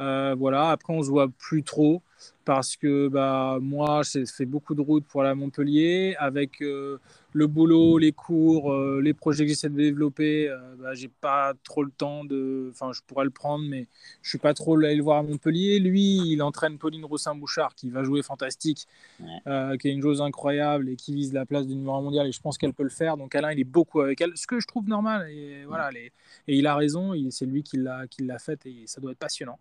Euh, 0.00 0.34
voilà, 0.36 0.70
après, 0.70 0.92
on 0.92 1.02
se 1.02 1.08
voit 1.08 1.28
plus 1.28 1.62
trop 1.62 2.02
parce 2.44 2.76
que 2.76 3.08
bah, 3.08 3.58
moi, 3.60 4.02
j'ai 4.02 4.26
fait 4.26 4.44
beaucoup 4.44 4.74
de 4.74 4.80
routes 4.80 5.04
pour 5.06 5.22
aller 5.22 5.30
à 5.30 5.34
Montpellier. 5.34 6.14
Avec 6.18 6.60
euh, 6.60 6.98
le 7.32 7.46
boulot, 7.46 7.98
les 7.98 8.12
cours, 8.12 8.72
euh, 8.72 9.00
les 9.02 9.14
projets 9.14 9.44
que 9.44 9.48
j'essaie 9.48 9.70
de 9.70 9.76
développer, 9.76 10.48
euh, 10.48 10.58
bah, 10.78 10.94
j'ai 10.94 11.08
pas 11.08 11.54
trop 11.64 11.82
le 11.82 11.90
temps 11.90 12.24
de. 12.24 12.70
Enfin, 12.70 12.92
je 12.92 13.00
pourrais 13.06 13.24
le 13.24 13.30
prendre, 13.30 13.64
mais 13.66 13.86
je 14.22 14.28
suis 14.28 14.38
pas 14.38 14.54
trop 14.54 14.76
allé 14.76 14.94
le 14.94 15.02
voir 15.02 15.18
à 15.18 15.22
Montpellier. 15.22 15.78
Lui, 15.78 16.32
il 16.32 16.42
entraîne 16.42 16.78
Pauline 16.78 17.04
Roussin-Bouchard 17.04 17.74
qui 17.74 17.90
va 17.90 18.04
jouer 18.04 18.22
fantastique, 18.22 18.86
qui 19.18 19.88
est 19.88 19.92
une 19.92 20.02
joueuse 20.02 20.20
incroyable 20.20 20.88
et 20.88 20.96
qui 20.96 21.14
vise 21.14 21.32
la 21.32 21.46
place 21.46 21.66
du 21.66 21.74
numéro 21.74 22.00
mondial. 22.02 22.26
Et 22.26 22.32
je 22.32 22.40
pense 22.40 22.58
qu'elle 22.58 22.74
peut 22.74 22.82
le 22.82 22.88
faire. 22.90 23.16
Donc, 23.16 23.34
Alain, 23.34 23.52
il 23.52 23.60
est 23.60 23.64
beaucoup 23.64 24.00
avec 24.00 24.20
elle, 24.20 24.32
ce 24.36 24.46
que 24.46 24.60
je 24.60 24.66
trouve 24.66 24.88
normal. 24.88 25.30
Et 25.30 25.64
voilà, 25.66 25.90
et 25.92 26.12
il 26.46 26.66
a 26.66 26.74
raison. 26.74 27.12
C'est 27.30 27.46
lui 27.46 27.62
qui 27.62 27.78
l'a 27.78 28.38
fait 28.38 28.66
et 28.66 28.82
ça 28.86 29.00
doit 29.00 29.12
être 29.12 29.18
passionnant. 29.18 29.58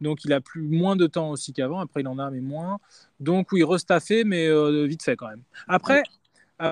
Donc, 0.00 0.24
il 0.24 0.32
a 0.32 0.40
plus 0.40 0.62
moins 0.62 0.96
de 0.96 1.06
temps 1.06 1.30
aussi 1.30 1.52
qu'avant. 1.52 1.80
Après, 1.80 2.02
il 2.04 2.08
en 2.08 2.18
a, 2.18 2.30
mais 2.30 2.40
moins. 2.40 2.78
Donc 3.20 3.52
oui, 3.52 3.64
restaffé, 3.64 4.24
mais 4.24 4.46
euh, 4.46 4.84
vite 4.86 5.02
fait 5.02 5.16
quand 5.16 5.28
même. 5.28 5.42
Après, 5.66 6.02
euh, 6.62 6.70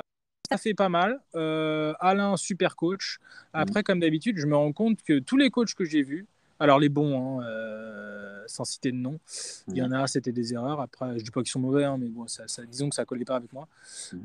ça 0.50 0.58
fait 0.58 0.74
pas 0.74 0.88
mal. 0.88 1.20
Euh, 1.34 1.94
Alain, 2.00 2.36
super 2.36 2.76
coach. 2.76 3.18
Après, 3.52 3.80
mm. 3.80 3.84
comme 3.84 4.00
d'habitude, 4.00 4.38
je 4.38 4.46
me 4.46 4.56
rends 4.56 4.72
compte 4.72 5.02
que 5.02 5.18
tous 5.18 5.36
les 5.36 5.50
coachs 5.50 5.74
que 5.74 5.84
j'ai 5.84 6.02
vus, 6.02 6.26
alors 6.60 6.78
les 6.78 6.88
bons, 6.88 7.40
hein, 7.40 7.46
sans 8.46 8.64
citer 8.64 8.92
de 8.92 8.96
nom, 8.96 9.18
il 9.68 9.78
y 9.78 9.82
en 9.82 9.90
a, 9.90 10.06
c'était 10.06 10.30
des 10.30 10.52
erreurs. 10.52 10.80
Après, 10.80 11.18
je 11.18 11.24
dis 11.24 11.30
pas 11.30 11.40
qu'ils 11.40 11.50
sont 11.50 11.58
mauvais, 11.58 11.84
hein, 11.84 11.96
mais 11.98 12.08
bon, 12.08 12.28
ça, 12.28 12.44
disons 12.66 12.88
que 12.88 12.94
ça 12.94 13.04
collait 13.04 13.24
pas 13.24 13.36
avec 13.36 13.52
moi. 13.52 13.66
Mm. 14.12 14.18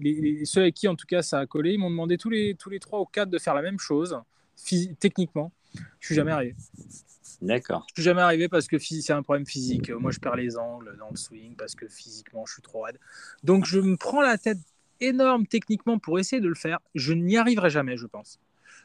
Les, 0.00 0.44
ceux 0.44 0.62
avec 0.62 0.74
qui, 0.74 0.88
en 0.88 0.96
tout 0.96 1.06
cas, 1.06 1.22
ça 1.22 1.38
a 1.38 1.46
collé, 1.46 1.74
ils 1.74 1.78
m'ont 1.78 1.90
demandé 1.90 2.16
tous 2.18 2.30
les, 2.30 2.56
tous 2.56 2.70
les 2.70 2.80
trois 2.80 3.00
ou 3.00 3.04
quatre 3.04 3.30
de 3.30 3.38
faire 3.38 3.54
la 3.54 3.62
même 3.62 3.78
chose, 3.78 4.18
techniquement. 4.98 5.52
Je 6.00 6.06
suis 6.06 6.14
jamais 6.16 6.32
arrivé. 6.32 6.56
D'accord. 7.42 7.86
Je 7.88 8.02
suis 8.02 8.02
jamais 8.02 8.20
arrivé 8.20 8.48
parce 8.48 8.66
que 8.66 8.78
c'est 8.78 9.12
un 9.12 9.22
problème 9.22 9.46
physique. 9.46 9.90
Moi, 9.90 10.10
je 10.10 10.18
perds 10.18 10.36
les 10.36 10.58
angles 10.58 10.96
dans 10.98 11.10
le 11.10 11.16
swing 11.16 11.56
parce 11.56 11.74
que 11.74 11.88
physiquement, 11.88 12.44
je 12.46 12.54
suis 12.54 12.62
trop 12.62 12.82
raide. 12.82 12.98
Donc, 13.42 13.64
je 13.64 13.80
me 13.80 13.96
prends 13.96 14.20
la 14.20 14.36
tête 14.36 14.58
énorme 15.00 15.46
techniquement 15.46 15.98
pour 15.98 16.18
essayer 16.18 16.40
de 16.40 16.48
le 16.48 16.54
faire. 16.54 16.78
Je 16.94 17.12
n'y 17.14 17.38
arriverai 17.38 17.70
jamais, 17.70 17.96
je 17.96 18.06
pense. 18.06 18.38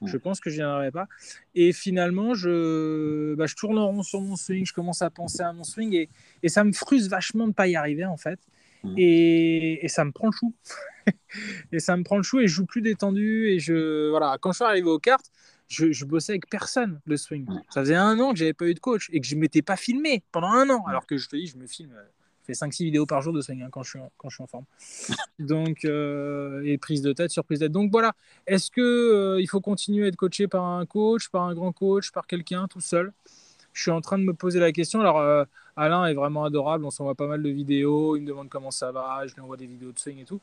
Je 0.03 0.17
pense 0.17 0.39
que 0.39 0.49
je 0.49 0.57
n'y 0.57 0.61
arriverai 0.61 0.91
pas. 0.91 1.07
Et 1.53 1.71
finalement, 1.71 2.33
je, 2.33 3.33
bah, 3.35 3.45
je 3.45 3.55
tourne 3.55 3.77
en 3.77 3.87
rond 3.87 4.03
sur 4.03 4.21
mon 4.21 4.35
swing, 4.35 4.65
je 4.65 4.73
commence 4.73 5.01
à 5.01 5.09
penser 5.09 5.41
à 5.41 5.53
mon 5.53 5.63
swing 5.63 5.93
et, 5.93 6.09
et 6.43 6.49
ça 6.49 6.63
me 6.63 6.73
frustre 6.73 7.09
vachement 7.09 7.45
de 7.45 7.49
ne 7.49 7.53
pas 7.53 7.67
y 7.67 7.75
arriver 7.75 8.05
en 8.05 8.17
fait. 8.17 8.39
Et, 8.97 9.83
et, 9.83 9.87
ça 9.87 10.05
me 10.05 10.11
prend 10.11 10.27
le 10.27 10.31
chou. 10.31 10.53
et 11.71 11.79
ça 11.79 11.97
me 11.97 12.03
prend 12.03 12.17
le 12.17 12.23
chou 12.23 12.39
et 12.39 12.47
je 12.47 12.53
joue 12.53 12.65
plus 12.65 12.81
détendu. 12.81 13.47
Et 13.47 13.59
je, 13.59 14.09
voilà, 14.09 14.37
quand 14.39 14.51
je 14.51 14.57
suis 14.57 14.65
arrivé 14.65 14.87
aux 14.87 14.99
cartes, 14.99 15.31
je, 15.67 16.05
bossais 16.05 16.33
avec 16.33 16.49
personne 16.49 16.99
le 17.05 17.17
swing. 17.17 17.47
Ça 17.69 17.81
faisait 17.81 17.95
un 17.95 18.19
an 18.19 18.31
que 18.31 18.39
j'avais 18.39 18.53
pas 18.53 18.65
eu 18.65 18.73
de 18.73 18.79
coach 18.79 19.09
et 19.11 19.19
que 19.19 19.27
je 19.27 19.35
m'étais 19.35 19.61
pas 19.61 19.75
filmé 19.75 20.23
pendant 20.31 20.51
un 20.51 20.69
an. 20.69 20.85
Alors 20.87 21.05
que 21.05 21.17
je 21.17 21.27
te 21.27 21.35
dis, 21.35 21.47
je 21.47 21.57
me 21.57 21.67
filme, 21.67 21.93
euh, 21.93 22.03
je 22.41 22.53
fais 22.53 22.65
5-6 22.65 22.83
vidéos 22.83 23.05
par 23.05 23.21
jour 23.21 23.33
de 23.33 23.41
swing 23.41 23.63
hein, 23.63 23.69
quand, 23.71 23.83
je 23.83 23.91
suis 23.91 23.99
en, 23.99 24.11
quand 24.17 24.29
je 24.29 24.35
suis 24.35 24.43
en 24.43 24.47
forme. 24.47 24.65
Donc, 25.39 25.85
euh, 25.85 26.61
et 26.63 26.77
prise 26.77 27.01
de 27.01 27.13
tête, 27.13 27.31
surprise 27.31 27.59
de 27.59 27.65
tête. 27.65 27.71
Donc 27.71 27.91
voilà, 27.91 28.13
est-ce 28.47 28.69
que 28.69 28.81
euh, 28.81 29.41
il 29.41 29.47
faut 29.47 29.61
continuer 29.61 30.05
à 30.05 30.07
être 30.07 30.15
coaché 30.15 30.47
par 30.47 30.63
un 30.63 30.85
coach, 30.85 31.29
par 31.29 31.43
un 31.43 31.53
grand 31.53 31.71
coach, 31.71 32.11
par 32.11 32.27
quelqu'un 32.27 32.67
tout 32.67 32.81
seul? 32.81 33.11
Je 33.73 33.81
suis 33.81 33.91
en 33.91 33.99
train 33.99 34.17
de 34.17 34.23
me 34.23 34.33
poser 34.33 34.61
la 34.61 34.71
question. 34.71 35.01
Alors, 35.01 35.19
Alain 35.75 36.05
est 36.05 36.13
vraiment 36.13 36.45
adorable, 36.45 36.85
on 36.85 36.91
s'envoie 36.91 37.13
pas 37.13 37.27
mal 37.27 37.43
de 37.43 37.49
vidéos, 37.49 38.15
il 38.15 38.21
me 38.21 38.27
demande 38.27 38.47
comment 38.47 38.71
ça 38.71 38.93
va, 38.93 39.27
je 39.27 39.35
lui 39.35 39.41
envoie 39.41 39.57
des 39.57 39.65
vidéos 39.65 39.91
de 39.91 39.99
swing 39.99 40.19
et 40.19 40.23
tout. 40.23 40.39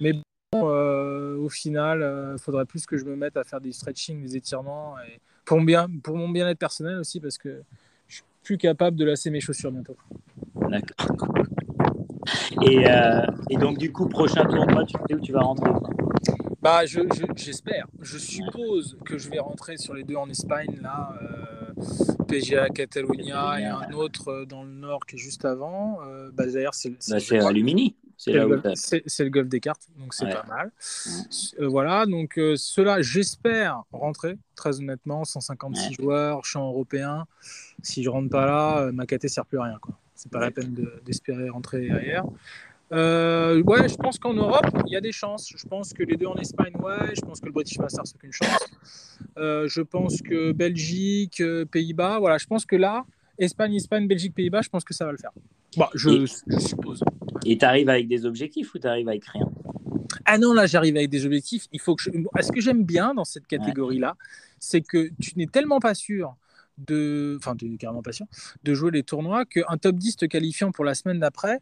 Mais 0.00 0.14
euh, 0.54 1.36
au 1.36 1.48
final, 1.48 1.98
il 1.98 2.02
euh, 2.02 2.38
faudrait 2.38 2.64
plus 2.64 2.86
que 2.86 2.96
je 2.96 3.04
me 3.04 3.16
mette 3.16 3.36
à 3.36 3.44
faire 3.44 3.60
des 3.60 3.72
stretching, 3.72 4.22
des 4.22 4.36
étirements, 4.36 4.94
et 5.00 5.20
pour 5.44 5.58
mon 5.58 5.64
bien, 5.64 5.88
pour 6.02 6.16
mon 6.16 6.28
bien-être 6.28 6.58
personnel 6.58 6.98
aussi, 6.98 7.20
parce 7.20 7.38
que 7.38 7.62
je 8.08 8.16
suis 8.16 8.24
plus 8.42 8.58
capable 8.58 8.96
de 8.96 9.04
lasser 9.04 9.30
mes 9.30 9.40
chaussures 9.40 9.72
bientôt. 9.72 9.96
D'accord. 10.68 11.34
Et, 12.62 12.88
euh, 12.88 13.26
et, 13.50 13.56
donc 13.56 13.78
du 13.78 13.92
coup, 13.92 14.08
prochain 14.08 14.44
tournoi, 14.44 14.84
tu 14.86 14.96
sais 15.08 15.14
où 15.14 15.20
tu 15.20 15.32
vas 15.32 15.40
rentrer 15.40 15.70
Bah, 16.62 16.82
j'espère. 16.86 17.86
Je, 18.00 18.16
suppose 18.16 18.96
que 19.04 19.18
je 19.18 19.28
vais 19.28 19.40
rentrer 19.40 19.76
sur 19.76 19.94
les 19.94 20.04
deux 20.04 20.16
en 20.16 20.28
Espagne 20.30 20.78
là. 20.80 21.18
PGA 22.28 22.68
Catalunya 22.70 23.60
et 23.60 23.64
un 23.64 23.92
autre 23.92 24.46
dans 24.48 24.62
le 24.62 24.70
nord 24.70 25.04
qui 25.04 25.16
est 25.16 25.18
juste 25.18 25.44
avant. 25.44 25.98
bah, 26.32 26.46
D'ailleurs, 26.46 26.74
c'est 26.74 26.96
bah, 27.10 27.46
Alumini. 27.46 27.94
C'est 28.16 28.32
le, 29.24 29.30
golf 29.30 29.48
des 29.48 29.60
cartes, 29.60 29.88
donc 29.98 30.14
c'est 30.14 30.28
pas 30.28 30.44
mal. 30.48 30.70
Euh, 31.58 31.68
voilà, 31.68 32.06
donc 32.06 32.38
euh, 32.38 32.54
cela, 32.56 33.02
j'espère 33.02 33.82
rentrer, 33.92 34.38
très 34.54 34.78
honnêtement, 34.80 35.24
156 35.24 35.94
joueurs, 35.94 36.44
champ 36.44 36.68
européen. 36.68 37.26
Si 37.82 38.02
je 38.02 38.10
rentre 38.10 38.30
pas 38.30 38.46
là, 38.46 38.78
euh, 38.82 38.92
ma 38.92 39.06
KT 39.06 39.28
sert 39.28 39.46
plus 39.46 39.58
à 39.58 39.64
rien. 39.64 39.80
C'est 40.14 40.30
pas 40.30 40.40
la 40.40 40.50
peine 40.50 40.74
d'espérer 41.04 41.48
rentrer 41.48 41.88
derrière. 41.88 42.24
ouais, 42.92 43.88
je 43.88 43.96
pense 43.96 44.18
qu'en 44.18 44.34
Europe, 44.34 44.66
il 44.86 44.92
y 44.92 44.96
a 44.96 45.00
des 45.00 45.12
chances. 45.12 45.52
Je 45.54 45.66
pense 45.66 45.92
que 45.92 46.02
les 46.02 46.16
deux 46.16 46.26
en 46.26 46.36
Espagne, 46.36 46.74
ouais. 46.78 47.14
Je 47.14 47.20
pense 47.20 47.40
que 47.40 47.46
le 47.46 47.52
British 47.52 47.78
Masters, 47.78 48.06
c'est 48.06 48.18
qu'une 48.18 48.32
chance. 48.32 49.18
je 49.36 49.80
pense 49.82 50.22
que 50.22 50.52
Belgique, 50.52 51.42
Pays-Bas, 51.70 52.20
voilà. 52.20 52.38
Je 52.38 52.46
pense 52.46 52.64
que 52.64 52.76
là, 52.76 53.04
Espagne, 53.38 53.74
Espagne, 53.74 54.06
Belgique, 54.06 54.34
Pays-Bas, 54.34 54.62
je 54.62 54.68
pense 54.68 54.84
que 54.84 54.94
ça 54.94 55.04
va 55.04 55.12
le 55.12 55.18
faire. 55.18 55.32
Bah, 55.76 55.90
je, 55.94 56.26
suppose. 56.58 57.02
Et 57.44 57.58
tu 57.58 57.64
arrives 57.64 57.88
avec 57.88 58.08
des 58.08 58.26
objectifs 58.26 58.74
ou 58.74 58.78
tu 58.78 58.86
arrives 58.86 59.08
avec 59.08 59.24
rien? 59.26 59.50
Ah 60.24 60.38
non, 60.38 60.52
là, 60.52 60.66
j'arrive 60.66 60.96
avec 60.96 61.10
des 61.10 61.26
objectifs. 61.26 61.66
Il 61.72 61.80
faut 61.80 61.94
que 61.96 62.04
Ce 62.04 62.52
que 62.52 62.60
j'aime 62.60 62.84
bien 62.84 63.14
dans 63.14 63.24
cette 63.24 63.46
catégorie-là, 63.46 64.16
c'est 64.58 64.80
que 64.80 65.10
tu 65.20 65.32
n'es 65.36 65.46
tellement 65.46 65.80
pas 65.80 65.94
sûr 65.94 66.36
de. 66.78 67.36
Enfin, 67.38 67.56
tu 67.56 67.68
n'es 67.68 67.76
carrément 67.76 68.02
pas 68.02 68.12
sûr 68.12 68.26
de 68.62 68.74
jouer 68.74 68.90
les 68.90 69.02
tournois 69.02 69.44
qu'un 69.44 69.76
top 69.76 69.96
10 69.96 70.16
te 70.16 70.24
qualifiant 70.24 70.72
pour 70.72 70.84
la 70.84 70.94
semaine 70.94 71.20
d'après. 71.20 71.60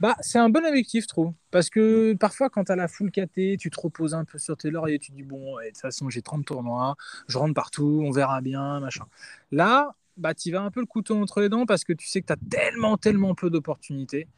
Bah, 0.00 0.14
c'est 0.20 0.38
un 0.38 0.48
bon 0.48 0.64
objectif, 0.64 1.04
je 1.04 1.08
trouve. 1.08 1.32
Parce 1.50 1.70
que 1.70 2.14
parfois, 2.14 2.50
quand 2.50 2.64
tu 2.64 2.72
as 2.72 2.76
la 2.76 2.86
full 2.86 3.10
KT, 3.10 3.56
tu 3.58 3.70
te 3.70 3.80
reposes 3.80 4.14
un 4.14 4.24
peu 4.24 4.38
sur 4.38 4.56
tes 4.56 4.70
lauriers, 4.70 4.98
tu 4.98 5.10
dis, 5.10 5.24
bon, 5.24 5.56
de 5.56 5.66
toute 5.68 5.78
façon, 5.78 6.08
j'ai 6.08 6.22
30 6.22 6.44
tournois, 6.44 6.94
je 7.26 7.36
rentre 7.36 7.54
partout, 7.54 8.02
on 8.04 8.12
verra 8.12 8.40
bien, 8.40 8.78
machin. 8.78 9.06
Là, 9.50 9.96
bah, 10.18 10.34
tu 10.34 10.50
vas 10.50 10.62
un 10.62 10.70
peu 10.70 10.80
le 10.80 10.86
couteau 10.86 11.16
entre 11.16 11.40
les 11.40 11.48
dents 11.48 11.66
parce 11.66 11.84
que 11.84 11.92
tu 11.92 12.06
sais 12.06 12.20
que 12.20 12.26
tu 12.26 12.32
as 12.32 12.36
tellement, 12.50 12.96
tellement 12.96 13.34
peu 13.34 13.50
d'opportunités 13.50 14.28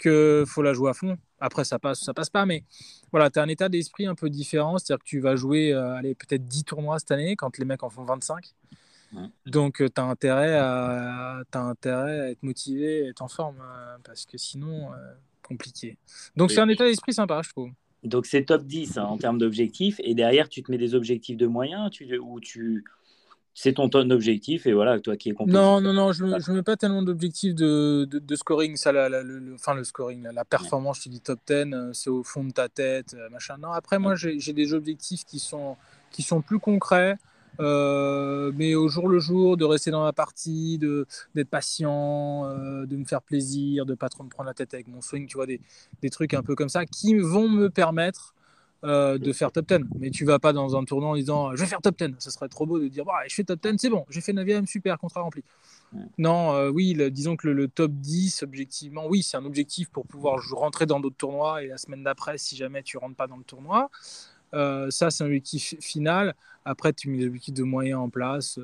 qu'il 0.00 0.44
faut 0.46 0.62
la 0.62 0.72
jouer 0.72 0.90
à 0.90 0.94
fond. 0.94 1.18
Après, 1.40 1.64
ça 1.64 1.78
passe, 1.78 2.00
ça 2.00 2.14
passe 2.14 2.30
pas, 2.30 2.46
mais 2.46 2.64
voilà, 3.12 3.30
tu 3.30 3.38
as 3.38 3.42
un 3.42 3.48
état 3.48 3.68
d'esprit 3.68 4.06
un 4.06 4.14
peu 4.14 4.30
différent. 4.30 4.78
C'est-à-dire 4.78 5.02
que 5.02 5.08
tu 5.08 5.20
vas 5.20 5.36
jouer, 5.36 5.72
euh, 5.72 5.94
allez, 5.94 6.14
peut-être 6.14 6.46
10 6.46 6.64
tournois 6.64 6.98
cette 6.98 7.10
année 7.10 7.36
quand 7.36 7.58
les 7.58 7.64
mecs 7.64 7.82
en 7.82 7.90
font 7.90 8.04
25. 8.04 8.44
Donc, 9.44 9.76
tu 9.78 10.00
as, 10.00 10.04
intérêt 10.04 10.54
à, 10.54 11.42
as 11.52 11.58
intérêt 11.58 12.20
à 12.20 12.30
être 12.30 12.42
motivé, 12.44 13.08
être 13.08 13.22
en 13.22 13.28
forme, 13.28 13.56
parce 14.04 14.24
que 14.24 14.38
sinon, 14.38 14.90
compliqué. 15.42 15.98
Donc, 16.36 16.52
c'est 16.52 16.60
un 16.60 16.68
état 16.68 16.84
d'esprit 16.84 17.12
sympa, 17.12 17.42
je 17.42 17.50
trouve. 17.50 17.70
Donc, 18.04 18.26
c'est 18.26 18.44
top 18.44 18.64
10 18.64 18.98
hein, 18.98 19.04
en 19.04 19.18
termes 19.18 19.38
d'objectifs. 19.38 20.00
Et 20.04 20.14
derrière, 20.14 20.48
tu 20.48 20.62
te 20.62 20.70
mets 20.70 20.78
des 20.78 20.94
objectifs 20.94 21.36
de 21.36 21.46
moyens 21.46 21.90
tu, 21.90 22.18
ou 22.18 22.40
tu 22.40 22.84
c'est 23.54 23.74
ton, 23.74 23.88
ton 23.88 24.08
objectif 24.10 24.66
et 24.66 24.72
voilà, 24.72 25.00
toi 25.00 25.16
qui 25.16 25.30
es 25.30 25.32
compétitif. 25.32 25.60
Non, 25.60 25.80
non, 25.80 25.92
non, 25.92 26.12
je 26.12 26.24
ne 26.24 26.30
mets, 26.30 26.54
mets 26.54 26.62
pas 26.62 26.76
tellement 26.76 27.02
d'objectifs 27.02 27.54
de, 27.54 28.04
de, 28.10 28.36
scoring. 28.36 28.76
Ça, 28.76 28.92
le, 28.92 29.54
enfin, 29.54 29.74
le 29.74 29.84
scoring, 29.84 30.26
la, 30.32 30.44
performance, 30.44 30.98
je 30.98 31.04
te 31.04 31.08
dis 31.08 31.20
top 31.20 31.40
10, 31.46 31.54
euh, 31.54 31.92
c'est 31.92 32.10
au 32.10 32.22
fond 32.22 32.44
de 32.44 32.52
ta 32.52 32.68
tête, 32.68 33.14
euh, 33.14 33.28
machin. 33.30 33.56
Non, 33.58 33.72
après, 33.72 33.98
moi, 33.98 34.14
j'ai 34.14 34.52
des 34.52 34.72
objectifs 34.72 35.24
qui 35.24 35.38
sont, 35.38 35.76
qui 36.10 36.22
sont 36.22 36.42
plus 36.42 36.58
concrets. 36.58 37.16
Euh, 37.58 38.52
mais 38.56 38.74
au 38.74 38.88
jour 38.88 39.08
le 39.08 39.18
jour, 39.18 39.56
de 39.56 39.64
rester 39.64 39.90
dans 39.90 40.04
la 40.04 40.14
partie, 40.14 40.78
d'être 40.78 41.50
patient, 41.50 42.44
de 42.86 42.96
me 42.96 43.04
faire 43.04 43.20
plaisir, 43.20 43.84
de 43.84 43.94
pas 43.94 44.08
trop 44.08 44.24
me 44.24 44.30
prendre 44.30 44.46
la 44.46 44.54
tête 44.54 44.72
avec 44.72 44.86
mon 44.86 45.02
swing, 45.02 45.26
tu 45.26 45.36
vois, 45.36 45.46
des, 45.46 45.60
des 46.00 46.08
trucs 46.08 46.32
un 46.32 46.42
peu 46.42 46.54
comme 46.54 46.70
ça 46.70 46.86
qui 46.86 47.16
vont 47.16 47.48
me 47.48 47.68
permettre 47.68 48.34
euh, 48.82 49.18
de 49.18 49.32
faire 49.34 49.52
top 49.52 49.66
10. 49.66 49.80
Mais 49.98 50.10
tu 50.10 50.24
vas 50.24 50.38
pas 50.38 50.54
dans 50.54 50.74
un 50.74 50.84
tournoi 50.84 51.10
en 51.10 51.14
disant 51.14 51.54
je 51.54 51.60
vais 51.60 51.66
faire 51.66 51.82
top 51.82 51.98
10. 51.98 52.14
Ce 52.18 52.30
serait 52.30 52.48
trop 52.48 52.64
beau 52.64 52.78
de 52.78 52.88
dire 52.88 53.04
bah, 53.04 53.12
je 53.28 53.34
fais 53.34 53.44
top 53.44 53.60
10, 53.60 53.76
c'est 53.76 53.90
bon, 53.90 54.06
j'ai 54.08 54.22
fait 54.22 54.32
9ème, 54.32 54.64
super, 54.64 54.98
contrat 54.98 55.20
rempli. 55.20 55.44
Non, 56.16 56.54
euh, 56.54 56.70
oui, 56.70 56.96
disons 57.10 57.36
que 57.36 57.48
le, 57.48 57.68
top 57.68 57.92
10, 57.92 58.42
objectivement, 58.42 59.06
oui, 59.06 59.22
c'est 59.22 59.36
un 59.36 59.44
objectif 59.44 59.90
pour 59.90 60.06
pouvoir 60.06 60.40
rentrer 60.52 60.86
dans 60.86 60.98
d'autres 60.98 61.16
tournois 61.16 61.62
et 61.62 61.66
la 61.66 61.76
semaine 61.76 62.02
d'après, 62.02 62.38
si 62.38 62.56
jamais 62.56 62.82
tu 62.82 62.96
rentres 62.96 63.16
pas 63.16 63.26
dans 63.26 63.36
le 63.36 63.44
tournoi. 63.44 63.90
Euh, 64.54 64.90
ça, 64.90 65.10
c'est 65.10 65.24
un 65.24 65.26
objectif 65.26 65.74
final. 65.80 66.34
Après, 66.64 66.92
tu 66.94 67.10
mets 67.10 67.18
des 67.18 67.26
objectifs 67.26 67.54
de 67.54 67.64
moyens 67.64 68.00
en 68.00 68.08
place. 68.08 68.58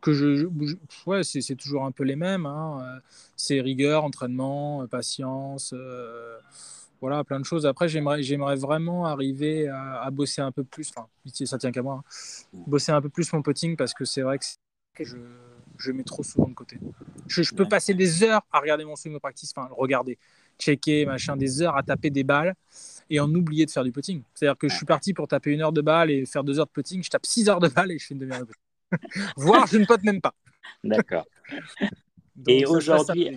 que 0.00 0.12
je, 0.12 0.48
ouais, 1.06 1.22
c'est 1.22 1.54
toujours 1.54 1.84
un 1.84 1.92
peu 1.92 2.02
les 2.02 2.16
mêmes. 2.16 2.46
Hein. 2.46 3.00
C'est 3.36 3.60
rigueur, 3.60 4.02
entraînement, 4.02 4.86
patience 4.88 5.74
voilà, 7.02 7.24
plein 7.24 7.40
de 7.40 7.44
choses. 7.44 7.66
Après, 7.66 7.88
j'aimerais, 7.88 8.22
j'aimerais 8.22 8.54
vraiment 8.54 9.06
arriver 9.06 9.68
à, 9.68 10.08
bosser 10.12 10.40
un 10.40 10.52
peu 10.52 10.62
plus. 10.62 10.88
Enfin, 10.90 11.08
ça 11.44 11.58
tient 11.58 11.72
qu'à 11.72 11.82
moi. 11.82 12.04
Hein. 12.04 12.58
Bosser 12.68 12.92
un 12.92 13.02
peu 13.02 13.08
plus 13.08 13.30
mon 13.32 13.42
potting 13.42 13.76
parce 13.76 13.92
que 13.92 14.04
c'est 14.04 14.22
vrai 14.22 14.38
que 14.38 15.04
je, 15.04 15.16
je 15.78 15.90
mets 15.90 16.04
trop 16.04 16.22
souvent 16.22 16.46
de 16.46 16.54
côté. 16.54 16.78
Je, 17.26 17.42
peux 17.54 17.66
passer 17.66 17.92
des 17.92 18.22
heures 18.22 18.42
à 18.52 18.60
regarder 18.60 18.84
mon 18.84 18.94
swing 18.94 19.12
de 19.14 19.18
practice, 19.18 19.52
enfin, 19.56 19.68
regarder, 19.76 20.16
checker, 20.60 21.04
machin, 21.04 21.36
des 21.36 21.60
heures 21.60 21.76
à 21.76 21.82
taper 21.82 22.10
des 22.10 22.22
balles 22.22 22.54
et 23.10 23.18
en 23.18 23.34
oublier 23.34 23.66
de 23.66 23.72
faire 23.72 23.82
du 23.82 23.90
potting. 23.90 24.22
C'est-à-dire 24.32 24.56
que 24.56 24.68
je 24.68 24.76
suis 24.76 24.86
parti 24.86 25.12
pour 25.12 25.26
taper 25.26 25.50
une 25.50 25.60
heure 25.60 25.72
de 25.72 25.80
balle 25.80 26.08
et 26.08 26.24
faire 26.24 26.44
deux 26.44 26.60
heures 26.60 26.66
de 26.66 26.70
potting. 26.70 27.02
Je 27.02 27.10
tape 27.10 27.26
six 27.26 27.48
heures 27.48 27.58
de 27.58 27.68
balle 27.68 27.90
et 27.90 27.98
je 27.98 28.06
fais 28.06 28.14
une 28.14 28.20
demi-heure 28.20 28.40
de 28.40 28.44
potting. 28.44 29.32
Voire, 29.36 29.66
je 29.66 29.78
ne 29.78 29.86
pote 29.86 30.04
même 30.04 30.20
pas. 30.20 30.36
D'accord. 30.84 31.26
et 32.46 32.64
aujourd'hui, 32.64 33.28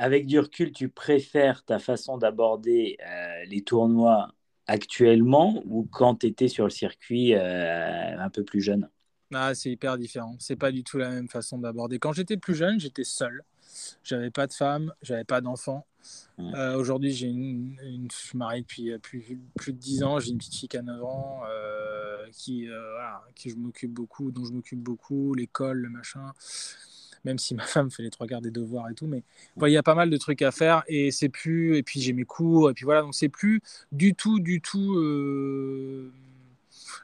avec 0.00 0.26
du 0.26 0.38
recul, 0.38 0.72
tu 0.72 0.88
préfères 0.88 1.62
ta 1.62 1.78
façon 1.78 2.16
d'aborder 2.16 2.96
euh, 3.06 3.44
les 3.44 3.60
tournois 3.60 4.32
actuellement 4.66 5.62
ou 5.66 5.86
quand 5.92 6.16
tu 6.16 6.26
étais 6.26 6.48
sur 6.48 6.64
le 6.64 6.70
circuit 6.70 7.34
euh, 7.34 8.18
un 8.18 8.30
peu 8.30 8.42
plus 8.42 8.62
jeune? 8.62 8.88
Ah, 9.34 9.54
C'est 9.54 9.70
hyper 9.70 9.98
différent. 9.98 10.36
C'est 10.38 10.56
pas 10.56 10.72
du 10.72 10.84
tout 10.84 10.96
la 10.96 11.10
même 11.10 11.28
façon 11.28 11.58
d'aborder. 11.58 11.98
Quand 11.98 12.14
j'étais 12.14 12.38
plus 12.38 12.54
jeune, 12.54 12.80
j'étais 12.80 13.04
seul. 13.04 13.44
J'avais 14.02 14.30
pas 14.30 14.46
de 14.46 14.54
femme, 14.54 14.90
j'avais 15.02 15.24
pas 15.24 15.42
d'enfant. 15.42 15.86
Euh, 16.38 16.76
aujourd'hui, 16.76 17.12
j'ai 17.12 17.26
une, 17.28 17.76
je 18.10 18.16
suis 18.16 18.38
marié 18.38 18.62
depuis 18.62 18.98
plus, 19.00 19.38
plus 19.54 19.74
de 19.74 19.78
10 19.78 20.02
ans. 20.02 20.18
J'ai 20.18 20.30
une 20.30 20.38
petite 20.38 20.54
fille 20.54 20.68
qui 20.68 20.78
a 20.78 20.82
9 20.82 21.04
ans 21.04 21.42
qui, 22.32 22.68
qui 23.34 23.50
je 23.50 23.56
m'occupe 23.56 23.92
beaucoup, 23.92 24.30
dont 24.30 24.46
je 24.46 24.52
m'occupe 24.52 24.80
beaucoup, 24.80 25.34
l'école, 25.34 25.76
le 25.76 25.90
machin 25.90 26.32
même 27.24 27.38
si 27.38 27.54
ma 27.54 27.64
femme 27.66 27.90
fait 27.90 28.02
les 28.02 28.10
trois 28.10 28.26
quarts 28.26 28.40
des 28.40 28.50
devoirs 28.50 28.88
et 28.90 28.94
tout. 28.94 29.06
Mais 29.06 29.22
il 29.62 29.68
y 29.68 29.76
a 29.76 29.82
pas 29.82 29.94
mal 29.94 30.10
de 30.10 30.16
trucs 30.16 30.42
à 30.42 30.50
faire 30.50 30.82
et 30.88 31.10
c'est 31.10 31.28
plus. 31.28 31.76
Et 31.76 31.82
puis 31.82 32.00
j'ai 32.00 32.12
mes 32.12 32.24
cours 32.24 32.70
et 32.70 32.74
puis 32.74 32.84
voilà, 32.84 33.02
donc 33.02 33.14
c'est 33.14 33.28
plus 33.28 33.60
du 33.92 34.14
tout, 34.14 34.40
du 34.40 34.60
tout. 34.60 34.96
Euh, 34.96 36.12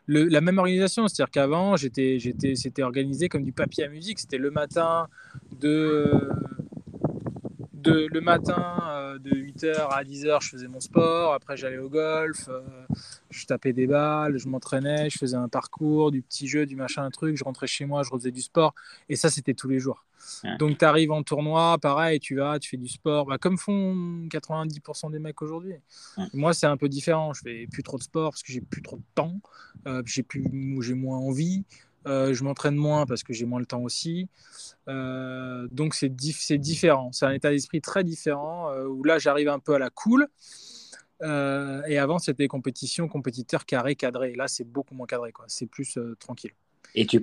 la 0.09 0.41
même 0.41 0.59
organisation, 0.59 1.09
c'est-à-dire 1.09 1.31
qu'avant, 1.31 1.77
j'étais, 1.77 2.19
j'étais, 2.19 2.55
c'était 2.55 2.83
organisé 2.83 3.29
comme 3.29 3.45
du 3.45 3.53
papier 3.53 3.85
à 3.85 3.89
musique. 3.89 4.21
C'était 4.21 4.39
le 4.39 4.51
matin 4.51 5.09
de, 5.61 6.29
de 7.87 8.09
le 8.13 8.21
matin 8.21 8.79
euh, 8.89 9.19
de 9.19 9.31
8h 9.31 9.89
à 9.91 10.03
10h, 10.03 10.43
je 10.43 10.49
faisais 10.51 10.69
mon 10.69 10.81
sport. 10.81 11.33
Après, 11.35 11.57
j'allais 11.57 11.79
au 11.79 11.89
golf, 11.89 12.49
euh, 12.49 12.63
je 13.31 13.47
tapais 13.47 13.73
des 13.73 13.87
balles, 13.87 14.39
je 14.39 14.49
m'entraînais, 14.49 15.09
je 15.11 15.19
faisais 15.19 15.37
un 15.37 15.49
parcours, 15.49 16.11
du 16.11 16.23
petit 16.23 16.49
jeu, 16.49 16.67
du 16.67 16.77
machin, 16.77 17.05
un 17.05 17.11
truc. 17.11 17.37
Je 17.37 17.45
rentrais 17.45 17.67
chez 17.67 17.85
moi, 17.87 18.03
je 18.03 18.11
refaisais 18.11 18.33
du 18.33 18.43
sport. 18.43 18.75
Et 19.09 19.17
ça, 19.17 19.31
c'était 19.31 19.55
tous 19.55 19.69
les 19.69 19.79
jours. 19.79 20.05
Donc, 20.59 20.79
tu 20.79 20.85
arrives 20.85 21.13
en 21.13 21.23
tournoi, 21.23 21.79
pareil, 21.79 22.19
tu 22.19 22.37
vas, 22.37 22.59
tu 22.59 22.71
fais 22.71 22.77
du 22.77 22.89
sport, 22.89 23.27
bah, 23.27 23.39
comme 23.39 23.59
font 23.59 24.27
90% 24.29 25.11
des 25.11 25.19
mecs 25.19 25.41
aujourd'hui. 25.41 25.75
Moi, 26.35 26.53
c'est 26.53 26.67
un 26.67 26.77
peu 26.77 26.89
différent. 26.89 27.33
Je 27.33 27.43
fais 27.43 27.67
plus 27.71 27.83
trop 27.83 27.99
de 27.99 28.03
sport 28.03 28.31
parce 28.31 28.43
que 28.43 28.53
j'ai 28.53 28.61
plus 28.61 28.83
trop 28.83 28.97
de 28.97 29.05
temps, 29.15 29.41
euh, 29.87 30.03
j'ai 30.05 30.23
plus, 30.23 30.45
j'ai 30.81 30.95
moins 30.95 31.19
envie. 31.19 31.65
Euh, 32.07 32.33
je 32.33 32.45
m'entraîne 32.45 32.77
moins 32.77 33.07
parce 33.07 33.23
que 33.23 33.33
j'ai 33.33 33.47
moins 33.47 33.61
le 33.61 33.67
temps 33.67 33.83
aussi. 33.83 34.29
Euh, 34.89 35.67
donc 35.71 35.95
c'est 35.95 36.09
différent. 36.09 37.11
C'est 37.13 37.27
un 37.27 37.33
état 37.33 37.51
d'esprit 37.51 37.81
très 37.81 38.05
différent 38.05 38.73
où 38.87 39.03
là 39.05 39.19
j'arrive 39.19 39.49
un 39.49 39.59
peu 39.59 39.75
à 39.75 39.79
la 39.79 39.91
cool. 39.91 40.29
et 41.23 41.99
avant 41.99 42.19
c'était 42.19 42.49
compétition, 42.49 43.09
compétiteur 43.09 43.67
carré, 43.67 43.97
cadré. 43.97 44.35
Là 44.35 44.49
c'est 44.49 44.65
beaucoup 44.65 44.95
moins 44.95 45.07
cadré. 45.07 45.33
C'est 45.49 45.67
plus 45.67 45.99
tranquille. 46.19 46.53
Et 46.99 47.05
tu, 47.05 47.23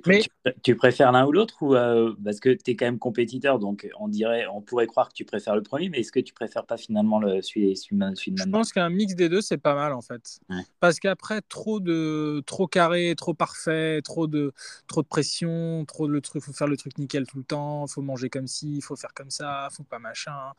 tu, 0.62 0.76
préfères 0.76 1.10
l'un 1.10 1.26
ou 1.26 1.32
l'autre 1.32 1.56
ou 1.60 1.74
euh, 1.74 2.14
parce 2.24 2.38
que 2.38 2.50
tu 2.50 2.70
es 2.70 2.76
quand 2.76 2.84
même 2.84 3.00
compétiteur, 3.00 3.58
donc 3.58 3.90
on 3.98 4.06
dirait, 4.06 4.46
on 4.46 4.60
pourrait 4.60 4.86
croire 4.86 5.08
que 5.08 5.14
tu 5.14 5.24
préfères 5.24 5.56
le 5.56 5.62
premier, 5.62 5.88
mais 5.88 5.98
est-ce 5.98 6.12
que 6.12 6.20
tu 6.20 6.32
préfères 6.32 6.64
pas 6.64 6.76
finalement 6.76 7.18
le 7.18 7.42
celui, 7.42 7.76
celui, 7.76 7.98
celui 8.14 8.36
Je 8.36 8.48
pense 8.48 8.72
qu'un 8.72 8.88
mix 8.88 9.16
des 9.16 9.28
deux 9.28 9.40
c'est 9.40 9.58
pas 9.58 9.74
mal 9.74 9.92
en 9.92 10.00
fait, 10.00 10.38
parce 10.78 11.00
qu'après 11.00 11.40
trop 11.42 11.80
de 11.80 12.40
trop 12.46 12.68
carré, 12.68 13.14
trop 13.16 13.34
parfait, 13.34 14.00
trop 14.02 14.28
de 14.28 14.52
trop 14.86 15.02
de 15.02 15.08
pression, 15.08 15.84
trop 15.86 16.06
de 16.06 16.12
le 16.12 16.20
truc, 16.20 16.44
faut 16.44 16.52
faire 16.52 16.68
le 16.68 16.76
truc 16.76 16.96
nickel 16.96 17.26
tout 17.26 17.38
le 17.38 17.44
temps, 17.44 17.88
faut 17.88 18.02
manger 18.02 18.30
comme 18.30 18.46
ci, 18.46 18.80
faut 18.80 18.94
faire 18.94 19.12
comme 19.12 19.30
ça, 19.30 19.68
faut 19.72 19.82
pas 19.82 19.98
machin. 19.98 20.52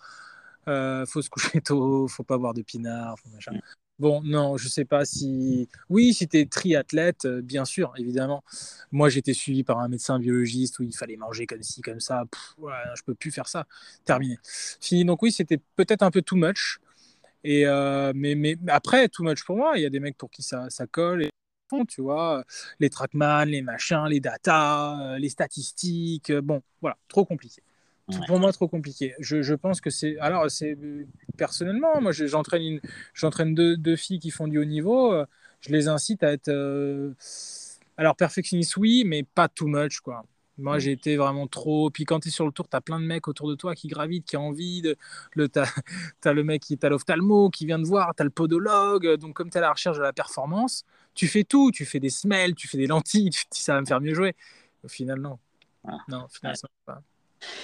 Euh, 0.67 1.05
faut 1.05 1.21
se 1.21 1.29
coucher 1.29 1.61
tôt, 1.61 2.07
faut 2.09 2.23
pas 2.23 2.37
boire 2.37 2.53
de 2.53 2.63
pinard, 2.63 3.17
faut 3.19 3.29
machin. 3.29 3.53
Bon, 3.97 4.21
non, 4.23 4.57
je 4.57 4.67
sais 4.67 4.83
pas 4.83 5.05
si. 5.05 5.69
Oui, 5.89 6.13
si 6.13 6.27
tu 6.27 6.37
es 6.39 6.45
triathlète, 6.45 7.23
euh, 7.25 7.41
bien 7.41 7.63
sûr, 7.63 7.93
évidemment. 7.97 8.43
Moi, 8.91 9.07
j'étais 9.07 9.33
suivi 9.33 9.63
par 9.63 9.79
un 9.79 9.87
médecin 9.87 10.19
biologiste 10.19 10.79
où 10.79 10.83
il 10.83 10.93
fallait 10.93 11.15
manger 11.15 11.47
comme 11.47 11.63
ci, 11.63 11.81
comme 11.81 12.01
ça. 12.01 12.25
Je 12.57 12.65
ne 12.65 12.95
je 12.95 13.03
peux 13.03 13.15
plus 13.15 13.31
faire 13.31 13.47
ça. 13.47 13.65
Terminé. 14.03 14.37
Fini. 14.81 15.05
Donc, 15.05 15.21
oui, 15.23 15.31
c'était 15.31 15.59
peut-être 15.77 16.03
un 16.03 16.11
peu 16.11 16.21
too 16.21 16.35
much. 16.35 16.79
Euh, 17.45 18.11
mais, 18.15 18.35
mais, 18.35 18.57
après, 18.67 19.07
too 19.07 19.23
much 19.23 19.45
pour 19.45 19.55
moi, 19.55 19.73
il 19.77 19.83
y 19.83 19.85
a 19.85 19.89
des 19.89 20.01
mecs 20.01 20.17
pour 20.17 20.29
qui 20.29 20.43
ça, 20.43 20.69
ça 20.69 20.87
colle. 20.87 21.29
Tu 21.87 22.01
les 22.79 22.89
trackman, 22.89 23.45
les 23.45 23.61
machins, 23.61 24.05
les 24.07 24.19
datas, 24.19 24.99
euh, 25.01 25.17
les 25.19 25.29
statistiques. 25.29 26.31
Bon, 26.31 26.61
voilà, 26.81 26.97
trop 27.07 27.25
compliqué. 27.25 27.61
Pour 28.27 28.39
moi, 28.39 28.51
trop 28.53 28.67
compliqué. 28.67 29.15
Je, 29.19 29.41
je 29.41 29.53
pense 29.55 29.81
que 29.81 29.89
c'est. 29.89 30.17
Alors, 30.19 30.49
c'est 30.51 30.77
personnellement, 31.37 32.01
moi, 32.01 32.11
j'entraîne 32.11 32.61
une... 32.61 32.81
j'entraîne 33.13 33.55
deux, 33.55 33.77
deux, 33.77 33.95
filles 33.95 34.19
qui 34.19 34.29
font 34.29 34.47
du 34.47 34.59
haut 34.59 34.65
niveau. 34.65 35.11
Euh, 35.11 35.25
je 35.61 35.71
les 35.71 35.87
incite 35.87 36.21
à 36.23 36.31
être. 36.31 36.49
Euh, 36.49 37.13
alors, 37.97 38.15
perfectionniste, 38.15 38.77
oui, 38.77 39.03
mais 39.05 39.23
pas 39.23 39.47
too 39.47 39.67
much, 39.67 40.01
quoi. 40.01 40.23
Moi, 40.57 40.79
j'ai 40.79 40.91
été 40.91 41.17
vraiment 41.17 41.47
trop. 41.47 41.89
Puis 41.89 42.05
quand 42.05 42.19
tu 42.21 42.29
es 42.29 42.31
sur 42.31 42.45
le 42.45 42.51
tour, 42.51 42.69
tu 42.69 42.77
as 42.77 42.81
plein 42.81 42.99
de 42.99 43.05
mecs 43.05 43.27
autour 43.27 43.49
de 43.49 43.55
toi 43.55 43.75
qui 43.75 43.87
gravitent, 43.87 44.25
qui 44.25 44.37
ont 44.37 44.47
envie. 44.49 44.81
De... 44.81 44.95
Le... 45.33 45.49
Tu 45.49 45.59
as... 45.59 46.33
le 46.33 46.43
mec 46.43 46.61
qui 46.61 46.73
est 46.73 46.83
à 46.83 46.89
l'ophtalmo, 46.89 47.49
qui 47.49 47.65
vient 47.65 47.79
de 47.79 47.87
voir, 47.87 48.13
tu 48.15 48.21
as 48.21 48.23
le 48.23 48.29
podologue. 48.29 49.15
Donc, 49.17 49.33
comme 49.33 49.49
tu 49.49 49.55
es 49.55 49.59
à 49.59 49.61
la 49.61 49.73
recherche 49.73 49.97
de 49.97 50.03
la 50.03 50.13
performance, 50.13 50.85
tu 51.15 51.27
fais 51.27 51.43
tout. 51.43 51.71
Tu 51.71 51.85
fais 51.85 51.99
des 51.99 52.11
semelles, 52.11 52.53
tu 52.53 52.67
fais 52.67 52.77
des 52.77 52.87
lentilles, 52.87 53.29
tu 53.31 53.45
dis 53.51 53.59
ça 53.59 53.73
va 53.73 53.81
me 53.81 53.85
faire 53.85 53.99
mieux 53.99 54.13
jouer. 54.13 54.35
Au 54.83 54.87
final, 54.87 55.19
non. 55.19 55.39
Ah. 55.87 55.97
Non, 56.07 56.25
au 56.25 56.29
final, 56.29 56.55
ça 56.55 56.67
va 56.87 56.93
pas. 56.93 57.03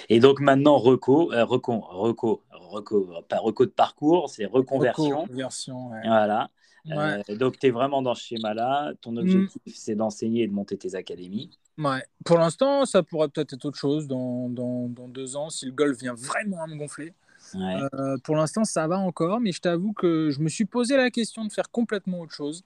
Et 0.10 0.20
donc 0.20 0.40
maintenant, 0.40 0.78
reco, 0.78 1.32
euh, 1.34 1.46
reco, 1.46 1.80
reco, 1.90 2.42
reco, 2.52 3.08
pas 3.28 3.40
reco 3.40 3.66
de 3.66 3.72
parcours, 3.72 4.30
c'est 4.30 4.46
reconversion. 4.46 5.22
Reconversion, 5.22 5.92
ouais. 5.92 6.02
Voilà. 6.04 6.50
Euh, 6.90 7.22
donc 7.36 7.60
tu 7.60 7.68
es 7.68 7.70
vraiment 7.70 8.02
dans 8.02 8.16
ce 8.16 8.24
schéma-là. 8.24 8.94
Ton 9.02 9.14
mm. 9.14 9.18
objectif, 9.18 9.74
c'est 9.76 9.96
d'enseigner 9.96 10.44
et 10.44 10.48
de 10.48 10.54
monter 10.54 10.78
tes 10.78 10.96
académies. 10.96 11.52
Ouais. 11.78 12.04
Pour 12.26 12.38
l'instant, 12.38 12.86
ça 12.86 13.04
pourrait 13.04 13.30
peut-être 13.30 13.54
être 13.54 13.66
autre 13.66 13.78
chose 13.78 14.08
dans, 14.08 14.50
dans, 14.50 14.88
dans, 14.88 15.08
deux 15.08 15.36
ans 15.36 15.50
si 15.50 15.66
le 15.66 15.72
golf 15.72 15.98
vient 16.00 16.14
vraiment 16.14 16.64
à 16.64 16.68
me 16.68 16.76
gonfler. 16.76 17.14
Euh, 17.56 18.18
pour 18.24 18.36
l'instant, 18.36 18.64
ça 18.64 18.88
va 18.88 18.98
encore, 18.98 19.40
mais 19.40 19.52
je 19.52 19.62
t'avoue 19.62 19.94
que 19.94 20.30
je 20.30 20.40
me 20.40 20.50
suis 20.50 20.66
posé 20.66 20.96
la 20.96 21.10
question 21.10 21.46
de 21.46 21.52
faire 21.52 21.70
complètement 21.70 22.22
autre 22.22 22.34
chose. 22.34 22.64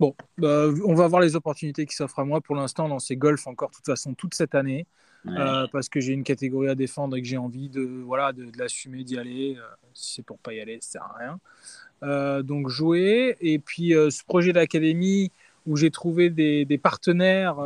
Bon, 0.00 0.14
bah, 0.38 0.66
on 0.84 0.94
va 0.94 1.06
voir 1.06 1.20
les 1.20 1.36
opportunités 1.36 1.86
qui 1.86 1.94
s'offrent 1.94 2.18
à 2.18 2.24
moi. 2.24 2.40
Pour 2.40 2.56
l'instant, 2.56 2.88
dans 2.88 2.98
ces 2.98 3.16
golfs 3.16 3.46
encore, 3.46 3.70
de 3.70 3.76
toute 3.76 3.86
façon, 3.86 4.14
toute 4.14 4.34
cette 4.34 4.54
année. 4.54 4.86
Euh, 5.26 5.66
parce 5.70 5.88
que 5.88 6.00
j'ai 6.00 6.12
une 6.12 6.24
catégorie 6.24 6.68
à 6.68 6.74
défendre 6.74 7.16
et 7.16 7.22
que 7.22 7.28
j'ai 7.28 7.36
envie 7.36 7.68
de, 7.68 7.82
voilà, 8.04 8.32
de, 8.32 8.46
l'assumer, 8.58 9.04
d'y 9.04 9.18
aller. 9.18 9.56
Euh, 9.56 9.62
si 9.94 10.14
c'est 10.14 10.22
pour 10.22 10.38
pas 10.38 10.52
y 10.52 10.60
aller, 10.60 10.78
ça 10.80 10.92
sert 10.92 11.02
à 11.02 11.16
rien. 11.18 11.40
Euh, 12.02 12.42
donc 12.42 12.68
jouer. 12.68 13.36
Et 13.40 13.58
puis 13.58 13.90
ce 13.90 14.24
projet 14.24 14.52
d'académie 14.52 15.30
où 15.66 15.76
j'ai 15.76 15.90
trouvé 15.90 16.30
des, 16.30 16.78
partenaires 16.82 17.56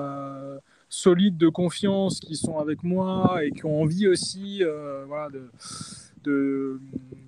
solides 0.88 1.38
de 1.38 1.48
confiance 1.48 2.20
qui 2.20 2.36
sont 2.36 2.58
avec 2.58 2.82
moi 2.82 3.40
et 3.42 3.50
qui 3.50 3.64
ont 3.64 3.80
envie 3.80 4.06
aussi 4.06 4.62
voilà, 5.06 5.30
de, 5.30 5.50
de, 6.24 6.80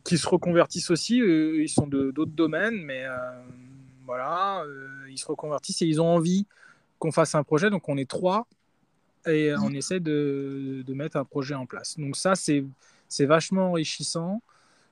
qui 0.04 0.18
se 0.18 0.28
reconvertissent 0.28 0.90
aussi. 0.90 1.16
ils 1.16 1.70
sont 1.70 1.86
de 1.86 2.10
d'autres 2.10 2.32
domaines, 2.32 2.82
mais 2.82 3.04
voilà, 4.04 4.62
ils 5.08 5.18
se 5.18 5.26
reconvertissent 5.26 5.80
et 5.80 5.86
ils 5.86 6.02
ont 6.02 6.14
envie 6.14 6.46
qu'on 6.98 7.12
fasse 7.12 7.34
un 7.34 7.42
projet. 7.44 7.70
Donc 7.70 7.88
on 7.88 7.96
est 7.96 8.08
trois 8.08 8.46
et 9.28 9.54
on 9.56 9.70
essaie 9.70 10.00
de, 10.00 10.82
de 10.86 10.94
mettre 10.94 11.16
un 11.16 11.24
projet 11.24 11.54
en 11.54 11.66
place. 11.66 11.98
Donc 11.98 12.16
ça, 12.16 12.34
c'est 12.34 13.26
vachement 13.26 13.70
enrichissant, 13.70 14.42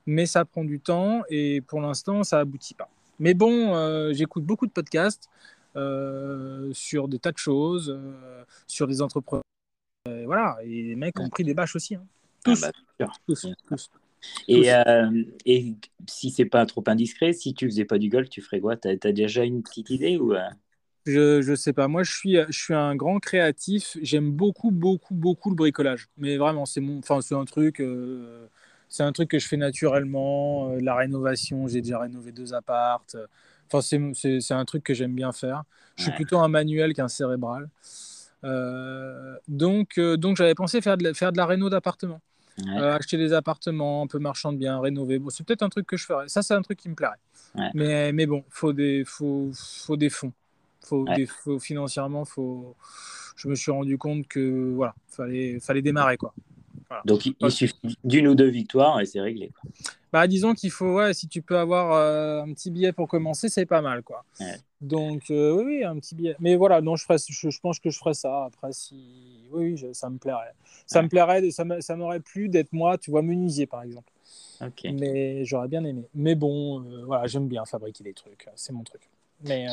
mais 0.05 0.25
ça 0.25 0.45
prend 0.45 0.63
du 0.63 0.79
temps 0.79 1.23
et 1.29 1.61
pour 1.61 1.81
l'instant, 1.81 2.23
ça 2.23 2.39
aboutit 2.39 2.73
pas. 2.73 2.89
Mais 3.19 3.33
bon, 3.33 3.75
euh, 3.75 4.13
j'écoute 4.13 4.43
beaucoup 4.43 4.67
de 4.67 4.71
podcasts 4.71 5.29
euh, 5.75 6.69
sur 6.73 7.07
des 7.07 7.19
tas 7.19 7.31
de 7.31 7.37
choses, 7.37 7.89
euh, 7.89 8.43
sur 8.67 8.87
des 8.87 9.01
entrepreneurs. 9.01 9.43
voilà, 10.25 10.57
et 10.63 10.83
les 10.83 10.95
mecs 10.95 11.19
ont 11.19 11.29
pris 11.29 11.43
des 11.43 11.53
bâches 11.53 11.75
aussi. 11.75 11.95
Hein. 11.95 12.05
Ah 12.45 12.51
tous. 12.51 12.61
Bah, 12.61 12.71
tous, 13.27 13.47
tous, 13.67 13.89
Et, 14.47 14.69
et 15.45 15.75
si 16.07 16.31
c'est 16.31 16.45
pas 16.45 16.65
trop 16.65 16.83
indiscret, 16.87 17.33
si 17.33 17.53
tu 17.53 17.65
faisais 17.65 17.85
pas 17.85 17.97
du 17.97 18.09
golf, 18.09 18.29
tu 18.29 18.41
ferais 18.41 18.59
quoi? 18.59 18.77
Tu 18.77 18.87
as, 18.87 19.11
déjà 19.11 19.43
une 19.43 19.63
petite 19.63 19.89
idée 19.89 20.17
ou 20.17 20.33
je, 21.07 21.41
je 21.41 21.55
sais 21.55 21.73
pas. 21.73 21.87
Moi, 21.87 22.03
je 22.03 22.11
suis, 22.11 22.37
je 22.49 22.59
suis 22.59 22.73
un 22.73 22.95
grand 22.95 23.19
créatif. 23.19 23.97
J'aime 24.01 24.31
beaucoup, 24.31 24.71
beaucoup, 24.71 25.15
beaucoup 25.15 25.49
le 25.49 25.55
bricolage. 25.55 26.09
Mais 26.17 26.37
vraiment, 26.37 26.65
c'est 26.65 26.81
mon, 26.81 26.99
enfin, 26.99 27.21
c'est 27.21 27.35
un 27.35 27.45
truc, 27.45 27.79
euh, 27.79 28.47
c'est 28.89 29.03
un 29.03 29.11
truc 29.11 29.29
que 29.29 29.39
je 29.39 29.47
fais 29.47 29.57
naturellement. 29.57 30.71
Euh, 30.71 30.79
la 30.81 30.95
rénovation, 30.95 31.67
j'ai 31.67 31.81
déjà 31.81 31.99
rénové 31.99 32.31
deux 32.31 32.53
appartes. 32.53 33.15
Enfin, 33.71 33.81
c'est, 33.81 34.39
c'est, 34.41 34.53
un 34.53 34.65
truc 34.65 34.83
que 34.83 34.93
j'aime 34.93 35.13
bien 35.13 35.31
faire. 35.31 35.63
Je 35.95 36.03
suis 36.03 36.11
plutôt 36.11 36.39
un 36.39 36.47
manuel 36.47 36.93
qu'un 36.93 37.07
cérébral. 37.07 37.69
Euh, 38.43 39.35
donc, 39.47 39.99
donc, 39.99 40.37
j'avais 40.37 40.55
pensé 40.55 40.79
faire 40.81 40.97
de 40.97 41.03
la, 41.05 41.13
faire 41.13 41.31
de 41.31 41.37
la 41.37 41.45
réno 41.45 41.69
d'appartement. 41.69 42.21
acheter 42.77 43.17
des 43.17 43.33
appartements, 43.33 44.03
un 44.03 44.07
peu 44.07 44.19
marchand 44.19 44.53
de 44.53 44.57
biens, 44.57 44.79
rénover. 44.79 45.19
Bon, 45.19 45.29
c'est 45.29 45.45
peut-être 45.45 45.63
un 45.63 45.69
truc 45.69 45.85
que 45.85 45.97
je 45.97 46.05
ferais. 46.05 46.27
Ça, 46.27 46.41
c'est 46.41 46.53
un 46.53 46.61
truc 46.61 46.79
qui 46.79 46.89
me 46.89 46.95
plairait. 46.95 47.19
Mais, 47.73 48.13
mais 48.13 48.25
bon, 48.25 48.43
faut 48.49 48.73
des, 48.73 49.03
faut, 49.05 49.51
faut 49.53 49.97
des 49.97 50.09
fonds. 50.09 50.33
Faut, 50.83 51.05
financièrement, 51.59 52.25
faut... 52.25 52.75
je 53.35 53.47
me 53.47 53.55
suis 53.55 53.71
rendu 53.71 53.97
compte 53.97 54.27
que 54.27 54.73
voilà, 54.75 54.95
fallait, 55.07 55.59
fallait 55.59 55.81
démarrer 55.81 56.17
quoi. 56.17 56.33
Donc 57.05 57.25
il, 57.25 57.51
suffit 57.51 57.97
d'une 58.03 58.27
ou 58.27 58.35
deux 58.35 58.47
victoires 58.47 58.99
et 59.01 59.05
c'est 59.05 59.19
réglé. 59.19 59.51
Bah, 60.13 60.25
disons 60.27 60.53
qu'il 60.53 60.71
faut, 60.71 60.95
ouais, 60.95 61.13
si 61.13 61.27
tu 61.27 61.41
peux 61.41 61.57
avoir 61.57 61.91
euh, 61.91 62.41
un 62.41 62.53
petit 62.53 62.71
billet 62.71 62.93
pour 62.93 63.09
commencer, 63.09 63.49
c'est 63.49 63.65
pas 63.65 63.81
mal. 63.81 64.03
quoi. 64.03 64.23
Donc 64.79 65.23
euh, 65.29 65.63
oui, 65.63 65.83
un 65.83 65.99
petit 65.99 66.15
billet. 66.15 66.35
Mais 66.39 66.55
voilà, 66.55 66.81
non, 66.81 66.95
je, 66.95 67.03
ferai, 67.03 67.17
je, 67.17 67.59
pense 67.59 67.79
que 67.79 67.89
je 67.89 67.97
ferai 67.97 68.13
ça. 68.13 68.45
Après, 68.45 68.71
si. 68.71 69.47
Oui, 69.51 69.83
ça 69.93 70.09
me 70.09 70.17
plairait. 70.17 70.53
Ça 70.85 71.01
me 71.01 71.09
plairait, 71.09 71.49
ça 71.51 71.95
m'aurait 71.95 72.21
plu 72.21 72.47
d'être 72.47 72.71
moi, 72.71 72.97
tu 72.97 73.11
vois, 73.11 73.21
menuisier 73.21 73.67
par 73.67 73.83
exemple. 73.83 74.11
Mais 74.85 75.43
j'aurais 75.45 75.67
bien 75.67 75.83
aimé. 75.83 76.07
Mais 76.15 76.35
bon, 76.35 76.81
euh, 76.81 77.03
voilà, 77.05 77.27
j'aime 77.27 77.47
bien 77.47 77.65
fabriquer 77.65 78.03
des 78.03 78.13
trucs. 78.13 78.47
C'est 78.55 78.73
mon 78.73 78.83
truc. 78.83 79.01
Mais 79.43 79.67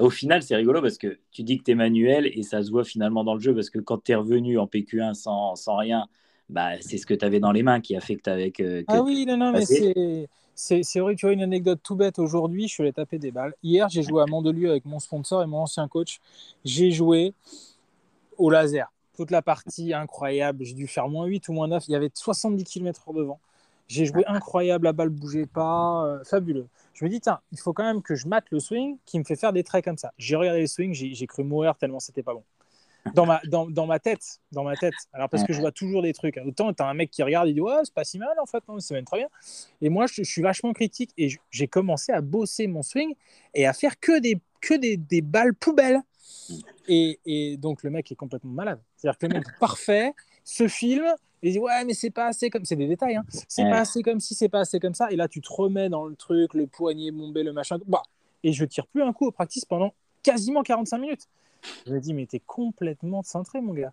au 0.00 0.10
final, 0.10 0.42
c'est 0.42 0.56
rigolo 0.56 0.80
parce 0.82 0.98
que 0.98 1.18
tu 1.30 1.42
dis 1.42 1.58
que 1.58 1.64
tu 1.64 1.70
es 1.72 1.74
manuel 1.74 2.30
et 2.32 2.42
ça 2.42 2.62
se 2.62 2.70
voit 2.70 2.84
finalement 2.84 3.24
dans 3.24 3.34
le 3.34 3.40
jeu 3.40 3.54
parce 3.54 3.70
que 3.70 3.78
quand 3.78 4.04
tu 4.04 4.12
es 4.12 4.14
revenu 4.14 4.58
en 4.58 4.66
PQ1 4.66 5.14
sans, 5.14 5.56
sans 5.56 5.76
rien, 5.76 6.06
bah, 6.48 6.80
c'est 6.80 6.98
ce 6.98 7.06
que 7.06 7.14
tu 7.14 7.24
avais 7.24 7.40
dans 7.40 7.52
les 7.52 7.62
mains 7.62 7.80
qui 7.80 7.96
a 7.96 8.00
fait 8.00 8.16
que 8.16 8.22
tu 8.22 8.30
avais 8.30 8.50
que, 8.50 8.84
Ah 8.88 9.02
oui, 9.02 9.24
non, 9.26 9.36
non, 9.36 9.52
mais 9.52 9.64
c'est. 9.64 10.28
C'est 10.54 11.00
vrai, 11.00 11.14
tu 11.14 11.24
vois, 11.24 11.32
une 11.32 11.42
anecdote 11.42 11.80
tout 11.82 11.96
bête 11.96 12.18
aujourd'hui, 12.18 12.68
je 12.68 12.74
suis 12.74 12.82
allé 12.82 12.92
taper 12.92 13.18
des 13.18 13.30
balles. 13.30 13.54
Hier, 13.62 13.88
j'ai 13.88 14.02
joué 14.02 14.20
à 14.20 14.26
Mandelieu 14.26 14.68
avec 14.70 14.84
mon 14.84 14.98
sponsor 14.98 15.42
et 15.42 15.46
mon 15.46 15.60
ancien 15.60 15.88
coach. 15.88 16.20
J'ai 16.66 16.90
joué 16.90 17.32
au 18.36 18.50
laser. 18.50 18.92
Toute 19.16 19.30
la 19.30 19.40
partie 19.40 19.94
incroyable. 19.94 20.64
J'ai 20.64 20.74
dû 20.74 20.86
faire 20.86 21.08
moins 21.08 21.24
8 21.24 21.48
ou 21.48 21.54
moins 21.54 21.68
9. 21.68 21.88
Il 21.88 21.92
y 21.92 21.94
avait 21.94 22.10
70 22.12 22.64
km/h 22.64 23.14
devant. 23.14 23.40
J'ai 23.88 24.04
joué 24.04 24.22
incroyable, 24.26 24.84
la 24.84 24.92
balle 24.92 25.08
bougeait 25.08 25.46
pas, 25.46 26.04
euh, 26.04 26.24
fabuleux. 26.24 26.66
Je 26.94 27.04
me 27.04 27.10
dis, 27.10 27.20
tiens, 27.20 27.40
il 27.52 27.58
faut 27.58 27.72
quand 27.72 27.84
même 27.84 28.02
que 28.02 28.14
je 28.14 28.26
mate 28.26 28.44
le 28.50 28.60
swing 28.60 28.98
qui 29.06 29.18
me 29.18 29.24
fait 29.24 29.36
faire 29.36 29.52
des 29.52 29.64
traits 29.64 29.84
comme 29.84 29.98
ça. 29.98 30.12
J'ai 30.18 30.36
regardé 30.36 30.60
le 30.60 30.66
swing, 30.66 30.92
j'ai 30.92 31.26
cru 31.26 31.44
mourir 31.44 31.76
tellement 31.76 32.00
c'était 32.00 32.22
pas 32.22 32.34
bon. 32.34 32.44
Dans 33.14 33.24
ma, 33.24 33.40
dans, 33.46 33.66
dans, 33.66 33.86
ma 33.86 33.98
tête, 33.98 34.40
dans 34.52 34.62
ma 34.62 34.76
tête. 34.76 34.92
Alors 35.14 35.30
parce 35.30 35.44
que 35.44 35.54
je 35.54 35.60
vois 35.60 35.72
toujours 35.72 36.02
des 36.02 36.12
trucs. 36.12 36.38
Autant 36.44 36.72
tu 36.74 36.82
as 36.82 36.86
un 36.86 36.92
mec 36.92 37.10
qui 37.10 37.22
regarde, 37.22 37.48
il 37.48 37.54
dit 37.54 37.60
ouais, 37.60 37.80
c'est 37.84 37.94
pas 37.94 38.04
si 38.04 38.18
mal 38.18 38.38
en 38.38 38.44
fait, 38.44 38.62
c'est 38.78 38.94
même 38.94 39.06
très 39.06 39.18
bien. 39.18 39.28
Et 39.80 39.88
moi, 39.88 40.06
je, 40.06 40.22
suis 40.22 40.42
vachement 40.42 40.74
critique 40.74 41.10
et 41.16 41.30
j'ai 41.50 41.66
commencé 41.66 42.12
à 42.12 42.20
bosser 42.20 42.66
mon 42.66 42.82
swing 42.82 43.14
et 43.54 43.66
à 43.66 43.72
faire 43.72 43.98
que 43.98 44.18
des, 44.20 44.38
que 44.60 44.74
des, 44.74 44.98
des 44.98 45.22
balles 45.22 45.54
poubelles. 45.54 46.02
Et, 46.88 47.18
et, 47.24 47.56
donc 47.56 47.82
le 47.82 47.90
mec 47.90 48.12
est 48.12 48.16
complètement 48.16 48.52
malade. 48.52 48.80
C'est-à-dire 48.96 49.18
que 49.18 49.26
le 49.26 49.34
mec 49.34 49.48
est 49.48 49.58
parfait, 49.58 50.12
se 50.50 50.68
filme, 50.68 51.06
il 51.42 51.52
dit 51.52 51.58
ouais 51.58 51.84
mais 51.84 51.94
c'est 51.94 52.10
pas 52.10 52.26
assez 52.26 52.50
comme 52.50 52.64
c'est 52.64 52.76
des 52.76 52.86
détails 52.88 53.16
hein. 53.16 53.24
c'est 53.48 53.64
pas 53.64 53.78
assez 53.80 54.02
comme 54.02 54.20
si 54.20 54.34
c'est 54.34 54.48
pas 54.48 54.60
assez 54.60 54.80
comme 54.80 54.94
ça. 54.94 55.10
Et 55.10 55.16
là 55.16 55.28
tu 55.28 55.40
te 55.40 55.52
remets 55.52 55.88
dans 55.88 56.04
le 56.06 56.16
truc 56.16 56.54
le 56.54 56.66
poignet 56.66 57.10
bombé 57.10 57.42
le 57.42 57.52
machin. 57.52 57.78
Bah 57.86 58.02
et 58.42 58.52
je 58.52 58.64
tire 58.64 58.86
plus 58.86 59.02
un 59.02 59.12
coup 59.12 59.26
au 59.26 59.30
practice 59.32 59.64
pendant 59.64 59.94
quasiment 60.22 60.62
45 60.62 60.98
minutes. 60.98 61.28
Je 61.86 61.92
me 61.92 62.00
dis 62.00 62.14
mais 62.14 62.26
t'es 62.26 62.40
complètement 62.40 63.22
centré 63.22 63.60
mon 63.60 63.74
gars. 63.74 63.92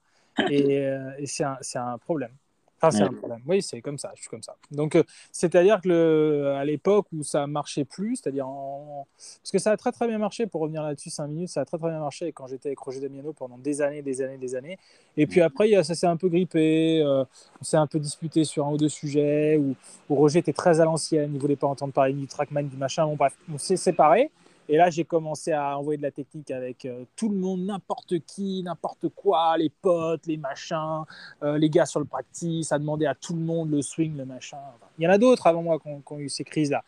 Et, 0.50 0.78
euh, 0.80 1.12
et 1.18 1.26
c'est 1.26 1.44
un, 1.44 1.58
un 1.76 1.98
problème 1.98 2.32
Enfin, 2.80 2.96
c'est 2.96 3.04
un 3.04 3.14
problème. 3.14 3.42
Oui, 3.48 3.62
c'est 3.64 3.82
comme 3.82 3.98
ça, 3.98 4.12
je 4.16 4.22
suis 4.22 4.30
comme 4.30 4.44
ça. 4.44 4.56
Donc, 4.70 4.96
euh, 4.96 5.04
c'est-à-dire 5.32 5.82
que 5.82 5.90
le, 5.90 6.54
à 6.56 6.64
l'époque 6.64 7.08
où 7.12 7.24
ça 7.24 7.48
marchait 7.48 7.86
plus, 7.86 8.18
c'est-à-dire 8.18 8.48
en... 8.48 9.08
Parce 9.18 9.52
que 9.52 9.58
ça 9.58 9.72
a 9.72 9.78
très 9.78 9.92
très 9.92 10.08
bien 10.08 10.20
marché, 10.20 10.46
pour 10.46 10.62
revenir 10.62 10.84
là-dessus 10.84 11.10
5 11.10 11.28
minutes, 11.28 11.50
ça 11.50 11.62
a 11.62 11.66
très 11.66 11.80
très 11.80 11.90
bien 11.90 12.00
marché 12.00 12.32
quand 12.32 12.46
j'étais 12.46 12.70
avec 12.70 12.80
Roger 12.80 13.00
Damiano 13.00 13.34
pendant 13.34 13.58
des 13.58 13.82
années, 13.82 14.04
des 14.04 14.22
années, 14.22 14.38
des 14.38 14.54
années. 14.54 14.78
Et 15.18 15.26
puis 15.26 15.42
après, 15.42 15.72
ça 15.84 15.96
s'est 15.96 16.06
un 16.06 16.18
peu 16.18 16.30
grippé, 16.30 17.02
euh, 17.02 17.24
on 17.60 17.64
s'est 17.64 17.78
un 17.78 17.88
peu 17.88 18.00
disputé 18.00 18.44
sur 18.44 18.68
un 18.68 18.72
ou 18.72 18.78
deux 18.78 18.90
sujets, 18.90 19.58
où, 19.58 19.76
où 20.10 20.16
Roger 20.16 20.40
était 20.40 20.54
très 20.54 20.80
à 20.80 20.86
l'ancienne, 20.86 21.32
il 21.32 21.36
ne 21.36 21.40
voulait 21.40 21.56
pas 21.56 21.68
entendre 21.68 21.94
parler 21.94 22.14
du 22.14 22.28
trackman, 22.28 22.64
du 22.64 22.78
machin. 22.78 23.08
Bon, 23.08 23.16
bref, 23.16 23.34
on 23.52 23.58
s'est 23.58 23.78
séparés. 23.78 24.30
Et 24.70 24.76
là, 24.76 24.90
j'ai 24.90 25.06
commencé 25.06 25.54
à 25.54 25.78
envoyer 25.78 25.98
de 25.98 26.04
la 26.04 26.12
technique 26.12 26.52
avec 26.52 26.86
euh, 26.86 27.06
tout 27.16 27.30
le 27.30 27.38
monde, 27.38 27.62
n'importe 27.62 28.20
qui, 28.20 28.62
n'importe 28.64 29.08
quoi, 29.10 29.58
les 29.58 29.70
potes, 29.70 30.26
les 30.28 30.36
machins, 30.36 31.04
euh, 31.42 31.58
les 31.58 31.70
gars 31.70 31.86
sur 31.86 32.02
le 32.02 32.06
practice, 32.06 32.72
à 32.72 32.80
demander 32.80 33.06
à 33.06 33.16
tout 33.16 33.34
le 33.34 33.40
monde 33.40 33.72
le 33.72 33.82
swing, 33.82 34.18
le 34.18 34.26
machin. 34.26 34.58
il 34.98 35.06
y 35.06 35.08
en 35.08 35.12
a 35.12 35.18
d'autres 35.18 35.48
avant 35.48 35.64
moi 35.64 35.80
qui 35.80 35.88
ont, 35.88 36.20
eu 36.20 36.28
ces 36.28 36.44
crises-là. 36.44 36.84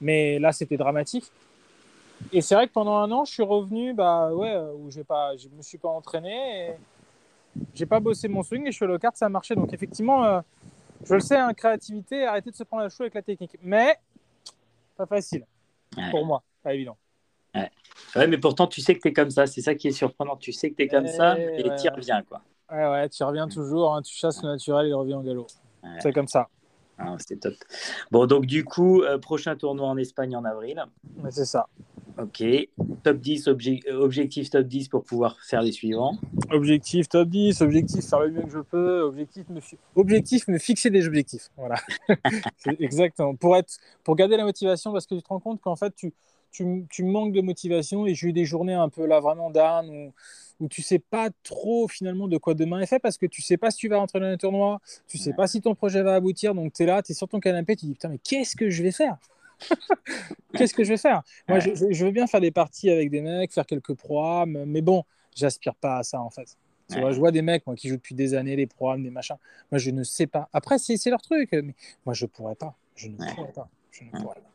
Mais 0.00 0.40
là, 0.40 0.50
c'était 0.50 0.76
dramatique. 0.76 1.30
Et 2.32 2.40
c'est 2.40 2.56
vrai 2.56 2.66
que 2.66 2.72
pendant 2.72 2.96
un 2.96 3.10
an, 3.12 3.24
je 3.24 3.32
suis 3.32 3.42
revenu, 3.42 3.94
bah 3.94 4.32
ouais, 4.32 4.52
euh, 4.52 4.72
où 4.72 4.90
pas, 5.04 5.36
je 5.36 5.48
me 5.48 5.62
suis 5.62 5.78
pas 5.78 5.88
entraîné, 5.88 6.70
et 6.70 6.72
j'ai 7.74 7.86
pas 7.86 8.00
bossé 8.00 8.26
mon 8.26 8.42
swing 8.42 8.66
et 8.66 8.72
je 8.72 8.76
suis 8.76 8.86
le 8.86 8.98
kart, 8.98 9.16
ça 9.16 9.26
a 9.26 9.28
marché. 9.28 9.54
Donc 9.54 9.72
effectivement, 9.72 10.42
je 11.04 11.14
le 11.14 11.20
sais, 11.20 11.36
hein, 11.36 11.52
créativité, 11.52 12.24
arrêtez 12.24 12.50
de 12.50 12.56
se 12.56 12.64
prendre 12.64 12.82
la 12.82 12.88
chou 12.88 13.02
avec 13.02 13.14
la 13.14 13.22
technique. 13.22 13.56
Mais 13.62 13.96
pas 14.96 15.06
facile 15.06 15.44
pour 16.10 16.24
moi, 16.24 16.42
pas 16.62 16.74
évident. 16.74 16.96
Ouais. 17.54 18.26
mais 18.26 18.38
pourtant, 18.38 18.66
tu 18.66 18.80
sais 18.80 18.94
que 18.94 19.00
tu 19.00 19.08
es 19.08 19.12
comme 19.12 19.30
ça. 19.30 19.46
C'est 19.46 19.60
ça 19.60 19.74
qui 19.74 19.88
est 19.88 19.92
surprenant. 19.92 20.36
Tu 20.36 20.52
sais 20.52 20.70
que 20.70 20.76
tu 20.76 20.82
es 20.82 20.88
comme 20.88 21.06
ça 21.06 21.38
et 21.38 21.62
tu 21.62 21.86
y 21.86 21.88
reviens. 21.88 22.22
Quoi. 22.22 22.42
Ouais, 22.70 22.88
ouais, 22.88 23.08
tu 23.08 23.22
reviens 23.22 23.48
toujours. 23.48 23.94
Hein. 23.94 24.02
Tu 24.02 24.14
chasses 24.14 24.42
le 24.42 24.48
naturel, 24.48 24.86
il 24.88 24.94
revient 24.94 25.14
en 25.14 25.22
galop. 25.22 25.46
C'est 26.00 26.12
comme 26.12 26.28
ça. 26.28 26.48
Ah, 26.98 27.16
c'est 27.18 27.40
top. 27.40 27.54
Bon, 28.10 28.26
donc 28.26 28.46
du 28.46 28.64
coup, 28.64 29.02
euh, 29.02 29.18
prochain 29.18 29.56
tournoi 29.56 29.88
en 29.88 29.96
Espagne 29.96 30.36
en 30.36 30.44
avril. 30.44 30.84
C'est 31.30 31.44
ça. 31.44 31.66
Ok. 32.18 32.44
Top 33.02 33.16
10, 33.18 33.48
objectif 33.48 34.50
top 34.50 34.66
10 34.66 34.88
pour 34.88 35.02
pouvoir 35.02 35.36
faire 35.40 35.62
les 35.62 35.72
suivants. 35.72 36.18
Objectif 36.50 37.08
top 37.08 37.28
10, 37.28 37.60
objectif 37.62 38.04
faire 38.04 38.20
le 38.20 38.30
mieux 38.30 38.42
que 38.42 38.50
je 38.50 38.58
peux, 38.58 39.00
objectif 39.00 39.48
me, 39.48 39.60
objectif, 39.96 40.46
me 40.48 40.58
fixer 40.58 40.90
des 40.90 41.06
objectifs. 41.06 41.50
Voilà. 41.56 41.76
exactement. 42.78 43.34
Pour, 43.34 43.56
être, 43.56 43.78
pour 44.04 44.14
garder 44.14 44.36
la 44.36 44.44
motivation, 44.44 44.92
parce 44.92 45.06
que 45.06 45.14
tu 45.14 45.22
te 45.22 45.28
rends 45.28 45.40
compte 45.40 45.60
qu'en 45.60 45.76
fait, 45.76 45.94
tu, 45.96 46.12
tu, 46.52 46.86
tu, 46.90 47.04
manques 47.04 47.32
de 47.32 47.40
motivation 47.40 48.06
et 48.06 48.14
j'ai 48.14 48.28
eu 48.28 48.32
des 48.32 48.44
journées 48.44 48.74
un 48.74 48.88
peu 48.88 49.06
là 49.06 49.20
vraiment 49.20 49.50
down 49.50 49.88
où, 49.88 50.12
où 50.60 50.68
tu 50.68 50.82
sais 50.82 50.98
pas 50.98 51.30
trop 51.42 51.88
finalement 51.88 52.28
de 52.28 52.38
quoi 52.38 52.54
demain 52.54 52.80
est 52.80 52.86
fait 52.86 52.98
parce 52.98 53.18
que 53.18 53.26
tu 53.26 53.42
sais 53.42 53.56
pas 53.56 53.70
si 53.70 53.78
tu 53.78 53.88
vas 53.88 53.98
rentrer 53.98 54.20
dans 54.20 54.26
un 54.26 54.36
tournoi, 54.36 54.80
tu 55.08 55.18
sais 55.18 55.32
pas 55.32 55.46
si 55.46 55.60
ton 55.60 55.74
projet 55.74 56.02
va 56.02 56.14
aboutir, 56.14 56.54
donc 56.54 56.72
tu 56.72 56.82
es 56.82 56.86
là, 56.86 57.02
tu 57.02 57.12
es 57.12 57.14
sur 57.14 57.28
ton 57.28 57.40
canapé, 57.40 57.76
tu 57.76 57.86
dis 57.86 57.92
putain 57.92 58.10
mais 58.10 58.18
qu'est-ce 58.18 58.56
que 58.56 58.70
je 58.70 58.82
vais 58.82 58.92
faire? 58.92 59.16
Qu'est-ce 60.54 60.74
que 60.74 60.82
je 60.82 60.88
vais 60.88 60.96
faire? 60.96 61.22
Moi 61.48 61.60
je, 61.60 61.70
je, 61.90 62.04
veux 62.04 62.10
bien 62.10 62.26
faire 62.26 62.40
des 62.40 62.50
parties 62.50 62.90
avec 62.90 63.10
des 63.10 63.20
mecs, 63.20 63.52
faire 63.52 63.64
quelques 63.64 63.94
programmes, 63.94 64.64
mais 64.66 64.82
bon, 64.82 65.04
j'aspire 65.36 65.76
pas 65.76 65.98
à 65.98 66.02
ça 66.02 66.20
en 66.20 66.30
fait. 66.30 66.56
Tu 66.92 67.00
vois, 67.00 67.12
je 67.12 67.18
vois 67.18 67.30
des 67.30 67.42
mecs 67.42 67.66
moi, 67.66 67.76
qui 67.76 67.88
jouent 67.88 67.96
depuis 67.96 68.14
des 68.14 68.34
années, 68.34 68.56
les 68.56 68.66
programmes, 68.66 69.02
des 69.02 69.10
machins. 69.10 69.36
Moi, 69.70 69.78
je 69.78 69.90
ne 69.90 70.02
sais 70.02 70.26
pas. 70.26 70.48
Après, 70.52 70.78
c'est 70.78 71.10
leur 71.10 71.22
truc. 71.22 71.50
Mais 71.52 71.74
moi, 72.04 72.14
je 72.14 72.26
pourrais 72.26 72.54
pas. 72.54 72.74
Je 72.96 73.08
ne 73.08 73.16
pourrais 73.16 73.52
pas. 73.52 73.68
Je 73.90 74.04
ne 74.04 74.10
pourrais 74.10 74.40
pas. 74.40 74.51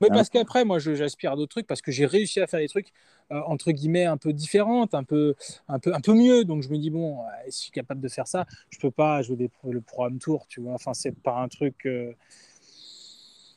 Mais 0.00 0.08
parce 0.08 0.28
qu'après, 0.28 0.64
moi, 0.64 0.78
j'aspire 0.78 1.32
à 1.32 1.36
d'autres 1.36 1.50
trucs 1.50 1.66
parce 1.66 1.82
que 1.82 1.92
j'ai 1.92 2.06
réussi 2.06 2.40
à 2.40 2.46
faire 2.46 2.60
des 2.60 2.68
trucs 2.68 2.92
euh, 3.32 3.40
entre 3.46 3.70
guillemets 3.70 4.06
un 4.06 4.16
peu 4.16 4.32
différentes, 4.32 4.94
un 4.94 5.04
peu, 5.04 5.34
un 5.68 5.78
peu, 5.78 5.94
un 5.94 6.00
peu 6.00 6.14
mieux. 6.14 6.44
Donc 6.44 6.62
je 6.62 6.68
me 6.68 6.78
dis 6.78 6.90
bon, 6.90 7.18
si 7.48 7.58
je 7.58 7.62
suis 7.64 7.70
capable 7.70 8.00
de 8.00 8.08
faire 8.08 8.26
ça, 8.26 8.46
je 8.70 8.78
peux 8.78 8.90
pas 8.90 9.22
jouer 9.22 9.36
des, 9.36 9.50
le 9.64 9.80
programme 9.80 10.18
tour, 10.18 10.46
tu 10.48 10.60
vois. 10.60 10.74
Enfin, 10.74 10.94
c'est 10.94 11.12
pas 11.12 11.38
un 11.38 11.48
truc. 11.48 11.86
Euh... 11.86 12.12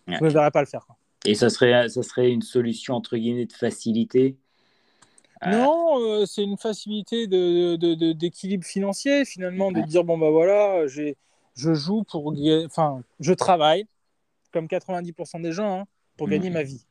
Je 0.07 0.23
ne 0.23 0.29
verrais 0.29 0.51
pas 0.51 0.61
le 0.61 0.67
faire. 0.67 0.85
Et 1.25 1.35
ça 1.35 1.49
serait, 1.49 1.87
ça 1.89 2.03
serait 2.03 2.29
une 2.29 2.41
solution 2.41 2.95
entre 2.95 3.17
guillemets 3.17 3.45
de 3.45 3.53
facilité? 3.53 4.37
Non, 5.45 6.25
c'est 6.25 6.43
une 6.43 6.57
facilité 6.57 7.27
d'équilibre 7.27 8.65
financier, 8.65 9.25
finalement, 9.25 9.71
de 9.71 9.81
dire 9.81 10.03
bon, 10.03 10.17
bah 10.17 10.29
voilà, 10.29 10.87
je 10.87 11.13
joue 11.55 12.03
pour. 12.03 12.33
Enfin, 12.65 13.01
je 13.19 13.33
travaille, 13.33 13.85
comme 14.51 14.67
90% 14.67 15.41
des 15.41 15.51
gens, 15.51 15.81
hein, 15.81 15.85
pour 16.17 16.27
gagner 16.27 16.49
ma 16.49 16.63
vie. 16.63 16.85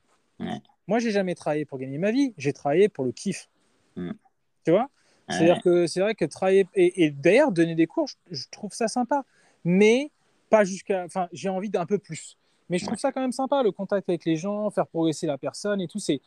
Moi, 0.89 0.99
j'ai 0.99 1.11
jamais 1.11 1.35
travaillé 1.35 1.65
pour 1.65 1.79
gagner 1.79 1.99
ma 1.99 2.11
vie, 2.11 2.35
j'ai 2.37 2.53
travaillé 2.53 2.89
pour 2.89 3.05
le 3.05 3.13
kiff. 3.13 3.49
Tu 3.97 4.71
vois? 4.71 4.89
C'est-à-dire 5.29 5.63
que 5.63 5.87
c'est 5.87 6.01
vrai 6.01 6.15
que 6.15 6.25
travailler. 6.25 6.67
Et, 6.75 7.11
d'ailleurs, 7.11 7.53
donner 7.53 7.75
des 7.75 7.87
cours, 7.87 8.09
je, 8.31 8.45
trouve 8.51 8.73
ça 8.73 8.89
sympa. 8.89 9.25
Mais 9.65 10.11
pas 10.51 10.65
jusqu'à. 10.65 11.05
Enfin, 11.05 11.29
j'ai 11.33 11.49
envie 11.49 11.71
d'un 11.71 11.87
peu 11.87 11.99
plus. 11.99 12.37
Mais 12.69 12.79
je 12.79 12.87
trouve 12.87 12.99
ça 12.99 13.13
quand 13.13 13.21
même 13.21 13.33
sympa, 13.33 13.63
le 13.63 13.71
contact 13.71 14.09
avec 14.09 14.25
les 14.25 14.37
gens, 14.37 14.71
faire 14.71 14.87
progresser 14.87 15.27
la 15.27 15.37
personne 15.37 15.81
et 15.81 15.89
tout, 15.89 15.99
c'est 15.99 16.21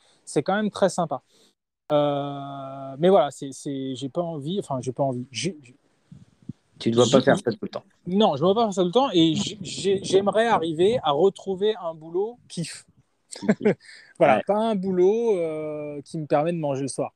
quand 0.43 0.56
même 0.56 0.70
très 0.70 0.89
sympa. 0.89 1.24
Euh, 1.91 2.96
mais 3.00 3.10
voilà, 3.10 3.30
c'est 3.32 3.52
j'ai 3.96 4.10
pas 4.10 4.22
envie. 4.22 4.60
Enfin, 4.60 4.80
j'ai 4.82 4.91
pas 4.91 5.04
envie. 5.04 5.26
Tu 6.80 6.90
ne 6.90 6.96
dois 6.96 7.06
pas 7.12 7.22
faire 7.22 7.38
ça 7.38 7.52
tout 7.52 7.58
le 7.62 7.70
temps. 7.70 7.84
Non, 8.06 8.36
je 8.36 8.44
ne 8.44 8.48
dois 8.48 8.56
pas 8.56 8.64
faire 8.66 8.74
ça 8.74 8.82
tout 8.82 8.88
le 8.88 8.94
temps. 8.94 9.10
Et 9.14 9.34
j'aimerais 10.04 10.48
arriver 10.48 11.00
à 11.04 11.12
retrouver 11.12 11.74
un 11.82 11.94
boulot 11.94 12.38
kiff. 12.48 12.86
voilà, 14.20 14.42
pas 14.46 14.58
un 14.58 14.76
boulot 14.76 15.38
euh, 15.38 16.02
qui 16.04 16.18
me 16.18 16.26
permet 16.26 16.54
de 16.54 16.58
manger 16.58 16.84
le 16.84 16.88
soir. 16.88 17.14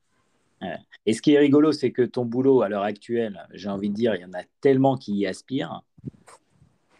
Et 1.05 1.13
ce 1.13 1.21
qui 1.21 1.33
est 1.33 1.39
rigolo, 1.39 1.71
c'est 1.71 1.91
que 1.91 2.01
ton 2.01 2.25
boulot 2.25 2.61
à 2.61 2.69
l'heure 2.69 2.83
actuelle, 2.83 3.47
j'ai 3.53 3.69
envie 3.69 3.89
de 3.89 3.95
dire, 3.95 4.15
il 4.15 4.21
y 4.21 4.25
en 4.25 4.33
a 4.33 4.43
tellement 4.61 4.97
qui 4.97 5.13
y 5.15 5.25
aspirent. 5.25 5.83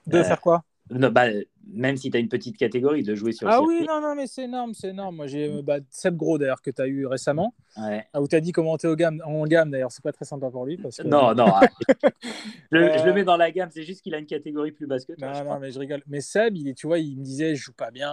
De 0.08 0.18
euh, 0.18 0.24
faire 0.24 0.42
quoi? 0.42 0.64
bah, 0.90 1.28
même 1.74 1.98
si 1.98 2.10
tu 2.10 2.18
as 2.18 2.20
une 2.20 2.30
petite 2.30 2.58
catégorie 2.58 3.04
de 3.04 3.16
jouer 3.16 3.32
sur 3.32 3.48
Ah 3.48 3.62
oui, 3.62 3.86
non, 3.88 4.02
non, 4.02 4.16
mais 4.16 4.28
c'est 4.28 4.44
énorme, 4.44 4.74
c'est 4.74 4.90
énorme. 4.90 5.18
Moi, 5.18 5.28
j'ai 5.28 5.50
euh, 5.50 5.62
bah, 5.62 5.78
Seb 5.90 6.16
Gros 6.16 6.38
d'ailleurs 6.38 6.62
que 6.62 6.72
tu 6.72 6.82
as 6.82 6.88
eu 6.88 7.06
récemment. 7.06 7.54
Ouais. 7.78 8.06
Ah, 8.14 8.22
où 8.22 8.28
tu 8.28 8.36
as 8.36 8.42
dit 8.42 8.52
comment 8.52 8.78
tu 8.78 8.88
es 8.88 8.90
au 8.90 8.96
gamme, 8.96 9.22
en 9.26 9.46
gamme 9.46 9.72
d'ailleurs, 9.72 9.92
c'est 9.92 10.04
pas 10.04 10.12
très 10.12 10.26
sympa 10.26 10.50
pour 10.50 10.66
lui. 10.66 10.78
Parce 10.78 10.98
que... 10.98 11.04
Non, 11.04 11.34
non, 11.34 11.48
je, 12.72 12.78
le 12.78 12.90
euh, 12.90 13.14
mets 13.14 13.24
dans 13.24 13.38
la 13.38 13.52
gamme, 13.52 13.70
c'est 13.72 13.84
juste 13.84 14.02
qu'il 14.02 14.16
a 14.16 14.18
une 14.18 14.26
catégorie 14.26 14.72
plus 14.72 14.88
basse 14.88 15.06
que 15.06 15.14
toi. 15.14 15.32
Non, 15.32 15.44
non, 15.44 15.60
mais 15.60 15.72
je 15.72 15.80
rigole. 15.80 16.02
Mais 16.08 16.22
Seb, 16.22 16.56
il 16.58 16.68
est, 16.68 16.74
tu 16.74 16.88
vois, 16.88 17.00
il 17.00 17.18
me 17.18 17.24
disait 17.24 17.56
je 17.56 17.64
joue 17.64 17.74
pas 17.74 17.92
bien, 17.92 18.12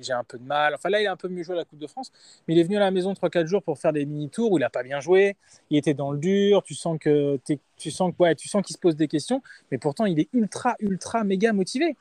j'ai 0.00 0.12
un 0.12 0.24
peu 0.24 0.38
de 0.38 0.44
mal. 0.44 0.74
Enfin 0.74 0.90
là, 0.90 1.00
il 1.00 1.06
a 1.06 1.12
un 1.12 1.16
peu 1.16 1.28
mieux 1.28 1.42
joué 1.42 1.54
à 1.54 1.58
la 1.58 1.64
Coupe 1.64 1.78
de 1.78 1.86
France, 1.86 2.12
mais 2.46 2.54
il 2.54 2.60
est 2.60 2.64
venu 2.64 2.76
à 2.76 2.80
la 2.80 2.90
maison 2.90 3.12
3-4 3.12 3.46
jours 3.46 3.62
pour 3.62 3.78
faire 3.78 3.92
des 3.92 4.04
mini-tours 4.04 4.52
où 4.52 4.58
il 4.58 4.64
a 4.64 4.70
pas 4.70 4.82
bien 4.82 5.00
joué. 5.00 5.36
Il 5.70 5.78
était 5.78 5.94
dans 5.94 6.12
le 6.12 6.18
dur, 6.18 6.62
tu 6.62 6.74
sens 6.74 6.98
que 7.00 7.38
tu 7.76 7.90
sens 7.90 8.12
que 8.12 8.22
ouais, 8.22 8.34
tu 8.34 8.48
sens 8.48 8.62
qu'il 8.62 8.74
se 8.74 8.80
pose 8.80 8.96
des 8.96 9.08
questions, 9.08 9.42
mais 9.70 9.78
pourtant 9.78 10.04
il 10.04 10.20
est 10.20 10.28
ultra, 10.32 10.76
ultra, 10.80 11.24
méga 11.24 11.52
motivé. 11.52 11.96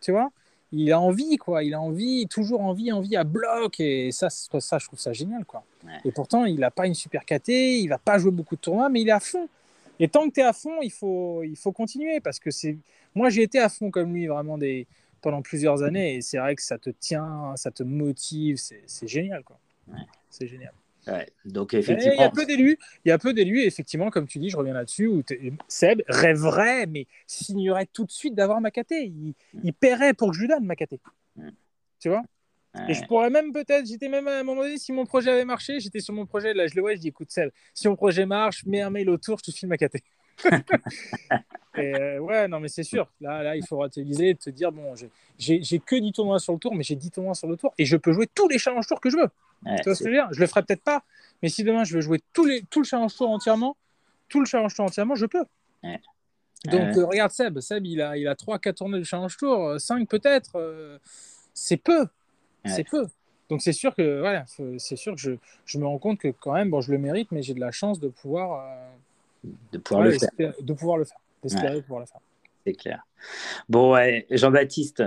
Tu 0.00 0.12
vois 0.12 0.30
il 0.72 0.92
a 0.92 1.00
envie, 1.00 1.36
quoi. 1.36 1.64
Il 1.64 1.74
a 1.74 1.80
envie, 1.80 2.26
toujours 2.26 2.60
envie, 2.60 2.92
envie 2.92 3.16
à 3.16 3.24
bloc. 3.24 3.80
Et 3.80 4.12
ça, 4.12 4.28
ça 4.30 4.78
je 4.78 4.86
trouve 4.86 4.98
ça 4.98 5.12
génial, 5.12 5.44
quoi. 5.44 5.64
Et 6.04 6.12
pourtant, 6.12 6.44
il 6.44 6.60
n'a 6.60 6.70
pas 6.70 6.86
une 6.86 6.94
super 6.94 7.24
KT, 7.24 7.48
il 7.48 7.88
va 7.88 7.98
pas 7.98 8.18
jouer 8.18 8.30
beaucoup 8.30 8.56
de 8.56 8.60
tournois, 8.60 8.88
mais 8.88 9.00
il 9.00 9.08
est 9.08 9.12
à 9.12 9.20
fond. 9.20 9.48
Et 10.00 10.08
tant 10.08 10.28
que 10.28 10.34
tu 10.34 10.40
es 10.40 10.44
à 10.44 10.52
fond, 10.52 10.80
il 10.82 10.92
faut, 10.92 11.42
il 11.42 11.56
faut 11.56 11.72
continuer 11.72 12.20
parce 12.20 12.38
que 12.38 12.50
c'est. 12.50 12.76
Moi, 13.14 13.30
j'ai 13.30 13.42
été 13.42 13.58
à 13.58 13.68
fond 13.68 13.90
comme 13.90 14.14
lui 14.14 14.26
vraiment 14.26 14.58
des... 14.58 14.86
pendant 15.20 15.42
plusieurs 15.42 15.82
années 15.82 16.16
et 16.16 16.20
c'est 16.20 16.38
vrai 16.38 16.54
que 16.54 16.62
ça 16.62 16.78
te 16.78 16.90
tient, 16.90 17.54
ça 17.56 17.70
te 17.70 17.82
motive, 17.82 18.58
c'est 18.58 19.08
génial, 19.08 19.42
quoi. 19.42 19.58
C'est 20.30 20.46
génial. 20.46 20.72
Donc 21.44 21.74
effectivement, 21.74 22.14
il 22.14 22.20
y 22.20 22.24
a 22.24 22.30
peu 22.30 22.44
d'élus, 22.44 22.78
il 23.04 23.08
y 23.08 23.12
a 23.12 23.18
peu 23.18 23.32
d'élus, 23.32 23.62
effectivement, 23.62 24.10
comme 24.10 24.26
tu 24.26 24.38
dis, 24.38 24.50
je 24.50 24.56
reviens 24.56 24.74
là-dessus, 24.74 25.06
où 25.06 25.22
Seb 25.68 26.02
rêverait, 26.08 26.86
mais 26.86 27.06
signerait 27.26 27.86
tout 27.86 28.04
de 28.04 28.10
suite 28.10 28.34
d'avoir 28.34 28.60
Makaté. 28.60 29.04
Il, 29.04 29.34
mm. 29.54 29.60
il 29.64 29.72
paierait 29.72 30.14
pour 30.14 30.30
que 30.30 30.36
je 30.36 30.42
lui 30.42 30.48
donne 30.48 30.64
Makaté. 30.64 31.00
Mm. 31.36 31.48
Tu 32.00 32.08
vois? 32.08 32.22
Et 32.88 32.94
je 32.94 33.04
pourrais 33.06 33.30
même 33.30 33.52
peut-être, 33.52 33.86
j'étais 33.86 34.08
même 34.08 34.28
à 34.28 34.38
un 34.38 34.42
moment 34.44 34.62
donné, 34.62 34.78
si 34.78 34.92
mon 34.92 35.06
projet 35.06 35.30
avait 35.30 35.44
marché, 35.44 35.80
j'étais 35.80 36.00
sur 36.00 36.14
mon 36.14 36.26
projet, 36.26 36.54
là 36.54 36.66
je 36.66 36.76
le 36.76 36.82
vois, 36.82 36.94
je 36.94 37.00
dis 37.00 37.08
écoute 37.08 37.30
Seb, 37.30 37.50
si 37.74 37.88
mon 37.88 37.96
projet 37.96 38.26
marche, 38.26 38.64
mets 38.66 38.82
un 38.82 38.90
mail 38.90 39.10
autour, 39.10 39.38
je 39.38 39.44
te 39.44 39.50
file 39.50 39.68
Makaté. 39.68 40.02
et 41.76 41.94
euh, 41.94 42.18
ouais, 42.20 42.46
non, 42.46 42.60
mais 42.60 42.68
c'est 42.68 42.84
sûr. 42.84 43.10
Là, 43.20 43.42
là, 43.42 43.56
il 43.56 43.66
faudra 43.66 43.88
t'utiliser 43.88 44.36
te 44.36 44.50
dire 44.50 44.70
bon, 44.70 44.94
j'ai 45.38 45.78
que 45.80 45.96
10 45.96 46.12
tournois 46.12 46.38
sur 46.38 46.52
le 46.52 46.58
tour, 46.60 46.74
mais 46.74 46.84
j'ai 46.84 46.94
10 46.94 47.10
tournois 47.10 47.34
sur 47.34 47.48
le 47.48 47.56
tour 47.56 47.74
et 47.78 47.84
je 47.84 47.96
peux 47.96 48.12
jouer 48.12 48.28
tous 48.32 48.46
les 48.48 48.58
challenge 48.58 48.86
tours 48.86 49.00
que 49.00 49.10
je 49.10 49.16
veux 49.16 49.28
tu 49.64 49.82
vois 49.84 49.94
ce 49.94 50.00
que 50.00 50.10
je 50.10 50.10
veux 50.10 50.22
dire? 50.22 50.28
Je 50.32 50.40
le 50.40 50.46
ferai 50.46 50.62
peut-être 50.62 50.82
pas, 50.82 51.02
mais 51.42 51.48
si 51.48 51.64
demain 51.64 51.84
je 51.84 51.94
veux 51.94 52.00
jouer 52.00 52.20
tous 52.32 52.44
les, 52.44 52.62
tout 52.62 52.80
le 52.80 52.84
challenge 52.84 53.14
tour 53.16 53.30
entièrement, 53.30 53.76
tout 54.28 54.40
le 54.40 54.46
challenge 54.46 54.74
tour 54.74 54.84
entièrement, 54.84 55.14
je 55.14 55.26
peux. 55.26 55.44
Donc 56.64 56.96
euh, 56.96 57.06
regarde 57.06 57.30
Seb, 57.30 57.60
Seb 57.60 57.86
il 57.86 58.02
a, 58.02 58.16
il 58.16 58.26
a 58.26 58.34
3-4 58.34 58.74
tournées 58.74 58.98
de 58.98 59.04
challenge 59.04 59.36
tour, 59.36 59.80
5 59.80 60.00
euh, 60.00 60.06
peut-être, 60.06 60.56
euh, 60.56 60.98
c'est 61.54 61.76
peu. 61.76 62.06
C'est 62.64 62.84
peu. 62.84 63.06
Donc 63.48 63.62
c'est 63.62 63.72
sûr 63.72 63.94
que 63.94 64.20
voilà, 64.20 64.44
c'est 64.76 64.96
sûr 64.96 65.14
que 65.14 65.20
je, 65.20 65.30
je, 65.64 65.78
me 65.78 65.86
rends 65.86 65.98
compte 65.98 66.18
que 66.18 66.28
quand 66.28 66.52
même, 66.52 66.68
bon, 66.68 66.82
je 66.82 66.92
le 66.92 66.98
mérite, 66.98 67.32
mais 67.32 67.42
j'ai 67.42 67.54
de 67.54 67.60
la 67.60 67.70
chance 67.70 67.98
de 67.98 68.08
pouvoir, 68.08 68.62
de 69.72 69.78
pouvoir 69.78 70.04
le 70.04 70.18
faire. 70.18 70.52
De 70.60 70.72
pouvoir 70.74 70.98
le 70.98 71.04
faire, 71.04 71.18
d'espérer 71.42 71.80
pouvoir 71.80 72.00
le 72.00 72.06
faire. 72.06 72.20
C'est 72.66 72.74
clair. 72.74 73.06
Bon, 73.70 73.94
ouais, 73.94 74.26
Jean-Baptiste, 74.30 75.02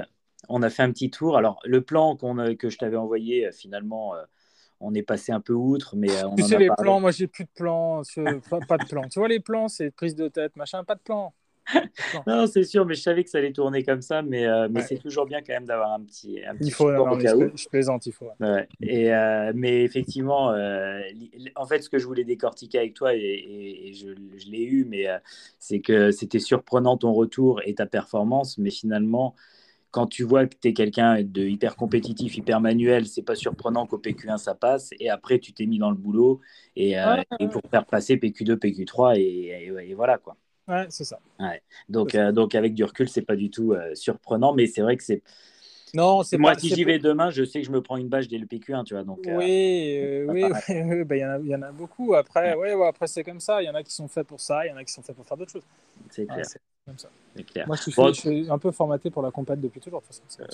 on 0.49 0.63
a 0.63 0.71
fait 0.71 0.81
un 0.81 0.91
petit 0.91 1.11
tour. 1.11 1.37
Alors, 1.37 1.59
le 1.65 1.81
plan 1.81 2.15
que 2.15 2.69
je 2.69 2.77
t'avais 2.79 2.97
envoyé, 2.97 3.51
finalement, 3.51 4.15
on 4.81 4.93
est 4.93 5.03
passé 5.03 5.31
un 5.31 5.39
peu 5.39 5.53
outre, 5.53 5.95
mais 5.95 6.11
euh, 6.11 6.27
on 6.31 6.35
tu 6.35 6.43
sais, 6.43 6.57
les 6.57 6.69
plans, 6.77 6.99
moi 6.99 7.11
j'ai 7.11 7.27
plus 7.27 7.45
de 7.45 7.49
plans, 7.53 8.01
pas, 8.67 8.77
de 8.77 8.85
plans. 8.85 9.07
Tu 9.09 9.19
vois 9.19 9.27
les 9.27 9.39
plans, 9.39 9.67
c'est 9.67 9.91
prise 9.91 10.15
de 10.15 10.27
tête, 10.27 10.55
machin, 10.55 10.83
pas 10.83 10.95
de 10.95 11.01
plan. 11.01 11.33
non, 12.27 12.47
c'est 12.47 12.63
sûr, 12.63 12.85
mais 12.85 12.95
je 12.95 13.01
savais 13.01 13.23
que 13.23 13.29
ça 13.29 13.37
allait 13.37 13.53
tourner 13.53 13.83
comme 13.83 14.01
ça, 14.01 14.23
mais, 14.23 14.45
euh, 14.45 14.67
mais 14.69 14.81
c'est 14.81 14.97
toujours 14.97 15.25
bien 15.25 15.41
quand 15.41 15.53
même 15.53 15.65
d'avoir 15.65 15.93
un 15.93 16.01
petit, 16.01 16.39
un 16.45 16.55
petit. 16.55 16.67
Il 16.67 16.73
faut, 16.73 16.89
je, 16.89 17.69
plaisante, 17.69 18.07
il 18.07 18.11
faut. 18.11 18.29
Et, 18.81 19.13
euh, 19.13 19.51
mais 19.55 19.83
effectivement, 19.83 20.47
en 21.55 21.65
fait, 21.67 21.81
ce 21.81 21.89
que 21.89 21.99
je 21.99 22.05
voulais 22.05 22.23
décortiquer 22.23 22.79
avec 22.79 22.95
toi, 22.95 23.13
et, 23.13 23.93
je, 23.93 24.07
je 24.37 24.49
l'ai 24.49 24.63
eu, 24.63 24.85
mais 24.85 25.05
c'est 25.59 25.79
que 25.79 26.11
c'était 26.11 26.39
surprenant 26.39 26.97
ton 26.97 27.13
retour 27.13 27.61
et 27.63 27.75
ta 27.75 27.85
performance, 27.85 28.57
mais 28.57 28.71
finalement, 28.71 29.35
quand 29.91 30.07
tu 30.07 30.23
vois 30.23 30.47
que 30.47 30.55
tu 30.59 30.69
es 30.69 30.73
quelqu'un 30.73 31.21
de 31.21 31.43
hyper 31.43 31.75
compétitif, 31.75 32.37
hyper 32.37 32.61
manuel, 32.61 33.05
c'est 33.07 33.21
pas 33.21 33.35
surprenant 33.35 33.85
qu'au 33.85 33.97
PQ1 33.97 34.37
ça 34.37 34.55
passe. 34.55 34.91
Et 34.99 35.09
après, 35.09 35.39
tu 35.39 35.53
t'es 35.53 35.65
mis 35.65 35.77
dans 35.77 35.89
le 35.89 35.97
boulot 35.97 36.39
et, 36.75 36.97
euh, 36.97 37.21
pour 37.51 37.61
faire 37.69 37.85
passer 37.85 38.15
PQ2, 38.15 38.55
PQ3 38.55 39.17
et, 39.17 39.93
voilà 39.95 40.17
quoi. 40.17 40.37
Ouais, 40.67 40.85
c'est 40.89 41.03
ça. 41.03 41.19
Donc, 41.89 42.15
euh, 42.15 42.31
donc 42.31 42.55
avec 42.55 42.73
du 42.73 42.83
recul, 42.85 43.09
c'est 43.09 43.23
pas 43.23 43.35
du 43.35 43.49
tout 43.49 43.73
euh, 43.73 43.93
surprenant, 43.93 44.53
mais 44.53 44.67
c'est 44.67 44.81
vrai 44.81 44.95
que 44.95 45.03
c'est. 45.03 45.21
Non, 45.93 46.23
c'est 46.23 46.37
moi 46.37 46.55
si 46.57 46.69
j'y 46.69 46.83
vais 46.83 46.99
demain, 46.99 47.29
je 47.29 47.43
sais 47.43 47.61
que 47.61 47.67
je 47.67 47.71
me 47.71 47.81
prends 47.81 47.97
une 47.97 48.07
bâche 48.07 48.27
dès 48.27 48.37
le 48.37 48.45
PQ1, 48.45 48.85
tu 48.85 48.93
vois. 48.93 49.03
Donc, 49.03 49.19
oui, 49.25 50.25
oui, 50.27 50.43
bah, 51.03 51.15
il 51.15 51.47
y, 51.47 51.55
en 51.55 51.61
a 51.61 51.71
beaucoup. 51.71 52.13
Après, 52.13 52.55
ouais. 52.55 52.73
Ouais, 52.73 52.87
après 52.87 53.07
c'est 53.07 53.23
comme 53.23 53.39
ça. 53.39 53.61
Il 53.61 53.65
y 53.65 53.69
en 53.69 53.75
a 53.75 53.83
qui 53.83 53.93
sont 53.93 54.07
faits 54.07 54.27
pour 54.27 54.39
ça, 54.39 54.65
il 54.65 54.69
y 54.69 54.71
en 54.71 54.77
a 54.77 54.83
qui 54.83 54.93
sont 54.93 55.01
faits 55.01 55.15
pour 55.15 55.25
faire 55.25 55.37
d'autres 55.37 55.51
choses. 55.51 55.65
C'est 56.09 56.25
clair. 56.25 57.67
Moi, 57.67 57.75
je 57.75 58.13
suis, 58.13 58.49
un 58.49 58.57
peu 58.57 58.71
formaté 58.71 59.09
pour 59.11 59.21
la 59.21 59.31
compète 59.31 59.61
depuis 59.61 59.79
toujours. 59.79 60.01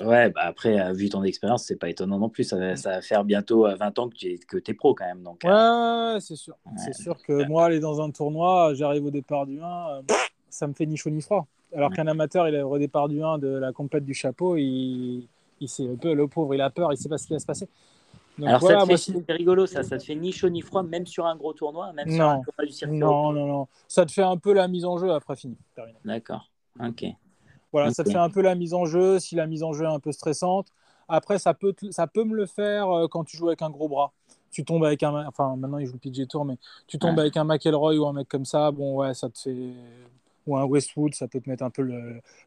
ouais, 0.02 0.30
bah 0.30 0.42
après, 0.44 0.80
euh, 0.80 0.92
vu 0.92 1.10
ton 1.10 1.24
expérience, 1.24 1.66
c'est 1.66 1.78
pas 1.78 1.90
étonnant 1.90 2.20
non 2.20 2.30
plus. 2.30 2.44
Ça 2.44 2.58
va, 2.58 2.76
ça 2.76 2.92
va 2.92 3.02
faire 3.02 3.24
bientôt 3.24 3.64
20 3.64 3.82
euh, 3.82 4.02
ans 4.02 4.10
que 4.10 4.16
tu 4.16 4.34
es, 4.34 4.38
que 4.38 4.58
es 4.58 4.74
pro 4.74 4.94
quand 4.94 5.06
même. 5.06 5.24
Donc, 5.24 5.46
euh. 5.46 6.14
ouais, 6.14 6.20
c'est 6.20 6.36
sûr. 6.36 6.58
C'est 6.78 6.94
sûr 6.94 7.18
que 7.24 7.48
moi, 7.48 7.66
aller 7.66 7.80
dans 7.80 8.02
un 8.02 8.12
tournoi, 8.12 8.74
j'arrive 8.74 9.06
au 9.06 9.12
départ 9.12 9.46
du 9.46 9.60
1, 9.62 10.02
ça 10.50 10.68
me 10.68 10.74
fait 10.74 10.86
ni 10.86 10.98
chaud 10.98 11.10
ni 11.10 11.22
froid. 11.22 11.48
Alors 11.76 11.92
qu'un 11.92 12.08
amateur, 12.08 12.48
il 12.48 12.56
est 12.56 12.62
au 12.62 12.78
départ 12.78 13.10
du 13.10 13.22
1 13.22 13.38
de 13.38 13.48
la 13.48 13.74
compète 13.74 14.06
du 14.06 14.14
chapeau, 14.14 14.56
il, 14.56 15.28
il 15.60 15.68
sait 15.70 15.88
un 15.88 15.96
peu, 15.96 16.14
le 16.14 16.28
pauvre, 16.28 16.56
il 16.56 16.62
a 16.62 16.70
peur, 16.70 16.94
il 16.94 16.98
sait 16.98 17.10
pas 17.10 17.18
ce 17.18 17.28
qui 17.28 17.34
va 17.34 17.40
se 17.40 17.46
passer. 17.46 17.68
Alors 18.46 18.62
ça 18.62 18.78
te 18.78 18.86
fait, 18.86 18.98
c'est 18.98 19.34
rigolo, 19.34 19.66
ça, 19.66 19.84
ça 19.84 19.98
te 19.98 20.04
fait 20.04 20.16
ni 20.16 20.32
chaud 20.32 20.50
ni 20.50 20.62
froid, 20.62 20.84
même 20.84 21.06
sur 21.08 21.26
un 21.26 21.36
gros 21.36 21.54
tournoi, 21.54 21.92
même 21.94 22.10
sur 22.10 22.24
un 22.24 22.42
tournoi 22.42 22.66
du 22.66 22.72
circuit. 22.72 22.98
Non, 22.98 23.34
non, 23.34 23.48
non, 23.48 23.68
ça 23.88 24.06
te 24.06 24.12
fait 24.12 24.24
un 24.24 24.38
peu 24.38 24.54
la 24.54 24.68
mise 24.68 24.86
en 24.86 24.98
jeu 24.98 25.12
après 25.12 25.36
fini. 25.36 25.58
D'accord. 26.06 26.50
Ok. 26.80 27.06
Voilà, 27.72 27.92
ça 27.92 28.04
te 28.04 28.10
fait 28.10 28.18
un 28.18 28.30
peu 28.30 28.42
la 28.42 28.56
mise 28.56 28.74
en 28.74 28.86
jeu, 28.86 29.20
si 29.20 29.36
la 29.36 29.48
mise 29.48 29.64
en 29.64 29.74
jeu 29.74 29.86
est 29.86 29.94
un 29.94 30.00
peu 30.00 30.12
stressante. 30.12 30.68
Après, 31.10 31.40
ça 31.40 31.54
peut, 31.54 31.74
ça 31.90 32.08
peut 32.08 32.24
me 32.24 32.36
le 32.36 32.46
faire 32.46 32.90
euh, 32.90 33.08
quand 33.08 33.24
tu 33.24 33.38
joues 33.38 33.48
avec 33.48 33.62
un 33.62 33.70
gros 33.70 33.88
bras. 33.88 34.12
Tu 34.52 34.64
tombes 34.66 34.84
avec 34.84 35.04
un. 35.04 35.28
Enfin, 35.28 35.56
maintenant, 35.56 35.78
il 35.78 35.86
joue 35.86 35.94
le 35.94 36.00
PG 36.00 36.28
Tour, 36.28 36.46
mais 36.46 36.58
tu 36.86 36.98
tombes 37.00 37.20
avec 37.20 37.38
un 37.38 37.44
McElroy 37.44 37.98
ou 37.98 38.06
un 38.06 38.14
mec 38.14 38.28
comme 38.28 38.46
ça, 38.46 38.72
bon, 38.72 38.96
ouais, 38.98 39.14
ça 39.14 39.30
te 39.30 39.38
fait. 39.38 39.74
Ou 40.48 40.58
un 40.58 40.64
Westwood, 40.64 41.14
ça 41.14 41.28
peut 41.28 41.40
te 41.40 41.50
mettre 41.50 41.64
un 41.64 41.70
peu 41.70 41.88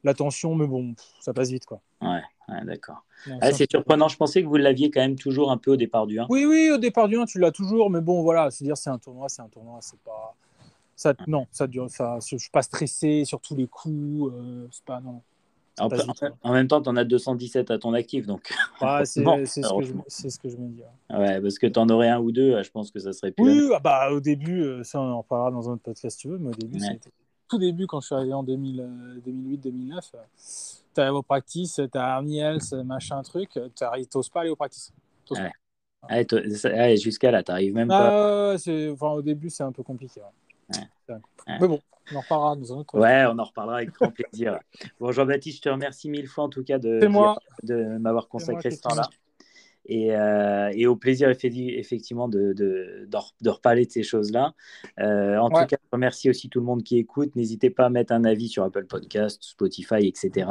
la 0.04 0.14
tension, 0.14 0.54
mais 0.54 0.66
bon, 0.66 0.94
ça 1.20 1.32
passe 1.32 1.50
vite, 1.50 1.66
quoi. 1.66 1.80
Ouais, 2.00 2.22
d'accord. 2.64 3.04
Ah, 3.40 3.52
c'est 3.52 3.70
surprenant, 3.70 4.08
je 4.08 4.16
pensais 4.16 4.42
que 4.42 4.48
vous 4.48 4.56
l'aviez 4.56 4.90
quand 4.90 5.00
même 5.00 5.16
toujours 5.16 5.50
un 5.50 5.58
peu 5.58 5.72
au 5.72 5.76
départ 5.76 6.06
du 6.06 6.18
1. 6.18 6.26
Oui, 6.30 6.46
oui, 6.46 6.70
au 6.72 6.78
départ 6.78 7.08
du 7.08 7.18
1, 7.18 7.26
tu 7.26 7.38
l'as 7.38 7.52
toujours, 7.52 7.90
mais 7.90 8.00
bon, 8.00 8.22
voilà, 8.22 8.50
c'est 8.50 8.64
dire 8.64 8.76
c'est 8.76 8.90
un 8.90 8.98
tournoi, 8.98 9.28
c'est 9.28 9.42
un 9.42 9.48
tournoi, 9.48 9.78
c'est 9.82 10.00
pas 10.00 10.34
ça, 11.00 11.14
non, 11.26 11.46
ça 11.50 11.66
dure. 11.66 11.88
Ça, 11.88 12.18
je 12.20 12.36
suis 12.36 12.50
pas 12.50 12.60
stressé 12.60 13.24
sur 13.24 13.40
tous 13.40 13.56
les 13.56 13.66
coups. 13.66 14.34
Euh, 14.34 14.68
c'est 14.70 14.84
pas 14.84 15.00
non. 15.00 15.22
En, 16.42 16.52
même 16.52 16.68
temps, 16.68 16.82
tu 16.82 16.90
en 16.90 16.96
as 16.96 17.04
217 17.04 17.70
à 17.70 17.78
ton 17.78 17.94
actif, 17.94 18.26
donc. 18.26 18.52
c'est 19.04 19.24
ce, 19.24 20.28
ce, 20.28 20.38
que 20.38 20.50
je 20.50 20.56
me 20.58 20.68
dis. 20.68 20.82
Ouais, 21.08 21.40
parce 21.40 21.58
que 21.58 21.66
tu 21.66 21.78
en 21.78 21.88
aurais 21.88 22.10
un 22.10 22.20
ou 22.20 22.32
deux, 22.32 22.52
euh, 22.52 22.62
je 22.62 22.70
pense 22.70 22.90
que 22.90 22.98
ça 22.98 23.14
serait 23.14 23.30
plus. 23.32 23.68
Oui, 23.68 23.72
ah 23.74 23.78
bah, 23.78 24.10
au 24.12 24.20
début, 24.20 24.60
euh, 24.62 24.84
ça 24.84 25.00
on 25.00 25.10
en 25.12 25.22
parlera 25.22 25.50
dans 25.50 25.70
un 25.70 25.72
autre 25.74 25.82
podcast 25.82 26.18
si 26.18 26.26
tu 26.26 26.28
veux, 26.28 26.36
mais 26.36 26.50
au 26.50 26.54
début, 26.54 26.78
c'était 26.78 27.08
tout 27.50 27.58
début 27.58 27.86
quand 27.86 28.00
je 28.00 28.06
suis 28.06 28.14
arrivé 28.14 28.32
en 28.32 28.44
2008-2009. 28.44 30.12
Tu 30.94 31.00
arrives 31.00 31.14
au 31.14 31.22
practice, 31.22 31.80
tu 31.92 31.98
as 31.98 32.22
machin 32.84 33.22
truc, 33.22 33.50
tu 33.52 33.84
n'oses 34.14 34.28
pas 34.28 34.40
aller 34.40 34.50
au 34.50 34.56
practice. 34.56 34.92
Jusqu'à 37.02 37.30
là, 37.30 37.42
tu 37.42 37.50
n'arrives 37.50 37.74
même 37.74 37.88
pas. 37.88 38.54
Enfin, 38.54 39.08
au 39.08 39.22
début, 39.22 39.50
c'est 39.50 39.64
un 39.64 39.72
peu 39.72 39.82
compliqué. 39.82 40.20
Mais 41.46 41.68
bon, 41.68 41.80
on 42.12 42.16
en 42.16 42.20
reparlera 42.20 42.56
dans 42.56 42.72
un 42.72 42.76
autre. 42.78 42.98
Ouais, 42.98 43.24
on 43.28 43.38
en 43.38 43.44
reparlera 43.44 43.78
avec 43.78 43.92
grand 43.92 44.10
plaisir. 44.10 44.58
bon, 45.00 45.12
Jean-Baptiste, 45.12 45.58
je 45.58 45.62
te 45.62 45.68
remercie 45.68 46.08
mille 46.08 46.28
fois 46.28 46.44
en 46.44 46.48
tout 46.48 46.62
cas 46.64 46.78
de, 46.78 47.00
de 47.62 47.98
m'avoir 47.98 48.28
consacré 48.28 48.70
ce 48.70 48.80
temps-là. 48.80 49.08
Euh, 49.90 50.70
et, 50.72 50.86
au 50.86 50.96
plaisir 50.96 51.28
effectivement 51.30 52.28
de, 52.28 52.52
de, 52.52 53.08
de, 53.40 53.50
reparler 53.50 53.86
de 53.86 53.90
ces 53.90 54.02
choses-là. 54.02 54.54
Euh, 55.00 55.36
en 55.38 55.48
tout 55.48 55.66
cas, 55.66 55.76
je 55.82 55.88
remercie 55.92 56.30
aussi 56.30 56.48
tout 56.48 56.60
le 56.60 56.66
monde 56.66 56.82
qui 56.82 56.98
écoute. 56.98 57.34
N'hésitez 57.34 57.70
pas 57.70 57.86
à 57.86 57.90
mettre 57.90 58.12
un 58.12 58.24
avis 58.24 58.48
sur 58.48 58.62
Apple 58.62 58.86
Podcast, 58.86 59.42
Spotify, 59.42 60.06
etc. 60.06 60.48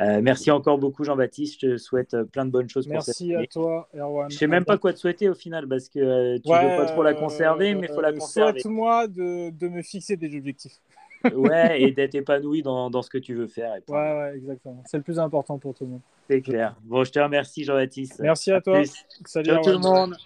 Euh, 0.00 0.20
merci 0.22 0.50
encore 0.50 0.78
beaucoup, 0.78 1.04
Jean-Baptiste. 1.04 1.60
Je 1.60 1.72
te 1.72 1.76
souhaite 1.78 2.16
plein 2.32 2.44
de 2.44 2.50
bonnes 2.50 2.68
choses 2.68 2.86
merci 2.86 3.32
pour 3.32 3.40
cette 3.40 3.48
à 3.48 3.52
toi, 3.52 3.88
Erwan. 3.94 4.30
Je 4.30 4.36
sais 4.36 4.46
même 4.46 4.64
pas 4.64 4.78
quoi 4.78 4.92
te 4.92 4.98
souhaiter 4.98 5.28
au 5.28 5.34
final 5.34 5.66
parce 5.66 5.88
que 5.88 6.38
tu 6.38 6.48
ne 6.48 6.70
veux 6.70 6.84
pas 6.84 6.86
trop 6.86 7.02
la 7.02 7.14
conserver, 7.14 7.74
mais 7.74 7.88
il 7.88 7.94
faut 7.94 8.00
la 8.00 8.12
conserver. 8.12 8.60
Souhaite-moi 8.60 9.08
de, 9.08 9.50
de 9.50 9.68
me 9.68 9.82
fixer 9.82 10.16
des 10.16 10.36
objectifs 10.36 10.80
ouais, 11.34 11.82
et 11.82 11.92
d'être 11.92 12.14
épanoui 12.14 12.62
dans, 12.62 12.90
dans, 12.90 13.02
ce 13.02 13.10
que 13.10 13.18
tu 13.18 13.34
veux 13.34 13.46
faire. 13.46 13.72
ouais, 13.88 13.96
ouais, 13.96 14.34
exactement. 14.36 14.82
C'est 14.86 14.96
le 14.96 15.02
plus 15.02 15.18
important 15.18 15.58
pour 15.58 15.74
tout 15.74 15.84
le 15.84 15.90
monde. 15.90 16.00
C'est 16.28 16.40
clair. 16.40 16.76
Bon, 16.82 17.04
je 17.04 17.10
te 17.10 17.18
remercie, 17.18 17.64
Jean-Baptiste. 17.64 18.20
Merci 18.20 18.52
à, 18.52 18.60
toi. 18.60 18.82
Salut 19.24 19.50
Ciao 19.50 19.62
tout 19.62 19.70
le 19.70 19.78
monde. 19.78 20.16